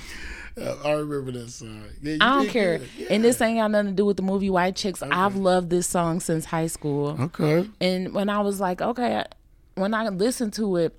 Uh, 0.57 0.77
I 0.85 0.93
remember 0.93 1.33
that 1.33 1.51
song. 1.51 1.85
Yeah, 2.03 2.13
you 2.13 2.19
I 2.21 2.43
don't 2.43 2.49
care. 2.49 2.81
Yeah. 2.97 3.07
And 3.11 3.25
this 3.25 3.41
ain't 3.41 3.59
got 3.59 3.71
nothing 3.71 3.89
to 3.89 3.93
do 3.93 4.05
with 4.05 4.17
the 4.17 4.23
movie 4.23 4.51
White 4.51 4.77
Chicks. 4.77 5.03
I've 5.03 5.37
loved 5.37 5.71
this 5.71 5.87
song 5.87 6.21
since 6.21 6.45
high 6.47 6.67
school. 6.67 7.17
Okay. 7.21 7.69
And 7.81 8.13
when 8.13 8.29
I 8.29 8.41
was 8.41 8.61
like, 8.61 8.81
okay, 8.83 9.25
when 9.75 9.95
I 9.95 10.09
listened 10.09 10.53
to 10.55 10.77
it, 10.77 10.99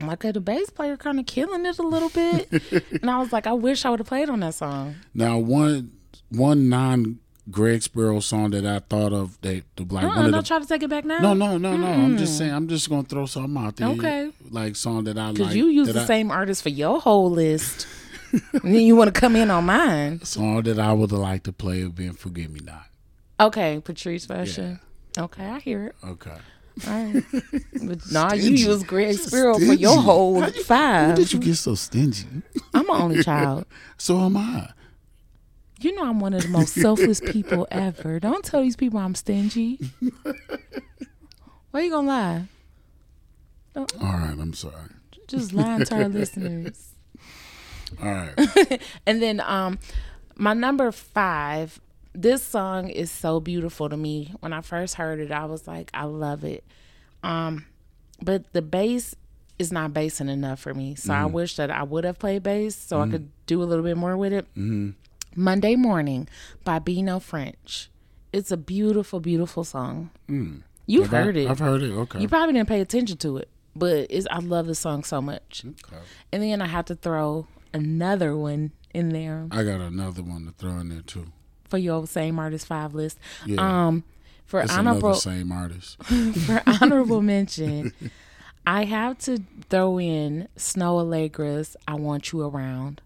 I'm 0.00 0.06
like, 0.06 0.24
okay, 0.24 0.32
the 0.32 0.40
bass 0.40 0.70
player 0.70 0.96
kind 0.96 1.18
of 1.18 1.26
killing 1.26 1.66
it 1.66 1.78
a 1.78 1.82
little 1.82 2.10
bit. 2.10 2.50
and 3.02 3.10
I 3.10 3.18
was 3.18 3.32
like, 3.32 3.46
I 3.46 3.52
wish 3.52 3.84
I 3.84 3.90
would 3.90 4.00
have 4.00 4.06
played 4.06 4.30
on 4.30 4.40
that 4.40 4.54
song. 4.54 4.96
Now 5.14 5.38
one 5.38 5.92
one 6.30 6.68
non 6.68 7.18
Greg 7.50 7.82
Sparrow 7.82 8.20
song 8.20 8.50
that 8.50 8.66
I 8.66 8.78
thought 8.80 9.12
of 9.12 9.40
that 9.40 9.62
the 9.76 9.84
like 9.84 10.04
Uh-uh, 10.04 10.08
one 10.08 10.18
of 10.26 10.32
don't 10.32 10.40
the 10.42 10.46
try 10.46 10.58
to 10.58 10.66
take 10.66 10.82
it 10.82 10.90
back 10.90 11.04
now. 11.04 11.18
no 11.18 11.32
no 11.34 11.56
no 11.56 11.76
no 11.76 11.86
I'm 11.86 12.18
just 12.18 12.36
saying 12.36 12.52
I'm 12.52 12.68
just 12.68 12.88
gonna 12.90 13.04
throw 13.04 13.26
something 13.26 13.56
out 13.62 13.76
there 13.76 13.88
Okay. 13.88 14.30
like 14.50 14.76
song 14.76 15.04
that 15.04 15.16
I 15.16 15.32
Because 15.32 15.48
like 15.48 15.56
you 15.56 15.66
use 15.68 15.88
the 15.92 16.02
I- 16.02 16.04
same 16.04 16.30
artist 16.30 16.62
for 16.62 16.68
your 16.68 17.00
whole 17.00 17.30
list. 17.30 17.86
and 18.32 18.42
then 18.74 18.82
you 18.82 18.94
want 18.94 19.12
to 19.14 19.18
come 19.18 19.34
in 19.36 19.50
on 19.50 19.64
mine. 19.64 20.20
song 20.24 20.62
that 20.64 20.78
I 20.78 20.92
would 20.92 21.10
have 21.10 21.20
liked 21.20 21.44
to 21.44 21.52
play 21.52 21.80
have 21.80 21.94
been 21.94 22.12
Forgive 22.12 22.50
Me 22.50 22.60
Not. 22.62 22.84
Okay, 23.40 23.80
Patrice 23.82 24.26
Fashion. 24.26 24.80
Okay, 25.16 25.44
I 25.46 25.58
hear 25.60 25.86
it. 25.86 25.94
Okay. 26.04 26.36
All 26.86 26.92
right. 26.92 27.24
But 27.82 27.98
nah, 28.12 28.34
you 28.34 28.50
use 28.50 28.82
Greg 28.82 29.16
Just 29.16 29.28
Sparrow 29.28 29.54
for 29.58 29.72
your 29.72 29.96
whole 29.96 30.34
How 30.40 30.46
When 30.50 30.52
five. 30.64 31.16
did 31.16 31.32
you 31.32 31.40
get 31.40 31.54
so 31.56 31.74
stingy? 31.74 32.26
I'm 32.74 32.88
an 32.90 32.96
only 33.02 33.22
child. 33.22 33.64
So 33.96 34.18
am 34.20 34.36
I. 34.36 34.68
You 35.80 35.94
know 35.94 36.04
I'm 36.08 36.18
one 36.20 36.34
of 36.34 36.42
the 36.42 36.48
most 36.48 36.74
selfless 36.74 37.20
people 37.20 37.66
ever. 37.70 38.18
Don't 38.18 38.44
tell 38.44 38.62
these 38.62 38.76
people 38.76 38.98
I'm 38.98 39.14
stingy. 39.14 39.78
Why 41.70 41.80
are 41.80 41.82
you 41.82 41.90
gonna 41.90 42.08
lie? 42.08 42.44
All 43.76 43.86
right, 44.00 44.36
I'm 44.38 44.54
sorry. 44.54 44.74
Just 45.28 45.52
lying 45.52 45.84
to 45.84 45.94
our 45.94 46.08
listeners. 46.08 46.94
All 48.02 48.06
right. 48.08 48.82
And 49.06 49.22
then 49.22 49.40
um 49.40 49.78
my 50.36 50.52
number 50.52 50.90
five, 50.92 51.80
this 52.12 52.42
song 52.42 52.88
is 52.88 53.10
so 53.10 53.38
beautiful 53.40 53.88
to 53.88 53.96
me. 53.96 54.32
When 54.40 54.52
I 54.52 54.60
first 54.62 54.94
heard 54.96 55.20
it, 55.20 55.30
I 55.32 55.44
was 55.46 55.66
like, 55.66 55.90
I 55.94 56.04
love 56.04 56.44
it. 56.44 56.64
Um, 57.22 57.66
but 58.22 58.52
the 58.52 58.62
bass 58.62 59.14
is 59.58 59.72
not 59.72 59.92
bassing 59.92 60.28
enough 60.28 60.60
for 60.60 60.74
me. 60.74 60.94
So 60.94 61.12
I 61.12 61.24
wish 61.26 61.56
that 61.56 61.70
I 61.70 61.82
would 61.82 62.04
have 62.04 62.18
played 62.18 62.42
bass 62.44 62.76
so 62.76 63.00
I 63.00 63.04
could 63.10 63.30
do 63.46 63.62
a 63.62 63.64
little 63.64 63.84
bit 63.84 63.96
more 63.96 64.16
with 64.16 64.32
it. 64.32 64.46
Monday 65.38 65.76
Morning 65.76 66.28
by 66.64 66.80
Bino 66.80 67.20
French. 67.20 67.90
It's 68.32 68.50
a 68.50 68.56
beautiful, 68.56 69.20
beautiful 69.20 69.62
song. 69.62 70.10
You've 70.86 71.04
Have 71.06 71.14
I- 71.14 71.22
heard 71.24 71.36
it. 71.36 71.48
I've 71.48 71.58
heard 71.60 71.82
it. 71.82 71.92
Okay. 71.92 72.20
You 72.20 72.28
probably 72.28 72.54
didn't 72.54 72.68
pay 72.68 72.80
attention 72.80 73.16
to 73.18 73.36
it, 73.38 73.48
but 73.76 74.08
it's 74.10 74.26
I 74.30 74.40
love 74.40 74.66
the 74.66 74.74
song 74.74 75.04
so 75.04 75.22
much. 75.22 75.64
Okay. 75.64 76.02
And 76.32 76.42
then 76.42 76.60
I 76.60 76.66
have 76.66 76.86
to 76.86 76.94
throw 76.96 77.46
another 77.72 78.36
one 78.36 78.72
in 78.94 79.10
there 79.10 79.46
I 79.50 79.62
got 79.64 79.80
another 79.80 80.22
one 80.22 80.46
to 80.46 80.52
throw 80.52 80.78
in 80.78 80.88
there 80.88 81.02
too. 81.02 81.26
for 81.68 81.76
your 81.78 82.06
same 82.06 82.38
artist 82.38 82.66
five 82.66 82.94
list. 82.94 83.18
Yeah. 83.46 83.86
Um, 83.86 84.02
for 84.44 84.60
It's 84.62 84.72
honorable 84.72 85.14
same 85.14 85.52
artist. 85.52 86.02
for 86.46 86.62
honorable 86.66 87.20
mention, 87.22 87.92
I 88.66 88.84
have 88.86 89.18
to 89.20 89.42
throw 89.68 90.00
in 90.00 90.48
Snoh 90.56 91.04
Aalegra's 91.04 91.76
"I 91.86 91.94
Want 91.94 92.32
You 92.32 92.42
Around." 92.42 93.02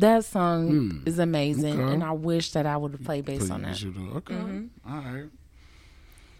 That 0.00 0.24
song 0.24 1.02
is 1.06 1.18
amazing. 1.18 1.80
Okay. 1.80 1.92
and 1.94 2.04
I 2.04 2.12
wish 2.12 2.52
that 2.52 2.66
I 2.66 2.76
would 2.76 2.92
have 2.92 3.04
played 3.04 3.24
bass 3.24 3.50
on 3.50 3.62
that. 3.62 3.82
Okay. 3.82 4.34
Mm-hmm. 4.34 4.66
All 4.92 5.00
right. 5.00 5.24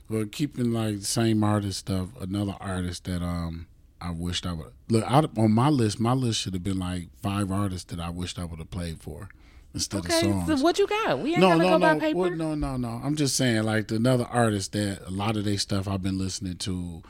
Well, 0.09 0.24
keeping 0.30 0.72
like 0.72 1.00
the 1.00 1.06
same 1.06 1.44
artist 1.44 1.80
stuff, 1.80 2.09
another 2.20 2.54
artist 2.61 3.04
that 3.04 3.22
um 3.22 3.66
I 4.00 4.11
wished 4.12 4.46
I 4.46 4.52
would 4.52 4.72
look 4.88 5.04
out 5.06 5.36
on 5.36 5.52
my 5.52 5.68
list. 5.68 5.98
My 6.00 6.12
list 6.12 6.40
should 6.40 6.54
have 6.54 6.62
been 6.64 6.78
like 6.78 7.09
five 7.22 7.50
artists 7.50 7.84
that 7.92 8.00
I 8.00 8.11
wished 8.11 8.38
I 8.38 8.44
would 8.44 8.59
have 8.61 8.70
played 8.70 9.00
for 9.00 9.28
instead 9.74 9.98
Okay, 10.06 10.16
of 10.16 10.22
songs. 10.46 10.46
so 10.61 10.64
what 10.64 10.78
you 10.78 10.86
got? 10.86 11.18
We 11.18 11.32
ain't 11.32 11.40
no, 11.40 11.56
no, 11.56 11.68
go 11.70 11.78
by 11.78 11.94
no, 11.94 12.00
paper. 12.00 12.18
Well, 12.18 12.30
no, 12.30 12.54
no, 12.54 12.76
no. 12.76 13.00
I'm 13.04 13.16
just 13.16 13.36
saying, 13.36 13.64
like 13.64 13.90
another 13.90 14.24
artist 14.30 14.72
that 14.72 15.00
a 15.06 15.11
lot 15.11 15.36
of 15.36 15.44
their 15.44 15.59
stuff 15.59 15.86
I've 15.88 16.02
been 16.02 16.16
listening 16.16 16.56
to, 16.59 17.02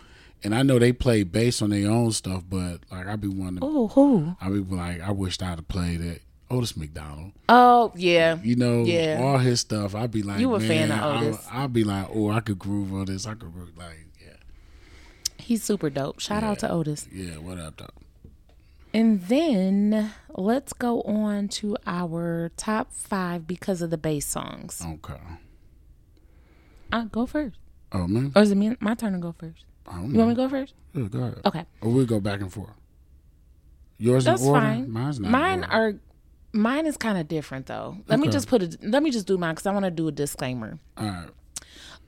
and 0.42 0.54
I 0.54 0.62
know 0.62 0.78
they 0.78 0.92
play 0.92 1.22
bass 1.22 1.62
on 1.62 1.70
their 1.70 1.88
own 1.90 2.10
stuff, 2.12 2.42
but 2.48 2.78
like 2.90 3.06
I 3.06 3.14
be 3.16 3.28
wanting, 3.28 3.58
Oh, 3.62 3.88
who? 3.88 4.34
I 4.40 4.48
be 4.48 4.60
like, 4.60 5.00
I 5.02 5.12
wished 5.12 5.42
I'd 5.42 5.50
have 5.58 5.68
played 5.68 6.00
it. 6.00 6.22
Otis 6.50 6.76
McDonald. 6.76 7.32
Oh, 7.48 7.92
yeah. 7.96 8.38
You 8.42 8.56
know, 8.56 8.84
Yeah. 8.84 9.20
all 9.22 9.38
his 9.38 9.60
stuff. 9.60 9.94
I'd 9.94 10.10
be 10.10 10.22
like, 10.22 10.40
You 10.40 10.54
a 10.54 10.60
fan 10.60 10.90
of 10.90 11.22
Otis. 11.22 11.46
I'll, 11.50 11.68
be 11.68 11.84
like, 11.84 12.08
oh, 12.14 12.30
I 12.30 12.40
could 12.40 12.58
groove 12.58 12.92
on 12.94 13.04
this. 13.06 13.26
I 13.26 13.34
could 13.34 13.52
groove, 13.52 13.76
like, 13.76 14.06
yeah, 14.20 14.32
He's 15.36 15.62
super 15.62 15.90
dope. 15.90 16.20
Shout 16.20 16.42
out 16.42 16.58
to 16.60 16.70
Otis. 16.70 17.06
yeah. 17.12 17.36
What 17.36 17.58
up, 17.58 17.76
though? 17.76 17.86
And 18.94 19.20
then 19.24 20.12
let's 20.30 20.72
go 20.72 21.02
on 21.02 21.48
to 21.48 21.76
our 21.86 22.50
top 22.56 22.92
five 22.92 23.46
because 23.46 23.82
of 23.82 23.90
the 23.90 23.98
bass 23.98 24.24
songs. 24.26 24.82
Okay. 24.84 25.20
I 26.92 27.04
go 27.04 27.26
first. 27.26 27.58
Oh 27.92 28.06
man, 28.06 28.32
Or 28.34 28.42
is 28.42 28.50
it 28.50 28.54
me, 28.54 28.76
my 28.80 28.94
turn 28.94 29.12
to 29.12 29.18
go 29.18 29.32
first? 29.32 29.64
I 29.86 29.96
don't 29.96 30.10
You 30.12 30.18
want 30.18 30.30
me 30.30 30.34
to 30.36 30.42
go 30.42 30.48
first? 30.48 30.74
Yeah, 30.94 31.04
go 31.08 31.18
ahead. 31.20 31.40
Okay. 31.44 31.64
Or 31.82 31.90
we'll 31.92 32.06
go 32.06 32.18
back 32.20 32.40
and 32.40 32.52
forth. 32.52 32.70
Yours 33.98 34.24
That's 34.24 34.42
in 34.42 34.48
order. 34.48 34.60
fine. 34.60 34.90
Mine's 34.90 35.20
not. 35.20 35.30
Mine 35.30 35.64
are 35.64 35.94
mine 36.52 36.86
is 36.86 36.96
kind 36.96 37.18
of 37.18 37.28
different 37.28 37.66
though. 37.66 37.98
Let 38.06 38.20
me 38.20 38.28
just 38.28 38.48
put 38.48 38.62
it. 38.62 38.76
Let 38.82 39.02
me 39.02 39.10
just 39.10 39.26
do 39.26 39.38
mine 39.38 39.54
because 39.54 39.66
I 39.66 39.72
want 39.72 39.84
to 39.84 39.90
do 39.90 40.08
a 40.08 40.12
disclaimer. 40.12 40.78
All 40.96 41.06
right. 41.06 41.28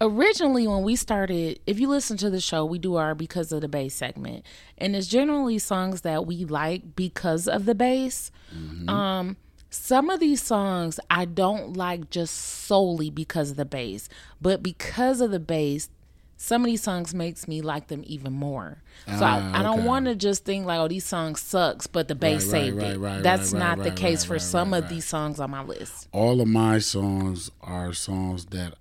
Originally, 0.03 0.67
when 0.67 0.83
we 0.83 0.97
started, 0.97 1.61
if 1.67 1.79
you 1.79 1.87
listen 1.87 2.17
to 2.19 2.31
the 2.31 2.41
show, 2.41 2.65
we 2.65 2.79
do 2.79 2.97
our 2.97 3.15
because 3.15 3.53
of 3.53 3.61
the 3.61 3.69
bass 3.69 3.95
segment, 3.95 4.47
and 4.79 4.97
it's 4.97 5.07
generally 5.07 5.59
songs 5.59 6.01
that 6.03 6.27
we 6.27 6.47
like 6.47 6.97
because 6.97 7.47
of 7.47 7.67
the 7.67 7.75
bass. 7.75 8.31
Um, 8.89 9.37
some 9.69 10.09
of 10.09 10.19
these 10.19 10.43
songs 10.43 10.99
I 11.11 11.27
don't 11.27 11.77
like 11.77 12.09
just 12.09 12.35
solely 12.35 13.11
because 13.11 13.51
of 13.51 13.57
the 13.59 13.67
bass, 13.67 14.09
but 14.41 14.63
because 14.63 15.21
of 15.21 15.31
the 15.33 15.39
bass, 15.39 15.91
some 16.43 16.63
of 16.63 16.67
these 16.67 16.83
songs 16.83 17.13
makes 17.13 17.47
me 17.47 17.61
like 17.61 17.89
them 17.89 18.03
even 18.07 18.33
more. 18.33 18.79
So 19.07 19.13
Ah, 19.25 19.53
I, 19.53 19.61
I 19.61 19.63
don't 19.63 19.81
okay. 19.81 19.87
want 19.89 20.07
to 20.07 20.15
just 20.15 20.47
think 20.47 20.65
like, 20.65 20.79
oh, 20.81 20.89
these 20.89 21.05
songs 21.05 21.39
sucks, 21.43 21.87
but 21.87 22.09
the 22.09 22.15
bass 22.15 22.45
Right, 22.45 22.51
saved 22.51 22.77
right, 22.79 22.93
it. 22.95 22.99
right, 22.99 23.23
That's 23.23 23.53
not 23.53 23.83
the 23.83 23.91
case 23.91 24.25
for 24.25 24.39
some 24.39 24.73
of 24.73 24.89
these 24.89 25.05
songs 25.05 25.39
on 25.39 25.51
my 25.51 25.63
list. 25.63 26.09
All 26.13 26.41
of 26.41 26.49
my 26.49 26.79
songs 26.79 27.51
are 27.61 27.93
songs 27.93 28.47
that 28.47 28.73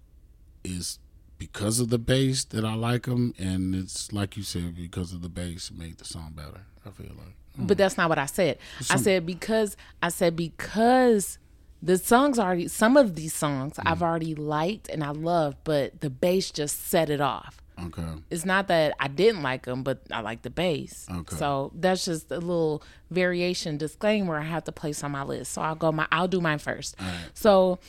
is 0.63 0.99
because 1.37 1.81
of 1.81 1.89
the 1.89 1.97
bass 1.99 2.45
that 2.45 2.63
I 2.63 2.75
like 2.75 3.03
them, 3.07 3.33
and 3.37 3.75
it's 3.75 4.13
like 4.13 4.37
you 4.37 4.43
said 4.43 4.77
because 4.77 5.11
of 5.11 5.21
the 5.21 5.29
bass 5.29 5.69
made 5.69 5.97
the 5.97 6.05
song 6.05 6.31
better. 6.33 6.61
I 6.85 6.91
feel 6.91 7.07
like. 7.17 7.35
But 7.57 7.77
that's 7.77 7.97
not 7.97 8.07
what 8.07 8.17
I 8.17 8.25
said. 8.25 8.57
I 8.89 8.95
said 8.95 9.25
because 9.25 9.75
I 10.01 10.07
said 10.09 10.37
because 10.37 11.39
the 11.81 11.97
songs 11.97 12.37
already 12.37 12.67
some 12.67 12.97
of 12.97 13.15
these 13.15 13.33
songs 13.33 13.75
Mm. 13.75 13.83
I've 13.85 14.03
already 14.03 14.35
liked 14.35 14.89
and 14.89 15.03
I 15.03 15.11
loved, 15.11 15.57
but 15.63 16.01
the 16.01 16.09
bass 16.09 16.51
just 16.51 16.87
set 16.87 17.09
it 17.09 17.21
off. 17.21 17.61
Okay. 17.81 18.03
It's 18.29 18.45
not 18.45 18.67
that 18.67 18.93
I 18.99 19.07
didn't 19.07 19.41
like 19.41 19.65
them, 19.65 19.83
but 19.83 20.01
I 20.11 20.19
like 20.19 20.41
the 20.41 20.49
bass. 20.49 21.07
Okay. 21.09 21.35
So 21.37 21.71
that's 21.73 22.05
just 22.05 22.29
a 22.29 22.39
little 22.39 22.83
variation 23.09 23.77
disclaimer 23.77 24.37
I 24.37 24.43
have 24.43 24.65
to 24.65 24.71
place 24.71 25.03
on 25.03 25.11
my 25.11 25.23
list. 25.23 25.53
So 25.53 25.61
I'll 25.61 25.75
go 25.75 25.91
my 25.91 26.07
I'll 26.11 26.27
do 26.27 26.41
mine 26.41 26.59
first. 26.59 26.95
So 27.33 27.79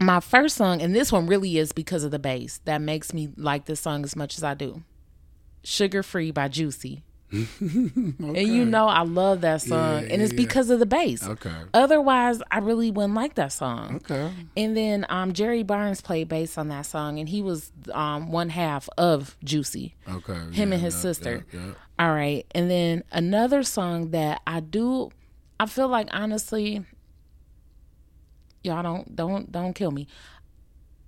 my 0.00 0.20
first 0.20 0.56
song, 0.56 0.80
and 0.80 0.94
this 0.94 1.10
one 1.12 1.26
really 1.26 1.58
is 1.58 1.72
because 1.72 2.04
of 2.04 2.12
the 2.12 2.18
bass 2.18 2.60
that 2.64 2.80
makes 2.80 3.12
me 3.12 3.28
like 3.36 3.66
this 3.66 3.80
song 3.80 4.04
as 4.04 4.16
much 4.16 4.36
as 4.38 4.44
I 4.44 4.54
do. 4.54 4.82
Sugar 5.64 6.02
Free 6.02 6.30
by 6.30 6.48
Juicy. 6.48 7.02
And 7.60 8.36
you 8.36 8.64
know 8.64 8.88
I 8.88 9.02
love 9.02 9.42
that 9.42 9.60
song, 9.62 10.02
Yeah, 10.02 10.08
and 10.12 10.22
it's 10.22 10.32
yeah. 10.32 10.36
because 10.38 10.70
of 10.70 10.78
the 10.78 10.86
bass. 10.86 11.26
Okay. 11.26 11.52
Otherwise, 11.74 12.40
I 12.50 12.58
really 12.58 12.90
wouldn't 12.90 13.14
like 13.14 13.34
that 13.34 13.52
song. 13.52 13.96
Okay. 13.96 14.32
And 14.56 14.76
then 14.76 15.04
um, 15.08 15.32
Jerry 15.32 15.62
Barnes 15.62 16.00
played 16.00 16.28
bass 16.28 16.56
on 16.56 16.68
that 16.68 16.86
song, 16.86 17.18
and 17.18 17.28
he 17.28 17.42
was 17.42 17.70
um, 17.92 18.32
one 18.32 18.48
half 18.48 18.88
of 18.96 19.36
Juicy. 19.44 19.94
Okay. 20.08 20.32
Him 20.32 20.70
yeah, 20.70 20.74
and 20.74 20.82
his 20.82 20.94
sister. 20.94 21.44
All 21.98 22.12
right, 22.12 22.46
and 22.52 22.70
then 22.70 23.04
another 23.12 23.62
song 23.62 24.10
that 24.12 24.40
I 24.46 24.60
do, 24.60 25.10
I 25.60 25.66
feel 25.66 25.88
like 25.88 26.08
honestly, 26.12 26.84
y'all 28.62 28.82
don't 28.82 29.14
don't 29.14 29.50
don't 29.50 29.74
kill 29.74 29.90
me. 29.90 30.06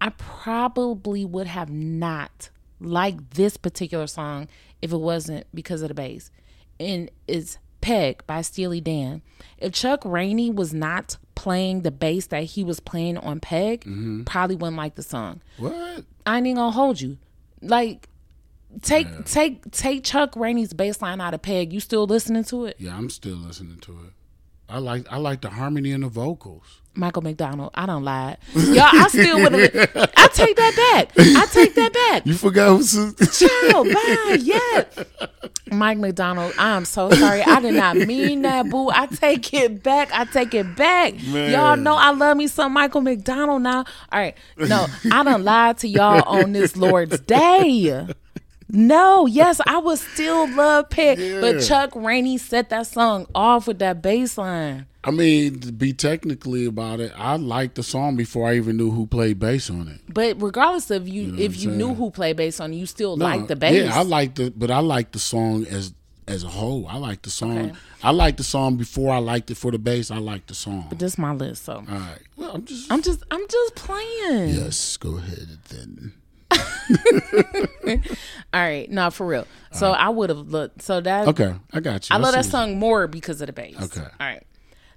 I 0.01 0.11
probably 0.11 1.25
would 1.25 1.47
have 1.47 1.71
not 1.71 2.51
liked 2.81 3.33
this 3.33 3.57
particular 3.57 4.07
song 4.07 4.49
if 4.83 4.93
it 4.93 4.97
wasn't 4.99 5.47
because 5.55 5.83
of 5.83 5.89
the 5.89 5.95
bass. 5.95 6.31
And 6.79 7.11
it's 7.29 7.59
Peg 7.81 8.27
by 8.27 8.43
Steely 8.43 8.81
Dan. 8.81 9.23
If 9.59 9.73
Chuck 9.73 10.03
Rainey 10.05 10.51
was 10.51 10.73
not 10.73 11.17
playing 11.35 11.83
the 11.83 11.91
bass 11.91 12.27
that 12.29 12.45
he 12.45 12.65
was 12.65 12.81
playing 12.81 13.19
on 13.19 13.41
Peg, 13.41 13.83
mm-hmm. 13.83 14.25
probably 14.25 14.57
wouldn't 14.57 14.77
like 14.77 14.95
the 14.95 15.03
song. 15.03 15.41
What? 15.59 16.05
I 16.27 16.39
ain't 16.39 16.57
gonna 16.57 16.71
hold 16.71 17.01
you. 17.01 17.19
Like 17.63 18.09
take 18.83 19.25
take 19.25 19.71
take 19.71 20.05
Chuck 20.05 20.35
Rainey's 20.37 20.73
bass 20.73 21.03
line 21.03 21.21
out 21.21 21.35
of 21.35 21.43
Peg. 21.43 21.73
You 21.73 21.81
still 21.81 22.07
listening 22.07 22.45
to 22.45 22.67
it? 22.67 22.77
Yeah, 22.79 22.97
I'm 22.97 23.11
still 23.11 23.37
listening 23.37 23.79
to 23.81 23.93
it. 23.93 24.13
I 24.69 24.79
like 24.79 25.07
I 25.11 25.17
like 25.17 25.41
the 25.41 25.51
harmony 25.51 25.93
and 25.93 26.05
the 26.05 26.09
vocals. 26.09 26.81
Michael 26.95 27.23
McDonald. 27.23 27.71
I 27.75 27.87
don't 27.87 28.05
lie. 28.05 28.37
Y'all, 28.55 28.89
I 28.93 29.07
still 29.09 29.41
would 29.41 29.53
have. 29.53 30.11
I 30.17 30.29
take 30.29 30.57
that 30.57 30.75
back. 30.93 31.13
I 31.17 31.47
take 31.47 31.75
that 31.77 31.93
back. 31.93 32.27
You 32.27 32.35
forgot 32.35 32.77
who's 32.77 32.93
Child, 33.39 33.89
bye. 33.93 34.39
Yeah. 34.41 34.85
Mike 35.71 35.99
McDonald, 35.99 36.53
I'm 36.59 36.85
so 36.85 37.11
sorry. 37.11 37.43
I 37.43 37.61
did 37.61 37.75
not 37.75 37.97
mean 37.97 38.43
that, 38.43 38.69
boo. 38.69 38.91
I 38.91 39.07
take 39.07 39.55
it 39.55 39.83
back. 39.83 40.11
I 40.13 40.25
take 40.25 40.53
it 40.53 40.75
back. 40.77 41.15
Y'all 41.17 41.77
know 41.77 41.95
I 41.95 42.11
love 42.11 42.37
me 42.37 42.49
some 42.49 42.73
Michael 42.73 43.03
McDonald 43.03 43.63
now. 43.63 43.79
All 44.13 44.21
right. 44.21 44.37
No, 44.57 44.87
I 45.13 45.23
don't 45.23 45.45
lie 45.45 45.75
to 45.75 45.89
y'all 45.89 46.23
on 46.27 46.53
this 46.53 46.77
Lord's 46.77 47.21
Day. 47.21 48.07
No, 48.73 49.27
yes, 49.27 49.61
I 49.67 49.79
would 49.79 49.99
still 49.99 50.49
love 50.55 50.91
Peg, 50.91 51.19
Yeah. 51.19 51.41
but 51.41 51.61
Chuck 51.61 51.91
Rainey 51.95 52.39
set 52.39 52.69
that 52.71 52.87
song 52.87 53.27
off 53.35 53.67
with 53.67 53.79
that 53.81 54.01
bass 54.03 54.39
line. 54.39 54.87
I 55.03 55.11
mean, 55.11 55.61
to 55.61 55.73
be 55.73 55.93
technically 55.95 56.67
about 56.67 57.01
it, 57.01 57.11
I 57.17 57.37
liked 57.37 57.77
the 57.77 57.83
song 57.83 58.17
before 58.17 58.49
I 58.49 58.57
even 58.57 58.77
knew 58.77 58.91
who 58.91 59.07
played 59.07 59.39
bass 59.39 59.71
on 59.71 59.89
it. 59.89 60.01
But 60.13 60.41
regardless 60.43 60.91
of 60.91 61.09
you, 61.09 61.29
know 61.33 61.39
if 61.43 61.57
you 61.61 61.71
I'm 61.71 61.79
knew 61.79 61.95
who 61.95 62.11
played 62.11 62.37
bass 62.37 62.61
on 62.61 62.73
it, 62.73 62.77
you 62.77 62.85
still 62.87 63.17
No, 63.17 63.25
like 63.25 63.47
the 63.49 63.57
bass. 63.57 63.75
Yeah, 63.87 63.99
I 63.99 64.03
like 64.03 64.35
the, 64.35 64.51
but 64.55 64.71
I 64.71 64.81
like 64.81 65.13
the 65.13 65.19
song 65.19 65.65
as 65.67 65.95
as 66.29 66.45
a 66.45 66.49
whole. 66.49 66.87
I 66.87 66.97
like 66.99 67.23
the 67.23 67.31
song. 67.31 67.59
Okay. 67.59 67.73
I 68.05 68.11
like 68.13 68.37
the 68.37 68.45
song 68.45 68.77
before 68.77 69.13
I 69.13 69.19
liked 69.19 69.51
it 69.51 69.57
for 69.57 69.73
the 69.73 69.79
bass. 69.79 70.11
I 70.11 70.19
like 70.19 70.47
the 70.47 70.55
song. 70.55 70.87
But 70.89 70.99
This 71.01 71.17
my 71.19 71.33
list, 71.33 71.65
so 71.65 71.77
All 71.77 71.83
right. 71.89 72.19
Well, 72.37 72.53
I'm 72.55 72.65
just. 72.67 72.93
I'm 72.93 73.03
just 73.03 73.23
I'm 73.31 73.49
just 73.49 73.75
playing. 73.75 74.51
yes, 74.55 74.97
go 74.99 75.17
ahead 75.17 75.59
then. 75.71 76.13
All 78.53 78.61
right, 78.61 78.91
no, 78.91 79.11
for 79.11 79.27
real. 79.27 79.47
So 79.73 79.91
I 79.93 80.09
would 80.09 80.29
have 80.31 80.49
looked. 80.49 80.83
So 80.83 81.01
that 81.01 81.29
Okay, 81.29 81.55
I 81.73 81.81
got 81.81 82.09
you. 82.09 82.17
I 82.17 82.19
love 82.19 82.35
that 82.35 82.45
see- 82.45 82.51
song 82.51 82.79
more 82.79 83.07
because 83.07 83.41
of 83.41 83.47
the 83.47 83.53
bass. 83.53 83.77
Okay. 83.81 84.01
All 84.03 84.27
right. 84.27 84.43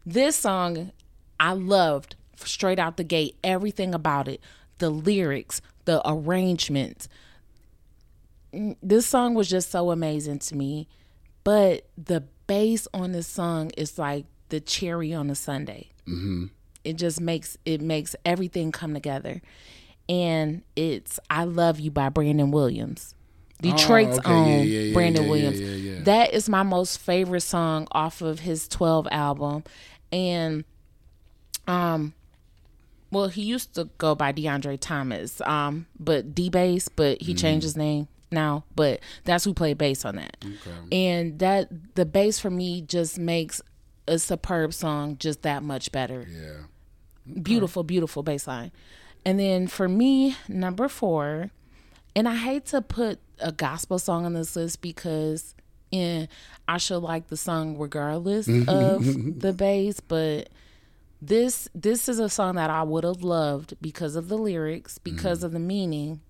This 0.05 0.35
song 0.35 0.91
I 1.39 1.53
loved 1.53 2.15
straight 2.37 2.79
out 2.79 2.97
the 2.97 3.03
gate. 3.03 3.35
Everything 3.43 3.93
about 3.93 4.27
it, 4.27 4.41
the 4.79 4.89
lyrics, 4.89 5.61
the 5.85 6.01
arrangements. 6.09 7.07
Mm, 8.53 8.75
This 8.81 9.05
song 9.05 9.33
was 9.33 9.49
just 9.49 9.71
so 9.71 9.91
amazing 9.91 10.39
to 10.39 10.55
me. 10.55 10.87
But 11.43 11.87
the 11.97 12.23
bass 12.47 12.87
on 12.93 13.11
this 13.11 13.27
song 13.27 13.71
is 13.77 13.97
like 13.97 14.25
the 14.49 14.59
cherry 14.59 15.13
on 15.13 15.29
a 15.29 15.35
Sunday. 15.35 15.89
Mm-hmm. 16.07 16.45
It 16.83 16.93
just 16.97 17.21
makes 17.21 17.57
it 17.65 17.81
makes 17.81 18.15
everything 18.25 18.71
come 18.71 18.93
together. 18.93 19.41
And 20.09 20.63
it's 20.75 21.19
"I 21.29 21.45
Love 21.45 21.79
You" 21.79 21.91
by 21.91 22.09
Brandon 22.09 22.51
Williams. 22.51 23.15
Detroit's 23.61 24.17
Oh, 24.17 24.19
okay. 24.19 24.31
Own 24.31 24.67
yeah, 24.67 24.79
yeah, 24.79 24.93
Brandon 24.93 25.23
yeah, 25.23 25.25
yeah, 25.25 25.29
Williams. 25.31 26.05
That 26.05 26.33
is 26.33 26.49
my 26.49 26.63
most 26.63 26.97
favorite 26.99 27.41
song 27.41 27.87
off 27.93 28.21
of 28.21 28.39
his 28.41 28.67
12 28.67 29.07
album. 29.11 29.63
And 30.11 30.65
um 31.67 32.13
well, 33.11 33.27
he 33.27 33.43
used 33.43 33.75
to 33.75 33.85
go 33.99 34.15
by 34.15 34.33
DeAndre 34.33 34.79
Thomas, 34.79 35.39
um, 35.41 35.85
but 35.99 36.33
D 36.33 36.49
bass, 36.49 36.87
but 36.89 37.21
he 37.21 37.35
Mm. 37.35 37.39
changed 37.39 37.63
his 37.63 37.77
name 37.77 38.07
now. 38.31 38.63
But 38.75 39.01
that's 39.23 39.43
who 39.45 39.53
played 39.53 39.77
bass 39.77 40.03
on 40.03 40.15
that. 40.15 40.35
And 40.91 41.37
that 41.39 41.69
the 41.95 42.05
bass 42.05 42.39
for 42.39 42.49
me 42.49 42.81
just 42.81 43.19
makes 43.19 43.61
a 44.07 44.17
superb 44.17 44.73
song 44.73 45.15
just 45.19 45.43
that 45.43 45.61
much 45.63 45.91
better. 45.91 46.27
Yeah. 46.29 47.33
Beautiful, 47.41 47.83
beautiful 47.83 48.23
bass 48.23 48.47
line. 48.47 48.71
And 49.25 49.39
then 49.39 49.67
for 49.67 49.87
me, 49.87 50.35
number 50.47 50.87
four, 50.87 51.51
and 52.15 52.27
I 52.27 52.35
hate 52.35 52.65
to 52.67 52.81
put 52.81 53.19
a 53.39 53.51
gospel 53.51 53.99
song 53.99 54.25
on 54.25 54.33
this 54.33 54.55
list 54.55 54.81
because 54.81 55.55
yeah, 55.91 56.25
I 56.67 56.77
should 56.77 56.99
like 56.99 57.27
the 57.27 57.37
song 57.37 57.77
regardless 57.77 58.47
of 58.47 59.05
the 59.39 59.53
bass, 59.53 59.99
but 59.99 60.49
this 61.21 61.69
this 61.73 62.09
is 62.09 62.19
a 62.19 62.29
song 62.29 62.55
that 62.55 62.69
I 62.69 62.83
would 62.83 63.03
have 63.03 63.23
loved 63.23 63.75
because 63.81 64.15
of 64.15 64.27
the 64.27 64.37
lyrics, 64.37 64.97
because 64.97 65.43
of 65.43 65.51
the 65.51 65.59
meaning. 65.59 66.21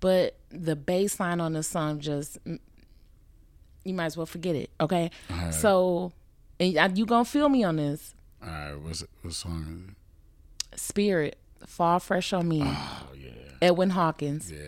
But 0.00 0.36
the 0.50 0.76
bass 0.76 1.20
line 1.20 1.40
on 1.40 1.52
the 1.52 1.62
song 1.62 2.00
just 2.00 2.42
mm, 2.44 2.58
you 3.84 3.94
might 3.94 4.06
as 4.06 4.16
well 4.16 4.26
forget 4.26 4.54
it, 4.56 4.70
okay? 4.80 5.10
So 5.50 6.12
and 6.58 6.96
you 6.96 7.04
gonna 7.06 7.24
feel 7.24 7.48
me 7.48 7.64
on 7.64 7.76
this. 7.76 8.14
All 8.42 8.48
right. 8.48 8.74
What's 8.74 9.02
it? 9.02 9.10
What 9.22 9.34
song? 9.34 9.96
Spirit, 10.74 11.36
Fall 11.66 11.98
Fresh 12.00 12.32
on 12.32 12.48
Me. 12.48 12.62
Oh 12.64 13.06
yeah. 13.16 13.30
Edwin 13.60 13.90
Hawkins. 13.90 14.50
Yeah. 14.50 14.58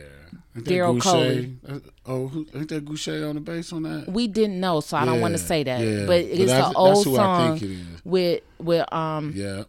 Ain't 0.56 0.66
Daryl 0.66 1.00
Coley. 1.00 1.56
Uh, 1.68 1.78
Oh, 2.06 2.28
who, 2.28 2.46
ain't 2.54 2.68
that 2.68 2.84
Gouché 2.84 3.28
on 3.28 3.34
the 3.34 3.40
bass 3.40 3.72
on 3.72 3.82
that? 3.84 4.08
We 4.08 4.28
didn't 4.28 4.60
know, 4.60 4.80
so 4.80 4.96
I 4.98 5.04
don't 5.06 5.20
want 5.20 5.32
to 5.34 5.38
say 5.38 5.62
that. 5.64 5.80
yeah. 5.80 6.00
But 6.00 6.06
But 6.06 6.18
it's 6.20 6.38
that's- 6.50 6.66
an 6.68 6.72
that's 6.72 6.76
old 6.76 7.04
who 7.06 7.12
I 7.14 7.16
song 7.16 7.58
think 7.58 7.70
it 7.70 7.74
is. 7.74 8.04
with 8.04 8.40
with 8.58 8.92
um 8.92 9.32
Yeah. 9.34 9.64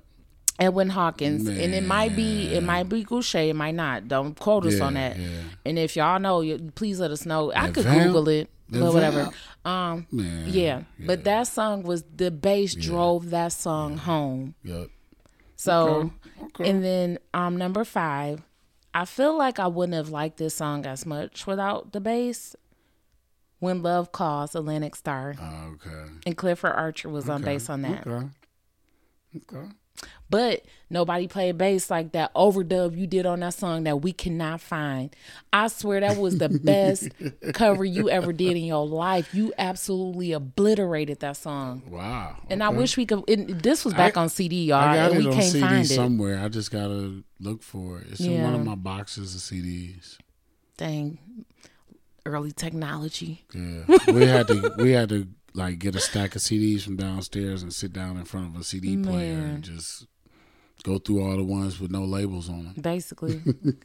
Edwin 0.60 0.90
Hawkins, 0.90 1.48
and 1.48 1.74
it 1.74 1.84
might 1.84 2.16
be 2.16 2.48
it 2.54 2.62
might 2.64 2.88
be 2.88 3.04
Gouché, 3.04 3.50
it 3.50 3.56
might 3.56 3.76
not. 3.76 4.08
Don't 4.08 4.38
quote 4.40 4.66
us 4.66 4.76
Yeah, 4.78 4.86
on 4.86 4.94
that. 4.94 5.18
yeah. 5.18 5.28
And 5.66 5.78
if 5.80 5.96
y'all 5.96 6.20
know, 6.20 6.44
please 6.76 7.00
let 7.00 7.12
us 7.12 7.26
know. 7.26 7.52
I 7.52 7.66
That 7.68 7.74
could 7.74 7.84
vamp- 7.86 8.04
Google 8.08 8.30
it, 8.30 8.50
that 8.70 8.80
but 8.80 8.94
whatever. 8.94 9.30
Um, 9.66 10.06
Man. 10.12 10.46
yeah. 10.48 10.84
but 11.00 11.24
that 11.24 11.48
song 11.48 11.84
was 11.84 12.04
the 12.16 12.30
bass 12.32 12.74
drove 12.76 13.32
that 13.32 13.52
song 13.54 13.98
home. 13.98 14.56
Yep. 14.64 14.90
So, 15.66 16.12
Okay. 16.44 16.70
and 16.70 16.84
then 16.84 17.18
um 17.34 17.58
number 17.58 17.84
five, 17.84 18.42
I 18.94 19.06
feel 19.06 19.38
like 19.38 19.60
I 19.60 19.68
wouldn't 19.68 19.96
have 19.96 20.10
liked 20.10 20.38
this 20.38 20.56
song 20.56 20.86
as 20.86 21.06
much 21.06 21.46
without 21.48 21.92
the 21.92 22.00
bass. 22.00 22.56
When 23.60 23.82
Love 23.82 24.12
Calls, 24.12 24.54
Atlantic 24.54 24.96
Starr, 24.96 25.36
Okay. 25.42 26.12
and 26.26 26.38
Clifford 26.38 26.74
Archer 26.74 27.10
was 27.10 27.30
on 27.30 27.42
bass 27.42 27.70
on 27.70 27.82
that. 27.84 28.06
Okay. 29.36 29.68
Okay. 30.02 30.12
But 30.30 30.66
nobody 30.90 31.28
played 31.28 31.58
bass 31.58 31.90
like 31.92 32.12
that 32.14 32.34
overdub 32.34 32.98
you 32.98 33.06
did 33.08 33.26
on 33.28 33.42
that 33.42 33.54
song 33.54 33.84
that 33.84 33.98
we 34.02 34.12
cannot 34.12 34.60
find. 34.60 35.16
I 35.54 35.68
swear 35.68 36.00
that 36.02 36.18
was 36.18 36.40
the 36.40 36.50
best 36.50 37.10
cover 37.54 37.86
you 37.86 38.10
ever 38.10 38.34
did 38.34 38.58
in 38.58 38.64
your 38.66 38.86
life. 38.88 39.34
You 39.36 39.54
absolutely 39.58 40.32
obliterated 40.34 41.20
that 41.20 41.38
song. 41.38 41.84
Wow. 41.90 42.38
And 42.50 42.64
I 42.64 42.70
wish 42.70 42.98
we 42.98 43.06
could. 43.06 43.24
It, 43.28 43.62
this 43.62 43.86
was 43.86 43.94
back 43.94 44.18
I- 44.18 44.22
on 44.22 44.30
CD, 44.30 44.66
y'all, 44.66 44.78
I 44.80 44.96
got 44.96 45.12
and 45.12 45.16
it 45.16 45.24
we 45.24 45.28
on 45.28 45.34
can't 45.34 45.52
CD 45.52 45.60
find 45.66 45.86
it. 45.86 45.90
somewhere. 45.96 46.40
I 46.44 46.48
just 46.50 46.72
gotta 46.72 47.24
look 47.40 47.62
for 47.62 48.00
it. 48.00 48.08
It's 48.12 48.20
in 48.22 48.42
one 48.42 48.56
of 48.56 48.66
my 48.66 48.76
boxes 48.76 49.36
of 49.36 49.42
CDs. 49.42 50.18
Dang, 50.78 51.20
early 52.26 52.52
technology. 52.52 53.46
Yeah, 53.54 53.84
we 54.12 54.26
had 54.26 54.48
to 54.48 54.74
we 54.78 54.92
had 54.92 55.10
to 55.10 55.28
like 55.56 55.80
get 55.80 55.96
a 55.96 56.00
stack 56.00 56.36
of 56.36 56.42
CDs 56.42 56.82
from 56.82 56.98
downstairs 56.98 57.64
and 57.64 57.74
sit 57.74 57.94
down 57.94 58.18
in 58.18 58.26
front 58.26 58.54
of 58.54 58.62
a 58.62 58.64
CD 58.64 58.98
player 58.98 59.38
and 59.38 59.64
just 59.64 60.06
go 60.84 61.00
through 61.00 61.24
all 61.24 61.36
the 61.38 61.44
ones 61.44 61.80
with 61.80 61.92
no 61.92 62.04
labels 62.04 62.50
on 62.50 62.66
them. 62.66 62.76
Basically, 62.80 63.42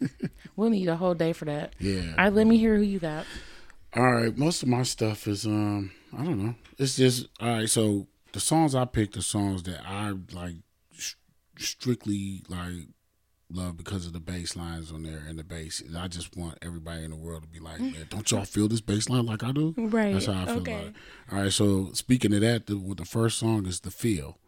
we'll 0.57 0.71
need 0.71 0.89
a 0.89 0.97
whole 0.97 1.15
day 1.15 1.33
for 1.33 1.47
that. 1.47 1.75
Yeah. 1.79 2.11
All 2.11 2.25
right, 2.25 2.33
let 2.33 2.47
me 2.47 2.59
hear 2.59 2.77
who 2.77 2.83
you 2.83 2.99
got. 2.99 3.25
All 3.95 4.13
right, 4.13 4.37
most 4.37 4.63
of 4.63 4.69
my 4.69 4.83
stuff 4.83 5.27
is 5.27 5.47
um 5.47 5.93
I 6.17 6.25
don't 6.25 6.45
know. 6.45 6.55
It's 6.79 6.97
just 6.97 7.29
all 7.41 7.49
right. 7.49 7.69
So 7.71 8.09
the 8.33 8.41
songs 8.41 8.75
I 8.75 8.85
picked 8.85 9.17
are 9.17 9.23
songs 9.23 9.63
that 9.65 9.81
I 9.87 10.13
like 10.33 10.57
sh- 10.93 11.15
strictly 11.59 12.43
like 12.49 12.89
love 13.53 13.77
because 13.77 14.07
of 14.07 14.13
the 14.13 14.21
bass 14.21 14.57
lines 14.57 14.93
on 14.93 15.03
there 15.03 15.23
and 15.29 15.39
the 15.39 15.45
bass. 15.45 15.81
And 15.81 15.97
I 15.97 16.09
just 16.09 16.37
want 16.37 16.59
everybody 16.63 17.05
in 17.05 17.11
the 17.11 17.17
world 17.17 17.43
to 17.43 17.49
be 17.49 17.59
like, 17.61 17.81
man, 17.81 18.07
don't 18.09 18.31
y'all 18.31 18.45
feel 18.45 18.69
this 18.69 18.81
bass 18.81 19.09
line 19.09 19.27
like 19.27 19.43
I 19.43 19.53
do? 19.53 19.75
Right, 19.77 20.13
That's 20.13 20.27
how 20.27 20.43
I 20.43 20.47
feel 20.47 20.57
okay. 20.59 20.73
about 20.75 20.87
it. 20.87 20.95
All 21.33 21.39
right. 21.43 21.53
So 21.53 21.91
speaking 21.93 22.33
of 22.35 22.41
that, 22.41 22.67
the, 22.67 22.77
well, 22.79 22.95
the 22.95 23.05
first 23.05 23.39
song 23.39 23.67
is 23.67 23.81
"The 23.81 23.91
Feel" 23.91 24.39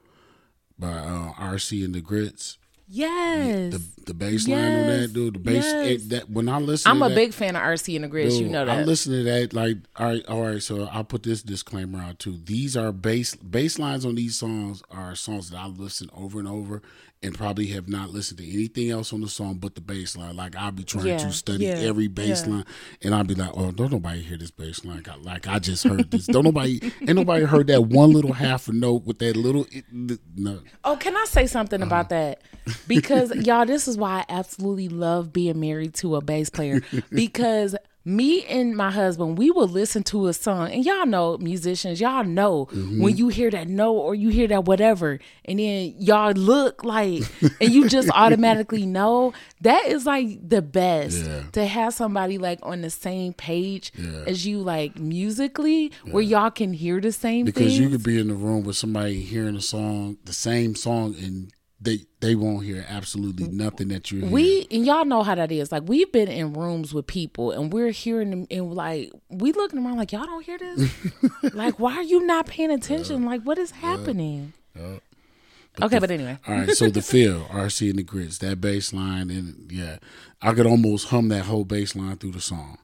by 0.78 0.92
uh, 0.92 1.32
RC 1.34 1.84
and 1.84 1.94
the 1.94 2.00
Grits. 2.00 2.59
Yes, 2.94 3.72
The 3.72 3.82
the 4.05 4.12
bass 4.12 4.46
line 4.46 4.61
on 4.61 4.86
that 4.88 5.12
dude. 5.14 5.34
The 5.36 5.38
bass 5.38 5.64
yes. 5.64 5.86
it, 5.86 6.09
that 6.11 6.30
when 6.30 6.46
I 6.48 6.59
listen, 6.59 6.90
I'm 6.90 6.98
to 6.98 7.07
a 7.07 7.09
that, 7.09 7.14
big 7.14 7.32
fan 7.32 7.57
of 7.57 7.62
RC 7.62 7.94
and 7.94 8.05
the 8.05 8.09
Grits. 8.09 8.36
you 8.38 8.48
know 8.48 8.66
that. 8.66 8.78
I 8.80 8.82
listen 8.82 9.12
to 9.12 9.22
that. 9.22 9.55
Like, 9.55 9.78
all 9.96 10.07
right, 10.07 10.26
all 10.28 10.42
right. 10.42 10.62
So 10.62 10.86
I'll 10.92 11.05
put 11.05 11.22
this 11.22 11.42
disclaimer 11.42 12.00
out 12.00 12.18
too. 12.18 12.38
These 12.44 12.76
are 12.76 12.92
bass 12.92 13.34
bass 13.36 13.78
lines 13.78 14.05
on 14.05 14.16
these 14.16 14.36
songs 14.36 14.82
are 14.90 15.14
songs 15.14 15.48
that 15.50 15.59
I 15.59 15.66
listen 15.68 16.11
over 16.12 16.38
and 16.38 16.46
over, 16.48 16.82
and 17.22 17.34
probably 17.36 17.66
have 17.68 17.88
not 17.88 18.10
listened 18.10 18.38
to 18.38 18.48
anything 18.52 18.90
else 18.90 19.12
on 19.12 19.20
the 19.20 19.28
song 19.28 19.54
but 19.58 19.74
the 19.74 19.80
bass 19.80 20.16
line. 20.16 20.36
Like 20.36 20.56
I'll 20.56 20.72
be 20.72 20.84
trying 20.84 21.06
Yeah, 21.08 21.16
to 21.18 21.32
study 21.32 21.66
yeah, 21.66 21.74
every 21.74 22.08
bass 22.08 22.46
yeah. 22.46 22.52
line, 22.54 22.64
and 23.02 23.14
I'll 23.14 23.24
be 23.24 23.34
like, 23.34 23.50
oh, 23.54 23.70
don't 23.70 23.92
nobody 23.92 24.22
hear 24.22 24.36
this 24.38 24.50
bass 24.50 24.84
line. 24.84 24.96
Like 24.96 25.08
I, 25.08 25.16
like 25.16 25.48
I 25.48 25.58
just 25.58 25.84
heard 25.84 26.10
this. 26.10 26.26
don't 26.26 26.44
nobody, 26.44 26.80
ain't 27.00 27.14
nobody 27.16 27.44
heard 27.44 27.66
that 27.68 27.82
one 27.82 28.12
little 28.12 28.32
half 28.32 28.68
a 28.68 28.72
note 28.72 29.04
with 29.04 29.18
that 29.20 29.36
little. 29.36 29.66
It, 29.70 29.84
no, 30.36 30.60
Oh, 30.84 30.96
can 30.96 31.16
I 31.16 31.24
say 31.26 31.46
something 31.46 31.80
Uh-huh. 31.80 31.88
about 31.88 32.08
that? 32.10 32.42
because 32.86 33.34
y'all, 33.46 33.66
this 33.66 33.88
is 33.88 33.96
why 33.96 34.20
I 34.20 34.24
absolutely 34.28 34.88
love 34.88 35.32
being 35.32 35.58
married 35.60 35.94
to 35.94 36.16
a 36.16 36.20
bass 36.20 36.50
player 36.50 36.80
because 37.10 37.74
me 38.05 38.44
and 38.46 38.76
my 38.76 38.90
husband, 38.90 39.38
we 39.38 39.50
will 39.50 39.68
listen 39.68 40.03
to 40.05 40.26
a 40.26 40.32
song, 40.32 40.70
and 40.72 40.84
y'all 40.84 41.07
know 41.07 41.38
musicians, 41.38 42.00
y'all 42.00 42.24
know 42.24 42.66
mm-hmm. 42.66 43.00
when 43.03 43.16
you 43.16 43.28
hear 43.28 43.50
that 43.50 43.68
note 43.68 43.92
or 43.92 44.14
you 44.14 44.28
hear 44.28 44.48
that 44.48 44.64
whatever, 44.64 45.18
and 45.44 45.59
then 45.59 45.94
y'all 45.98 46.32
look 46.32 46.84
like, 46.84 47.22
and 47.61 47.70
you 47.70 47.88
just 47.88 48.11
automatically 48.14 48.86
know 48.86 49.32
that 49.61 49.86
is 49.86 50.07
like 50.07 50.48
the 50.48 50.62
best 50.62 51.24
yeah. 51.24 51.42
to 51.53 51.66
have 51.66 51.94
somebody 51.94 52.38
like 52.38 52.59
on 52.62 52.80
the 52.80 52.90
same 52.90 53.32
page 53.32 53.92
yeah. 53.96 54.24
as 54.26 54.46
you, 54.46 54.59
like 54.59 54.98
musically, 54.98 55.92
yeah. 56.05 56.12
where 56.12 56.22
y'all 56.22 56.50
can 56.50 56.72
hear 56.72 57.00
the 57.00 57.12
same. 57.12 57.44
Because 57.44 57.66
things. 57.66 57.78
you 57.78 57.88
could 57.88 58.03
be 58.03 58.18
in 58.18 58.28
the 58.28 58.34
room 58.34 58.64
with 58.64 58.76
somebody 58.76 59.20
hearing 59.20 59.57
a 59.57 59.61
song, 59.61 60.18
the 60.24 60.32
same 60.32 60.74
song, 60.74 61.14
and 61.20 61.53
they 61.82 62.06
they 62.20 62.34
won't 62.34 62.64
hear 62.64 62.84
absolutely 62.88 63.48
nothing 63.48 63.88
that 63.88 64.10
you're. 64.10 64.28
We 64.28 64.66
and 64.70 64.86
y'all 64.86 65.04
know 65.04 65.22
how 65.22 65.34
that 65.34 65.50
is. 65.50 65.72
Like 65.72 65.82
we've 65.86 66.10
been 66.12 66.28
in 66.28 66.52
rooms 66.52 66.94
with 66.94 67.06
people 67.06 67.50
and 67.50 67.72
we're 67.72 67.90
hearing 67.90 68.30
them 68.30 68.46
and 68.50 68.72
like 68.72 69.10
we 69.28 69.52
looking 69.52 69.84
around 69.84 69.96
like 69.96 70.12
y'all 70.12 70.26
don't 70.26 70.44
hear 70.44 70.58
this. 70.58 70.92
like 71.54 71.78
why 71.78 71.94
are 71.96 72.02
you 72.02 72.24
not 72.24 72.46
paying 72.46 72.70
attention? 72.70 73.24
like 73.24 73.42
what 73.42 73.58
is 73.58 73.72
happening? 73.72 74.52
But 74.74 75.02
okay, 75.80 75.96
the, 75.96 76.00
but 76.00 76.10
anyway. 76.10 76.38
all 76.46 76.54
right, 76.54 76.70
so 76.70 76.88
the 76.90 77.02
feel, 77.02 77.44
RC 77.46 77.90
and 77.90 77.98
the 77.98 78.02
grits, 78.02 78.38
that 78.38 78.60
bass 78.60 78.92
line, 78.92 79.30
and 79.30 79.70
yeah, 79.72 79.98
I 80.40 80.52
could 80.52 80.66
almost 80.66 81.08
hum 81.08 81.28
that 81.28 81.46
whole 81.46 81.64
bass 81.64 81.96
line 81.96 82.16
through 82.16 82.32
the 82.32 82.40
song. 82.40 82.78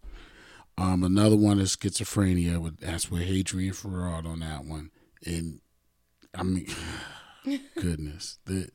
Um, 0.79 1.05
another 1.05 1.37
one 1.37 1.59
is 1.59 1.77
schizophrenia. 1.77 2.59
With 2.59 2.81
that's 2.81 3.11
with 3.11 3.23
Hadrien 3.23 3.75
Feraud 3.75 4.27
on 4.27 4.41
that 4.41 4.65
one, 4.65 4.91
and 5.25 5.61
I 6.35 6.43
mean, 6.45 6.67
goodness, 7.75 8.39
the 8.47 8.71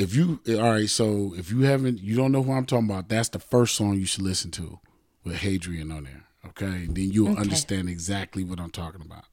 if 0.00 0.14
you 0.14 0.40
all 0.48 0.72
right, 0.72 0.88
so 0.88 1.34
if 1.36 1.50
you 1.50 1.62
haven't, 1.62 2.00
you 2.00 2.16
don't 2.16 2.32
know 2.32 2.42
who 2.42 2.52
I'm 2.52 2.64
talking 2.64 2.88
about. 2.88 3.08
That's 3.08 3.28
the 3.28 3.38
first 3.38 3.76
song 3.76 3.98
you 3.98 4.06
should 4.06 4.22
listen 4.22 4.50
to 4.52 4.80
with 5.24 5.36
Hadrien 5.36 5.94
on 5.94 6.04
there. 6.04 6.24
Okay, 6.46 6.86
then 6.86 7.10
you'll 7.10 7.32
okay. 7.32 7.42
understand 7.42 7.90
exactly 7.90 8.42
what 8.42 8.58
I'm 8.58 8.70
talking 8.70 9.02
about. 9.02 9.24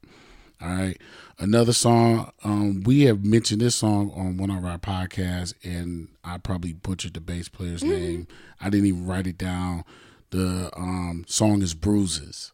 All 0.60 0.68
right, 0.68 1.00
another 1.38 1.72
song. 1.72 2.32
Um, 2.44 2.82
we 2.82 3.02
have 3.02 3.24
mentioned 3.24 3.62
this 3.62 3.76
song 3.76 4.12
on 4.14 4.36
one 4.36 4.50
of 4.50 4.64
our 4.64 4.78
podcasts, 4.78 5.54
and 5.64 6.08
I 6.22 6.36
probably 6.36 6.74
butchered 6.74 7.14
the 7.14 7.20
bass 7.20 7.48
player's 7.48 7.82
mm-hmm. 7.82 7.92
name. 7.92 8.28
I 8.60 8.68
didn't 8.68 8.86
even 8.88 9.06
write 9.06 9.26
it 9.26 9.38
down. 9.38 9.84
The 10.30 10.70
um, 10.76 11.24
song 11.26 11.62
is 11.62 11.72
"Bruises." 11.72 12.52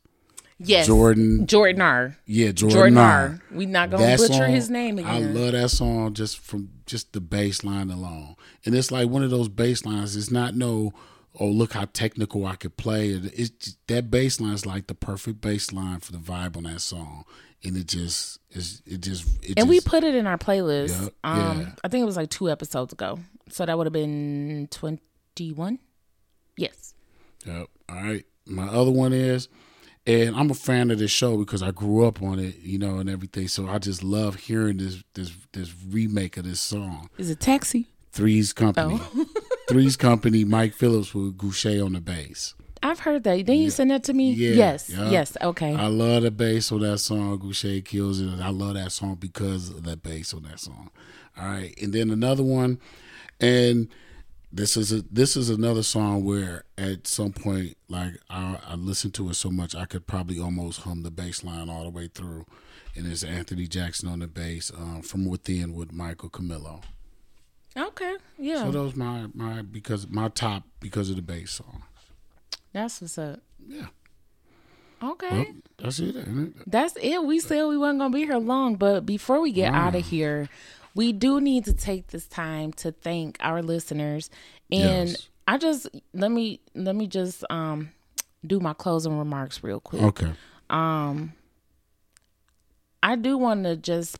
Yes. 0.58 0.86
Jordan. 0.86 1.46
Jordan 1.46 1.82
R. 1.82 2.16
Yeah, 2.26 2.52
Jordan, 2.52 2.76
Jordan 2.76 2.98
R. 2.98 3.10
R. 3.10 3.40
We 3.50 3.66
not 3.66 3.90
gonna 3.90 4.04
that 4.04 4.18
butcher 4.18 4.34
song, 4.34 4.50
his 4.50 4.70
name 4.70 4.98
again. 4.98 5.10
I 5.10 5.18
love 5.18 5.52
that 5.52 5.68
song 5.70 6.14
just 6.14 6.38
from 6.38 6.70
just 6.86 7.12
the 7.12 7.20
bass 7.20 7.64
line 7.64 7.90
alone. 7.90 8.36
And 8.64 8.74
it's 8.74 8.92
like 8.92 9.08
one 9.08 9.22
of 9.22 9.30
those 9.30 9.48
bass 9.48 9.84
lines. 9.84 10.16
It's 10.16 10.30
not 10.30 10.54
no, 10.54 10.92
oh 11.40 11.46
look 11.48 11.72
how 11.72 11.86
technical 11.92 12.46
I 12.46 12.54
could 12.54 12.76
play. 12.76 13.10
It's 13.10 13.50
just, 13.50 13.86
that 13.88 14.10
bass 14.10 14.40
line 14.40 14.52
is 14.52 14.64
like 14.64 14.86
the 14.86 14.94
perfect 14.94 15.40
bass 15.40 15.72
line 15.72 16.00
for 16.00 16.12
the 16.12 16.18
vibe 16.18 16.56
on 16.56 16.62
that 16.62 16.80
song. 16.80 17.24
And 17.64 17.76
it 17.76 17.88
just 17.88 18.38
is 18.50 18.82
it 18.86 19.00
just 19.00 19.26
it 19.42 19.54
And 19.56 19.56
just, 19.56 19.68
we 19.68 19.80
put 19.80 20.04
it 20.04 20.14
in 20.14 20.26
our 20.26 20.38
playlist. 20.38 21.02
Yep, 21.02 21.14
um 21.24 21.60
yeah. 21.60 21.68
I 21.82 21.88
think 21.88 22.02
it 22.02 22.06
was 22.06 22.16
like 22.16 22.30
two 22.30 22.48
episodes 22.48 22.92
ago. 22.92 23.18
So 23.48 23.66
that 23.66 23.76
would 23.76 23.86
have 23.86 23.92
been 23.92 24.68
twenty 24.70 25.52
one? 25.52 25.80
Yes. 26.56 26.94
Yep. 27.44 27.66
All 27.88 27.96
right. 27.96 28.24
My 28.46 28.68
other 28.68 28.92
one 28.92 29.12
is 29.12 29.48
and 30.06 30.36
I'm 30.36 30.50
a 30.50 30.54
fan 30.54 30.90
of 30.90 30.98
this 30.98 31.10
show 31.10 31.36
because 31.36 31.62
I 31.62 31.70
grew 31.70 32.06
up 32.06 32.22
on 32.22 32.38
it, 32.38 32.58
you 32.60 32.78
know, 32.78 32.98
and 32.98 33.08
everything. 33.08 33.48
So 33.48 33.68
I 33.68 33.78
just 33.78 34.02
love 34.02 34.36
hearing 34.36 34.76
this 34.76 35.02
this 35.14 35.32
this 35.52 35.72
remake 35.88 36.36
of 36.36 36.44
this 36.44 36.60
song. 36.60 37.08
Is 37.18 37.30
it 37.30 37.40
Taxi? 37.40 37.88
Three's 38.12 38.52
Company. 38.52 39.00
Oh. 39.00 39.26
Three's 39.68 39.96
Company. 39.96 40.44
Mike 40.44 40.74
Phillips 40.74 41.14
with 41.14 41.36
Gouché 41.36 41.84
on 41.84 41.94
the 41.94 42.00
bass. 42.00 42.54
I've 42.82 43.00
heard 43.00 43.24
that. 43.24 43.36
Didn't 43.36 43.56
yeah. 43.56 43.62
you 43.62 43.70
send 43.70 43.90
that 43.90 44.04
to 44.04 44.12
me? 44.12 44.32
Yeah, 44.32 44.50
yes. 44.50 44.90
Yeah. 44.90 45.10
Yes. 45.10 45.36
Okay. 45.40 45.74
I 45.74 45.86
love 45.86 46.22
the 46.22 46.30
bass 46.30 46.70
on 46.70 46.80
that 46.80 46.98
song. 46.98 47.38
Gouché 47.38 47.82
kills 47.84 48.20
it. 48.20 48.40
I 48.40 48.50
love 48.50 48.74
that 48.74 48.92
song 48.92 49.14
because 49.14 49.70
of 49.70 49.84
that 49.84 50.02
bass 50.02 50.34
on 50.34 50.42
that 50.42 50.60
song. 50.60 50.90
All 51.38 51.46
right. 51.46 51.74
And 51.82 51.94
then 51.94 52.10
another 52.10 52.42
one, 52.42 52.78
and 53.40 53.88
this 54.54 54.76
is 54.76 54.92
a 54.92 55.02
this 55.10 55.36
is 55.36 55.50
another 55.50 55.82
song 55.82 56.24
where 56.24 56.64
at 56.78 57.08
some 57.08 57.32
point 57.32 57.76
like 57.88 58.14
I, 58.30 58.58
I 58.64 58.74
listened 58.76 59.12
to 59.14 59.28
it 59.30 59.34
so 59.34 59.50
much 59.50 59.74
I 59.74 59.84
could 59.84 60.06
probably 60.06 60.38
almost 60.38 60.82
hum 60.82 61.02
the 61.02 61.10
bass 61.10 61.42
line 61.42 61.68
all 61.68 61.82
the 61.82 61.90
way 61.90 62.08
through, 62.08 62.46
and 62.94 63.10
it's 63.10 63.24
Anthony 63.24 63.66
Jackson 63.66 64.08
on 64.08 64.20
the 64.20 64.28
bass 64.28 64.70
um, 64.76 65.02
from 65.02 65.24
Within 65.24 65.74
with 65.74 65.92
Michael 65.92 66.30
Camilo. 66.30 66.82
Okay, 67.76 68.16
yeah. 68.38 68.62
So 68.64 68.70
those 68.70 68.94
my 68.94 69.26
my 69.34 69.62
because 69.62 70.08
my 70.08 70.28
top 70.28 70.62
because 70.78 71.10
of 71.10 71.16
the 71.16 71.22
bass 71.22 71.50
song. 71.50 71.82
That's 72.72 73.00
what's 73.00 73.18
up. 73.18 73.40
Yeah. 73.66 73.86
Okay. 75.02 75.30
Well, 75.30 75.46
that's 75.78 75.98
it, 75.98 76.16
it, 76.16 76.70
That's 76.70 76.96
it. 77.00 77.24
We 77.24 77.40
said 77.40 77.66
we 77.66 77.76
weren't 77.76 77.98
gonna 77.98 78.14
be 78.14 78.24
here 78.24 78.38
long, 78.38 78.76
but 78.76 79.04
before 79.04 79.40
we 79.40 79.50
get 79.50 79.72
wow. 79.72 79.88
out 79.88 79.96
of 79.96 80.06
here, 80.06 80.48
we 80.94 81.12
do 81.12 81.40
need 81.40 81.64
to 81.64 81.72
take 81.72 82.08
this 82.08 82.26
time 82.26 82.72
to 82.74 82.92
thank 82.92 83.36
our 83.40 83.62
listeners. 83.62 84.30
And 84.70 85.10
yes. 85.10 85.28
i 85.46 85.58
just 85.58 85.88
let 86.12 86.30
me 86.30 86.60
let 86.74 86.96
me 86.96 87.06
just 87.06 87.44
um 87.50 87.90
do 88.46 88.60
my 88.60 88.72
closing 88.72 89.18
remarks 89.18 89.62
real 89.62 89.80
quick. 89.80 90.02
Okay. 90.02 90.32
Um 90.70 91.32
i 93.02 93.16
do 93.16 93.36
want 93.36 93.64
to 93.64 93.76
just 93.76 94.18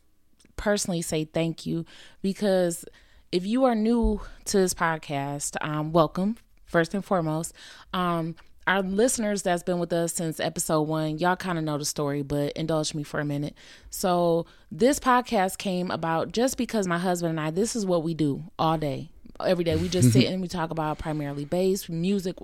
personally 0.56 1.02
say 1.02 1.24
thank 1.24 1.66
you 1.66 1.84
because 2.22 2.84
if 3.32 3.44
you 3.44 3.64
are 3.64 3.74
new 3.74 4.20
to 4.44 4.58
this 4.58 4.74
podcast 4.74 5.56
um 5.60 5.92
welcome 5.92 6.36
first 6.66 6.94
and 6.94 7.04
foremost. 7.04 7.54
Um 7.92 8.36
our 8.66 8.82
listeners 8.82 9.42
that's 9.42 9.62
been 9.62 9.78
with 9.78 9.92
us 9.92 10.14
since 10.14 10.40
episode 10.40 10.82
one, 10.82 11.18
y'all 11.18 11.36
kind 11.36 11.58
of 11.58 11.64
know 11.64 11.76
the 11.76 11.84
story, 11.84 12.22
but 12.22 12.52
indulge 12.52 12.94
me 12.94 13.02
for 13.02 13.20
a 13.20 13.24
minute. 13.24 13.54
So, 13.90 14.46
this 14.70 14.98
podcast 14.98 15.58
came 15.58 15.90
about 15.90 16.32
just 16.32 16.56
because 16.56 16.86
my 16.86 16.98
husband 16.98 17.30
and 17.30 17.40
I, 17.40 17.50
this 17.50 17.76
is 17.76 17.84
what 17.84 18.02
we 18.02 18.14
do 18.14 18.44
all 18.58 18.78
day, 18.78 19.10
every 19.44 19.64
day. 19.64 19.76
We 19.76 19.88
just 19.88 20.12
sit 20.12 20.24
and 20.32 20.40
we 20.40 20.48
talk 20.48 20.70
about 20.70 20.98
primarily 20.98 21.44
bass, 21.44 21.88
music, 21.88 22.36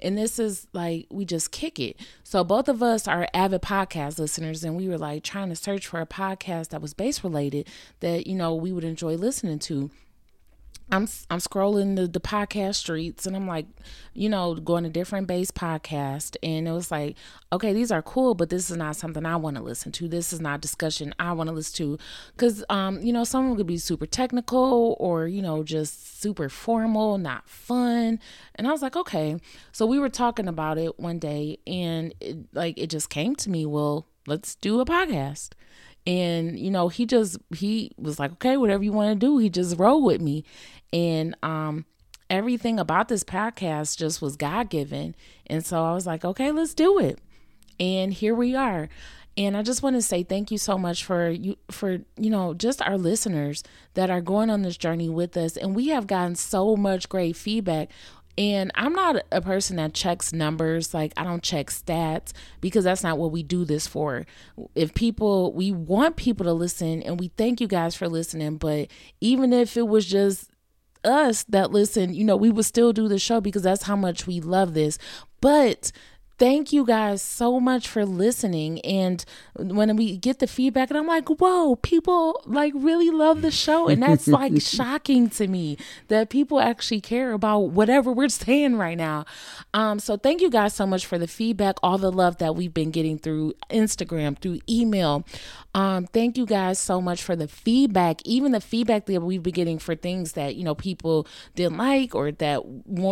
and 0.00 0.16
this 0.16 0.38
is 0.38 0.68
like 0.72 1.06
we 1.10 1.24
just 1.24 1.50
kick 1.50 1.80
it. 1.80 1.96
So, 2.22 2.44
both 2.44 2.68
of 2.68 2.82
us 2.82 3.08
are 3.08 3.28
avid 3.34 3.62
podcast 3.62 4.18
listeners, 4.18 4.62
and 4.62 4.76
we 4.76 4.88
were 4.88 4.98
like 4.98 5.24
trying 5.24 5.48
to 5.48 5.56
search 5.56 5.86
for 5.88 6.00
a 6.00 6.06
podcast 6.06 6.68
that 6.68 6.80
was 6.80 6.94
bass 6.94 7.24
related 7.24 7.68
that, 8.00 8.26
you 8.26 8.36
know, 8.36 8.54
we 8.54 8.72
would 8.72 8.84
enjoy 8.84 9.16
listening 9.16 9.58
to. 9.60 9.90
I'm 10.90 11.08
I'm 11.30 11.38
scrolling 11.38 11.96
the, 11.96 12.06
the 12.06 12.20
podcast 12.20 12.76
streets 12.76 13.26
and 13.26 13.34
I'm 13.34 13.46
like, 13.46 13.66
you 14.12 14.28
know, 14.28 14.54
going 14.54 14.84
to 14.84 14.90
different 14.90 15.26
bass 15.26 15.50
podcast 15.50 16.36
and 16.42 16.68
it 16.68 16.72
was 16.72 16.90
like, 16.90 17.16
okay, 17.52 17.72
these 17.72 17.90
are 17.90 18.02
cool, 18.02 18.34
but 18.34 18.50
this 18.50 18.70
is 18.70 18.76
not 18.76 18.96
something 18.96 19.24
I 19.24 19.36
want 19.36 19.56
to 19.56 19.62
listen 19.62 19.92
to. 19.92 20.08
This 20.08 20.32
is 20.32 20.40
not 20.40 20.60
discussion 20.60 21.14
I 21.18 21.32
want 21.32 21.48
to 21.48 21.54
listen 21.54 21.76
to 21.76 21.98
because, 22.36 22.64
um, 22.68 23.00
you 23.00 23.12
know, 23.12 23.24
someone 23.24 23.56
could 23.56 23.66
be 23.66 23.78
super 23.78 24.06
technical 24.06 24.96
or 25.00 25.26
you 25.26 25.42
know 25.42 25.62
just 25.62 26.20
super 26.20 26.48
formal, 26.48 27.18
not 27.18 27.48
fun. 27.48 28.20
And 28.54 28.66
I 28.66 28.70
was 28.70 28.82
like, 28.82 28.96
okay. 28.96 29.38
So 29.72 29.86
we 29.86 29.98
were 29.98 30.10
talking 30.10 30.48
about 30.48 30.78
it 30.78 30.98
one 31.00 31.18
day 31.18 31.58
and 31.66 32.14
it, 32.20 32.36
like 32.52 32.78
it 32.78 32.90
just 32.90 33.08
came 33.08 33.34
to 33.36 33.50
me, 33.50 33.64
well, 33.64 34.06
let's 34.26 34.54
do 34.54 34.80
a 34.80 34.84
podcast 34.84 35.50
and 36.06 36.58
you 36.58 36.70
know 36.70 36.88
he 36.88 37.06
just 37.06 37.38
he 37.56 37.92
was 37.96 38.18
like 38.18 38.32
okay 38.32 38.56
whatever 38.56 38.82
you 38.84 38.92
want 38.92 39.18
to 39.18 39.26
do 39.26 39.38
he 39.38 39.48
just 39.48 39.78
rolled 39.78 40.04
with 40.04 40.20
me. 40.20 40.44
And 40.92 41.36
um 41.42 41.86
everything 42.30 42.78
about 42.78 43.08
this 43.08 43.24
podcast 43.24 43.96
just 43.96 44.22
was 44.22 44.36
god-given. 44.36 45.14
And 45.46 45.64
so 45.64 45.84
i 45.84 45.92
was 45.92 46.06
like 46.06 46.24
okay 46.24 46.50
let's 46.50 46.74
do 46.74 46.98
it. 46.98 47.18
And 47.80 48.12
here 48.12 48.34
we 48.34 48.54
are. 48.54 48.88
And 49.36 49.56
i 49.56 49.62
just 49.62 49.82
want 49.82 49.96
to 49.96 50.02
say 50.02 50.22
thank 50.22 50.50
you 50.50 50.58
so 50.58 50.78
much 50.78 51.04
for 51.04 51.30
you 51.30 51.56
for 51.70 51.98
you 52.16 52.30
know 52.30 52.54
just 52.54 52.82
our 52.82 52.98
listeners 52.98 53.64
that 53.94 54.10
are 54.10 54.20
going 54.20 54.50
on 54.50 54.62
this 54.62 54.76
journey 54.76 55.08
with 55.08 55.36
us. 55.36 55.56
And 55.56 55.74
we 55.74 55.88
have 55.88 56.06
gotten 56.06 56.34
so 56.34 56.76
much 56.76 57.08
great 57.08 57.36
feedback 57.36 57.90
and 58.36 58.72
I'm 58.74 58.92
not 58.92 59.22
a 59.30 59.40
person 59.40 59.76
that 59.76 59.94
checks 59.94 60.32
numbers. 60.32 60.92
Like, 60.92 61.12
I 61.16 61.24
don't 61.24 61.42
check 61.42 61.68
stats 61.68 62.32
because 62.60 62.84
that's 62.84 63.02
not 63.02 63.18
what 63.18 63.30
we 63.30 63.42
do 63.42 63.64
this 63.64 63.86
for. 63.86 64.26
If 64.74 64.94
people, 64.94 65.52
we 65.52 65.70
want 65.70 66.16
people 66.16 66.44
to 66.44 66.52
listen 66.52 67.02
and 67.02 67.20
we 67.20 67.28
thank 67.36 67.60
you 67.60 67.68
guys 67.68 67.94
for 67.94 68.08
listening. 68.08 68.56
But 68.56 68.88
even 69.20 69.52
if 69.52 69.76
it 69.76 69.86
was 69.86 70.06
just 70.06 70.50
us 71.04 71.44
that 71.44 71.70
listen, 71.70 72.14
you 72.14 72.24
know, 72.24 72.36
we 72.36 72.50
would 72.50 72.64
still 72.64 72.92
do 72.92 73.08
the 73.08 73.18
show 73.18 73.40
because 73.40 73.62
that's 73.62 73.84
how 73.84 73.96
much 73.96 74.26
we 74.26 74.40
love 74.40 74.74
this. 74.74 74.98
But 75.40 75.92
thank 76.38 76.72
you 76.72 76.84
guys 76.84 77.22
so 77.22 77.60
much 77.60 77.88
for 77.88 78.04
listening. 78.04 78.80
And 78.80 79.24
when 79.56 79.94
we 79.96 80.16
get 80.16 80.38
the 80.38 80.46
feedback 80.46 80.90
and 80.90 80.98
i'm 80.98 81.06
like 81.06 81.28
whoa 81.28 81.76
people 81.76 82.42
like 82.46 82.72
really 82.74 83.10
love 83.10 83.42
the 83.42 83.50
show. 83.50 83.88
And 83.88 84.02
that's 84.02 84.26
like 84.26 84.60
shocking 84.60 85.30
to 85.30 85.46
me 85.46 85.76
that 86.08 86.30
people 86.30 86.60
actually 86.60 87.00
care 87.00 87.32
about 87.32 87.70
whatever 87.70 88.12
we're 88.12 88.28
saying 88.28 88.76
right 88.76 88.96
now. 88.96 89.24
Um 89.72 89.98
so 89.98 90.16
thank 90.16 90.40
you 90.40 90.50
guys 90.50 90.74
so 90.74 90.86
much 90.86 91.06
for 91.06 91.18
the 91.18 91.28
feedback 91.28 91.76
all 91.82 91.98
the 91.98 92.12
love 92.12 92.38
that 92.38 92.54
we've 92.56 92.74
been 92.74 92.90
getting 92.90 93.18
through 93.18 93.54
instagram 93.70 94.38
through 94.38 94.60
email. 94.68 95.24
Um 95.74 96.06
thank 96.06 96.36
you 96.36 96.46
guys 96.46 96.78
so 96.78 97.00
much 97.00 97.22
for 97.22 97.36
the 97.36 97.48
feedback 97.48 98.20
even 98.24 98.52
the 98.52 98.60
feedback 98.60 99.06
that 99.06 99.20
we've 99.20 99.42
been 99.42 99.52
getting 99.52 99.78
for 99.78 99.94
things 99.94 100.32
that 100.32 100.56
you 100.56 100.64
know 100.64 100.74
people 100.74 101.26
didn't 101.54 101.78
like 101.78 102.14
or 102.14 102.32
that 102.32 102.62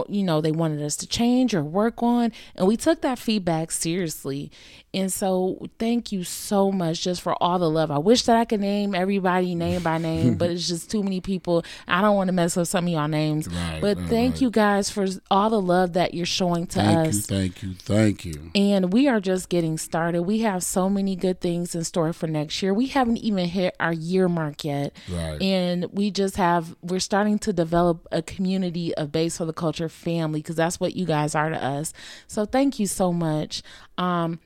you 0.09 0.23
know 0.23 0.41
they 0.41 0.53
wanted 0.53 0.83
us 0.83 0.97
to 0.97 1.07
change 1.07 1.55
or 1.55 1.63
work 1.63 2.03
on. 2.03 2.33
And 2.57 2.67
we 2.67 2.77
took 2.77 3.01
that 3.03 3.12
that 3.13 3.19
feedback 3.19 3.71
seriously. 3.71 4.51
And 4.95 5.11
so 5.11 5.67
thank 5.79 6.13
you 6.13 6.23
so 6.23 6.71
much 6.71 7.03
just 7.03 7.23
for 7.23 7.41
all 7.43 7.59
the 7.59 7.71
love. 7.71 7.91
I 7.91 7.99
wish 7.99 8.25
that 8.25 8.37
I 8.37 8.45
could 8.45 8.61
name 8.61 8.95
everybody 8.95 9.55
name 9.55 9.83
by 9.83 9.97
name, 9.97 10.35
but 10.39 10.51
it's 10.51 10.69
just 10.69 10.91
too 10.91 11.03
many 11.03 11.21
people. 11.21 11.65
I 11.89 12.03
don't 12.03 12.15
want 12.15 12.29
to 12.29 12.33
mess 12.33 12.57
up 12.57 12.67
some 12.67 12.87
of 12.87 12.93
y'all 12.93 13.09
names. 13.09 13.49
Right, 13.49 13.79
but 13.81 13.97
right, 13.97 14.09
thank 14.09 14.35
right. 14.35 14.43
you 14.43 14.51
guys 14.51 14.91
for 14.91 15.07
all 15.31 15.49
the 15.49 15.61
love 15.61 15.95
that 15.95 16.13
you're 16.13 16.27
showing 16.27 16.67
to 16.69 16.81
thank 16.81 17.09
us. 17.09 17.27
Thank 17.27 17.63
you, 17.63 17.75
thank 17.75 18.25
you. 18.25 18.33
Thank 18.35 18.45
you. 18.45 18.51
And 18.55 18.93
we 18.93 19.09
are 19.09 19.21
just 19.21 19.49
getting 19.49 19.79
started. 19.79 20.23
We 20.23 20.41
have 20.41 20.63
so 20.63 20.91
many 20.91 21.17
good 21.17 21.41
things 21.41 21.75
in 21.75 21.85
store 21.85 22.13
for 22.13 22.27
next 22.27 22.63
year. 22.63 22.75
We 22.75 22.89
haven't 22.89 23.19
even 23.19 23.49
hit 23.49 23.75
our 23.81 23.93
year 23.95 24.29
mark 24.29 24.63
yet. 24.65 24.95
Right. 25.11 25.41
And 25.41 25.87
we 25.93 26.11
just 26.11 26.37
have 26.37 26.77
we're 26.83 27.01
starting 27.01 27.39
to 27.41 27.53
develop 27.53 28.07
a 28.13 28.21
community 28.21 28.95
of 28.95 29.11
Bass 29.11 29.39
for 29.39 29.47
the 29.47 29.53
Culture 29.55 29.89
family 29.89 30.41
because 30.41 30.57
that's 30.57 30.79
what 30.79 30.95
you 30.95 31.07
guys 31.07 31.35
are 31.35 31.49
to 31.49 31.63
us. 31.63 31.95
So 32.27 32.45
thank 32.45 32.79
you 32.79 32.87
so 32.87 33.02
so 33.03 33.13
much. 33.13 33.63
Um, 33.99 34.39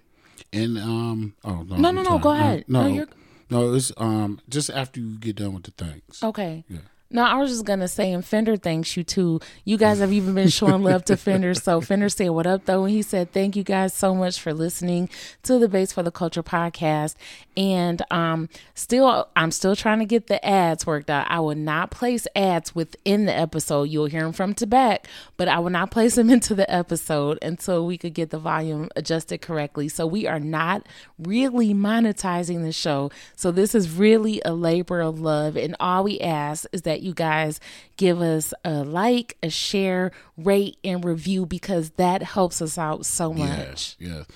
and 0.52 0.78
um, 0.78 1.34
oh 1.44 1.62
no, 1.62 1.76
no, 1.76 1.90
no, 1.90 2.02
no, 2.02 2.18
go 2.18 2.30
ahead. 2.30 2.60
Uh, 2.60 2.64
no, 2.68 2.88
no, 2.88 3.06
no, 3.50 3.74
it's 3.74 3.92
um, 3.98 4.40
just 4.48 4.70
after 4.70 5.00
you 5.00 5.18
get 5.18 5.36
done 5.36 5.52
with 5.54 5.64
the 5.64 5.72
things. 5.72 6.20
Okay. 6.22 6.64
Yeah. 6.68 6.78
No, 7.08 7.22
I 7.22 7.34
was 7.34 7.50
just 7.50 7.64
gonna 7.64 7.86
say, 7.86 8.12
and 8.12 8.24
Fender 8.24 8.56
thanks 8.56 8.96
you 8.96 9.04
too. 9.04 9.40
You 9.64 9.76
guys 9.76 10.00
have 10.00 10.12
even 10.12 10.34
been 10.34 10.48
showing 10.48 10.82
love 10.82 11.04
to 11.04 11.16
Fender. 11.16 11.54
So 11.54 11.80
Fender 11.82 12.08
said, 12.08 12.30
"What 12.30 12.46
up, 12.48 12.64
though?" 12.64 12.84
And 12.84 12.92
he 12.92 13.02
said, 13.02 13.32
"Thank 13.32 13.54
you 13.54 13.62
guys 13.62 13.94
so 13.94 14.12
much 14.14 14.40
for 14.40 14.52
listening 14.52 15.08
to 15.44 15.58
the 15.58 15.68
Bass 15.68 15.92
for 15.92 16.02
the 16.02 16.10
Culture 16.10 16.42
podcast." 16.42 17.14
And 17.56 18.02
um, 18.10 18.48
still, 18.74 19.28
I'm 19.36 19.50
still 19.52 19.76
trying 19.76 20.00
to 20.00 20.04
get 20.04 20.26
the 20.26 20.44
ads 20.44 20.84
worked 20.84 21.08
out. 21.08 21.26
I 21.30 21.38
will 21.40 21.54
not 21.54 21.90
place 21.90 22.26
ads 22.34 22.74
within 22.74 23.26
the 23.26 23.34
episode. 23.34 23.84
You'll 23.84 24.06
hear 24.06 24.22
them 24.22 24.32
from 24.32 24.52
to 24.54 24.66
back, 24.66 25.06
but 25.36 25.46
I 25.48 25.60
will 25.60 25.70
not 25.70 25.92
place 25.92 26.16
them 26.16 26.28
into 26.36 26.54
the 26.56 26.70
episode 26.70 27.38
until 27.40 27.86
we 27.86 27.96
could 27.98 28.14
get 28.14 28.30
the 28.30 28.38
volume 28.38 28.88
adjusted 28.96 29.40
correctly. 29.40 29.88
So 29.88 30.06
we 30.06 30.26
are 30.26 30.40
not 30.40 30.86
really 31.18 31.72
monetizing 31.72 32.62
the 32.62 32.72
show. 32.72 33.10
So 33.36 33.52
this 33.52 33.74
is 33.74 33.90
really 33.96 34.42
a 34.44 34.52
labor 34.52 35.00
of 35.00 35.20
love, 35.20 35.56
and 35.56 35.76
all 35.78 36.02
we 36.02 36.18
ask 36.20 36.66
is 36.72 36.82
that 36.82 36.95
that 36.96 37.02
you 37.02 37.12
guys 37.12 37.60
give 37.98 38.22
us 38.22 38.54
a 38.64 38.82
like, 38.82 39.36
a 39.42 39.50
share, 39.50 40.12
rate, 40.38 40.78
and 40.82 41.04
review 41.04 41.44
because 41.44 41.90
that 41.90 42.22
helps 42.22 42.62
us 42.62 42.78
out 42.78 43.04
so 43.04 43.34
much. 43.34 43.48
Yes, 43.58 43.96
yes. 43.98 44.26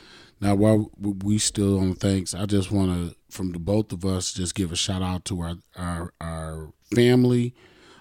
Now, 0.42 0.54
while 0.54 0.90
we 0.98 1.38
still 1.38 1.78
on 1.80 1.94
thanks, 1.94 2.34
I 2.34 2.44
just 2.44 2.70
want 2.70 2.90
to, 2.90 3.16
from 3.30 3.52
the 3.52 3.58
both 3.58 3.92
of 3.92 4.04
us, 4.04 4.32
just 4.32 4.54
give 4.54 4.72
a 4.72 4.76
shout 4.76 5.02
out 5.02 5.24
to 5.26 5.40
our 5.40 5.54
our, 5.74 6.12
our 6.20 6.72
family 6.94 7.54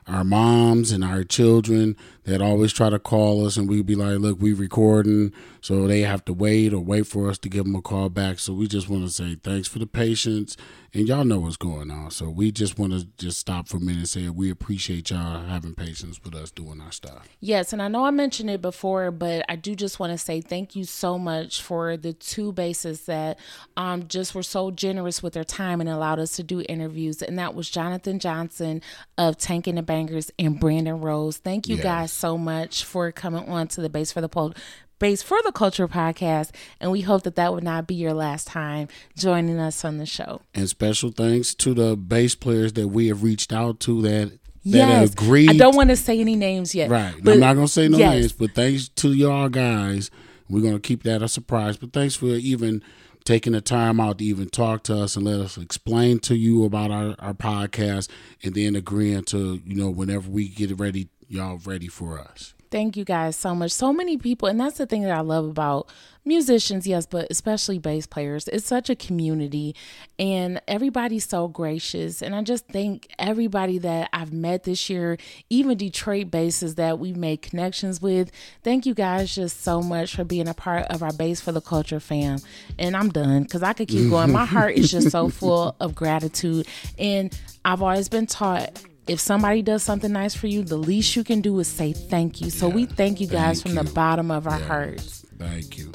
our 0.10 0.24
moms 0.24 0.91
and 0.91 1.03
our 1.03 1.24
children 1.24 1.95
that 2.30 2.41
always 2.41 2.71
try 2.71 2.89
to 2.89 2.99
call 2.99 3.45
us 3.45 3.57
and 3.57 3.67
we'd 3.67 3.86
be 3.86 3.95
like 3.95 4.19
look 4.19 4.39
we 4.39 4.53
recording 4.53 5.34
so 5.61 5.88
they 5.88 6.01
have 6.01 6.23
to 6.23 6.32
wait 6.32 6.73
or 6.73 6.80
wait 6.80 7.07
for 7.07 7.30
us 7.30 7.38
to 7.38 7.49
give 7.49 7.65
them 7.65 7.75
a 7.75 7.82
call 7.82 8.07
back 8.07 8.38
so 8.38 8.53
we 8.53 8.67
just 8.67 8.88
want 8.88 9.03
to 9.03 9.09
say 9.09 9.36
thanks 9.43 9.67
for 9.67 9.80
the 9.80 9.88
patience 9.88 10.55
and 10.93 11.07
y'all 11.07 11.23
know 11.23 11.39
what's 11.39 11.57
going 11.57 11.89
on 11.89 12.11
so 12.11 12.30
we 12.30 12.51
just 12.51 12.77
want 12.77 12.93
to 12.93 13.05
just 13.17 13.39
stop 13.39 13.67
for 13.67 13.77
a 13.77 13.80
minute 13.80 13.97
and 13.97 14.09
say 14.09 14.30
we 14.30 14.51
appreciate 14.51 15.09
y'all 15.09 15.43
having 15.45 15.73
patience 15.73 16.19
with 16.23 16.36
us 16.36 16.51
doing 16.51 16.80
our 16.80 16.91
stuff 16.91 17.27
yes 17.39 17.73
and 17.73 17.82
i 17.82 17.88
know 17.88 18.05
i 18.05 18.11
mentioned 18.11 18.49
it 18.49 18.61
before 18.61 19.09
but 19.09 19.43
i 19.49 19.55
do 19.55 19.75
just 19.75 19.99
want 19.99 20.11
to 20.11 20.17
say 20.17 20.39
thank 20.39 20.75
you 20.75 20.84
so 20.84 21.17
much 21.17 21.61
for 21.61 21.97
the 21.97 22.13
two 22.13 22.51
basses 22.51 23.05
that 23.05 23.39
um 23.75 24.07
just 24.07 24.36
were 24.36 24.43
so 24.43 24.69
generous 24.69 25.23
with 25.23 25.34
their 25.34 25.43
time 25.43 25.82
and 25.82 25.89
allowed 25.89 26.19
us 26.19 26.36
to 26.36 26.43
do 26.43 26.63
interviews 26.69 27.21
and 27.21 27.39
that 27.39 27.55
was 27.55 27.69
jonathan 27.69 28.19
johnson 28.19 28.82
of 29.17 29.38
Tank 29.38 29.67
and 29.67 29.77
the 29.77 29.82
Bangas 29.82 30.32
and 30.39 30.59
Brandon 30.59 31.01
Rose. 31.01 31.38
Thank 31.38 31.67
you 31.67 31.75
yes. 31.75 31.84
guys 31.84 32.11
so 32.20 32.38
much 32.38 32.84
for 32.84 33.11
coming 33.11 33.47
on 33.47 33.67
to 33.70 33.82
the 33.82 33.89
Base 33.89 34.11
for 34.11 34.22
the 34.22 34.30
Pole. 34.30 34.53
Bass 34.99 35.22
for 35.22 35.41
the 35.43 35.53
Culture 35.53 35.88
podcast, 35.88 36.51
and 36.82 36.91
we 36.91 37.01
hope 37.01 37.24
that 37.24 37.36
that 37.36 37.53
would 37.53 37.63
not 37.63 37.88
be 37.88 37.95
your 37.95 38.13
last 38.13 38.47
time 38.47 38.89
joining 39.15 39.57
us 39.57 39.86
on 39.86 39.97
the 39.97 40.05
show. 40.05 40.41
And 40.53 40.67
special 40.67 41.11
thanks 41.11 41.55
to 41.55 41.74
the 41.74 41.95
bass 41.95 42.36
players 42.36 42.74
that 42.74 42.89
we 42.89 43.07
have 43.07 43.24
reached 43.24 43.53
out 43.53 43.80
to 43.82 44.01
that 44.01 44.38
yes. 44.63 45.13
agreed. 45.13 45.51
I 45.51 45.57
don't 45.57 45.76
want 45.76 45.89
to 45.89 45.95
say 45.95 46.20
any 46.20 46.36
names 46.36 46.76
yet. 46.76 46.89
Right. 46.89 47.15
But 47.22 47.36
I'm 47.36 47.39
not 47.39 47.53
going 47.53 47.67
to 47.67 47.72
say 47.72 47.88
no 47.88 47.97
yes. 47.97 48.13
names, 48.13 48.34
but 48.34 48.51
thanks 48.51 48.89
to 48.89 49.13
y'all 49.13 49.47
guys. 49.47 50.11
We're 50.49 50.61
going 50.61 50.74
to 50.74 50.80
keep 50.80 51.03
that 51.03 51.22
a 51.22 51.30
surprise. 51.30 51.78
But 51.78 51.93
thanks 51.93 52.15
for 52.15 52.26
even 52.26 52.84
taking 53.24 53.53
the 53.53 53.61
time 53.61 53.99
out 53.99 54.17
to 54.17 54.26
even 54.26 54.49
talk 54.49 54.84
to 54.84 54.97
us 54.97 55.15
and 55.15 55.26
let 55.26 55.39
us 55.39 55.57
explain 55.57 56.20
to 56.20 56.36
you 56.36 56.65
about 56.65 56.91
our, 56.91 57.15
our 57.20 57.34
podcast 57.34 58.09
and 58.43 58.55
then 58.55 58.76
agreeing 58.76 59.24
to, 59.26 59.61
you 59.65 59.76
know, 59.76 59.89
whenever 59.89 60.30
we 60.30 60.47
get 60.47 60.78
ready, 60.80 61.07
y'all 61.30 61.59
ready 61.63 61.88
for 61.88 62.19
us. 62.19 62.53
Thank 62.71 62.97
you 62.97 63.03
guys 63.03 63.36
so 63.36 63.55
much. 63.55 63.71
So 63.71 63.91
many 63.91 64.17
people, 64.17 64.47
and 64.47 64.59
that's 64.59 64.77
the 64.77 64.86
thing 64.86 65.01
that 65.03 65.11
I 65.11 65.21
love 65.21 65.45
about 65.45 65.89
musicians, 66.23 66.86
yes, 66.86 67.07
but 67.07 67.25
especially 67.32 67.80
bass 67.80 68.05
players. 68.05 68.47
It's 68.47 68.67
such 68.67 68.91
a 68.91 68.95
community, 68.95 69.75
and 70.19 70.61
everybody's 70.67 71.27
so 71.27 71.47
gracious. 71.47 72.21
And 72.21 72.36
I 72.36 72.43
just 72.43 72.67
thank 72.67 73.07
everybody 73.17 73.80
that 73.80 74.09
I've 74.13 74.32
met 74.32 74.65
this 74.65 74.88
year, 74.88 75.17
even 75.49 75.77
Detroit 75.77 76.30
basses 76.30 76.75
that 76.75 76.99
we've 76.99 77.17
made 77.17 77.41
connections 77.41 78.03
with. 78.03 78.32
Thank 78.63 78.86
you 78.86 78.93
guys 78.93 79.34
just 79.34 79.61
so 79.61 79.82
much 79.82 80.15
for 80.15 80.23
being 80.23 80.47
a 80.47 80.53
part 80.53 80.86
of 80.91 81.01
our 81.01 81.13
Bass 81.13 81.41
for 81.41 81.51
the 81.51 81.61
Culture 81.61 81.99
fam. 81.99 82.38
And 82.77 82.95
I'm 82.95 83.09
done 83.09 83.43
because 83.43 83.63
I 83.63 83.73
could 83.73 83.88
keep 83.88 84.11
going. 84.11 84.32
My 84.32 84.45
heart 84.45 84.75
is 84.75 84.91
just 84.91 85.09
so 85.09 85.30
full 85.30 85.75
of 85.80 85.95
gratitude. 85.95 86.67
And 86.99 87.36
I've 87.65 87.82
always 87.82 88.09
been 88.09 88.27
taught 88.27 88.80
if 89.10 89.20
somebody 89.20 89.64
does 89.64 89.82
something 89.82 90.12
nice 90.12 90.36
for 90.36 90.45
you, 90.45 90.64
the 90.64 90.78
least 90.78 91.16
you 91.16 91.24
can 91.24 91.41
do 91.41 91.57
is 91.60 91.68
say 91.68 91.93
thank 91.93 92.41
you. 92.41 92.51
So 92.51 92.68
yeah, 92.68 92.76
we 92.76 92.86
thank 92.86 93.20
you 93.20 93.28
guys 93.28 93.64
thank 93.64 93.76
from 93.76 93.78
you. 93.78 93.89
the 93.89 93.93
bottom 93.95 94.30
of 94.30 94.45
our 94.45 94.60
yes, 94.60 94.68
hearts. 94.68 95.26
Thank 95.38 95.78
you. 95.80 95.91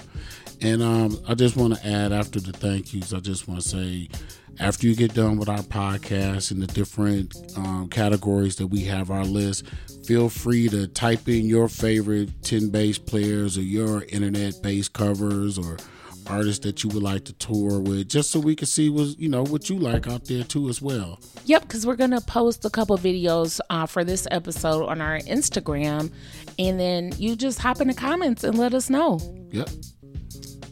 And 0.60 0.82
um, 0.82 1.18
I 1.28 1.34
just 1.34 1.56
want 1.56 1.76
to 1.76 1.86
add 1.86 2.12
after 2.12 2.40
the 2.40 2.52
thank 2.52 2.92
yous, 2.92 3.12
I 3.12 3.20
just 3.20 3.46
want 3.46 3.60
to 3.60 3.68
say 3.68 4.08
after 4.58 4.86
you 4.88 4.96
get 4.96 5.14
done 5.14 5.36
with 5.36 5.48
our 5.48 5.58
podcast 5.58 6.50
and 6.50 6.60
the 6.60 6.66
different 6.66 7.36
um, 7.56 7.88
categories 7.88 8.56
that 8.56 8.66
we 8.66 8.80
have 8.84 9.10
our 9.10 9.24
list, 9.24 9.64
feel 10.04 10.28
free 10.28 10.68
to 10.68 10.88
type 10.88 11.28
in 11.28 11.46
your 11.46 11.68
favorite 11.68 12.30
10 12.42 12.70
bass 12.70 12.98
players 12.98 13.56
or 13.56 13.62
your 13.62 14.04
internet 14.04 14.60
bass 14.60 14.88
covers 14.88 15.56
or 15.56 15.76
artists 16.26 16.64
that 16.64 16.82
you 16.82 16.90
would 16.90 17.02
like 17.02 17.24
to 17.26 17.32
tour 17.34 17.80
with, 17.80 18.08
just 18.08 18.30
so 18.30 18.40
we 18.40 18.54
can 18.56 18.66
see 18.66 18.88
what 18.88 19.18
you 19.18 19.28
know 19.28 19.44
what 19.44 19.68
you 19.70 19.78
like 19.78 20.06
out 20.06 20.24
there 20.26 20.44
too 20.44 20.68
as 20.68 20.80
well. 20.82 21.20
Yep, 21.44 21.62
because 21.62 21.86
we're 21.86 21.96
gonna 21.96 22.20
post 22.20 22.64
a 22.64 22.70
couple 22.70 22.96
videos 22.98 23.60
uh, 23.70 23.86
for 23.86 24.04
this 24.04 24.26
episode 24.30 24.86
on 24.86 25.00
our 25.00 25.18
Instagram, 25.20 26.10
and 26.58 26.78
then 26.78 27.12
you 27.18 27.36
just 27.36 27.58
hop 27.58 27.80
in 27.80 27.88
the 27.88 27.94
comments 27.94 28.44
and 28.44 28.58
let 28.58 28.74
us 28.74 28.90
know. 28.90 29.18
Yep. 29.50 29.68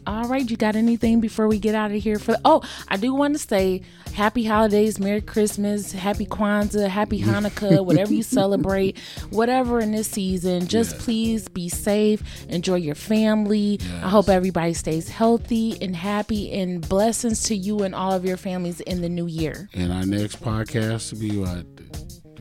All 0.05 0.27
right, 0.27 0.49
you 0.49 0.57
got 0.57 0.75
anything 0.75 1.21
before 1.21 1.47
we 1.47 1.59
get 1.59 1.75
out 1.75 1.91
of 1.91 2.01
here? 2.01 2.19
For 2.19 2.35
oh, 2.43 2.61
I 2.87 2.97
do 2.97 3.13
want 3.13 3.35
to 3.35 3.39
say 3.39 3.81
happy 4.13 4.43
holidays, 4.43 4.99
Merry 4.99 5.21
Christmas, 5.21 5.91
Happy 5.91 6.25
Kwanzaa, 6.25 6.87
Happy 6.87 7.21
Hanukkah, 7.21 7.85
whatever 7.85 8.13
you 8.13 8.23
celebrate, 8.23 8.99
whatever 9.29 9.79
in 9.79 9.91
this 9.91 10.07
season. 10.07 10.67
Just 10.67 10.95
yes. 10.95 11.05
please 11.05 11.47
be 11.47 11.69
safe, 11.69 12.21
enjoy 12.49 12.75
your 12.75 12.95
family. 12.95 13.79
Yes. 13.81 14.03
I 14.03 14.09
hope 14.09 14.29
everybody 14.29 14.73
stays 14.73 15.09
healthy 15.09 15.77
and 15.81 15.95
happy, 15.95 16.51
and 16.51 16.87
blessings 16.87 17.43
to 17.43 17.55
you 17.55 17.83
and 17.83 17.95
all 17.95 18.13
of 18.13 18.25
your 18.25 18.37
families 18.37 18.81
in 18.81 19.01
the 19.01 19.09
new 19.09 19.27
year. 19.27 19.69
And 19.73 19.91
our 19.91 20.05
next 20.05 20.41
podcast 20.41 21.13
will 21.13 21.19
be 21.19 21.37
what 21.37 21.65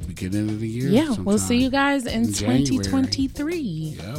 beginning 0.07 0.51
of 0.51 0.61
the 0.61 0.69
year. 0.69 0.89
Yeah, 0.89 1.15
we'll 1.19 1.39
see 1.39 1.63
you 1.63 1.71
guys 1.71 2.07
in, 2.07 2.25
in 2.25 2.33
2023. 2.33 3.59
Yep. 3.61 4.19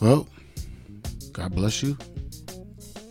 Well. 0.00 0.28
God 1.38 1.54
bless 1.54 1.84
you. 1.84 1.96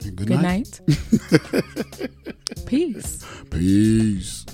And 0.03 0.17
good, 0.17 0.27
good 0.27 0.41
night. 0.41 0.81
night. 0.85 2.09
Peace. 2.65 3.25
Peace. 3.49 4.45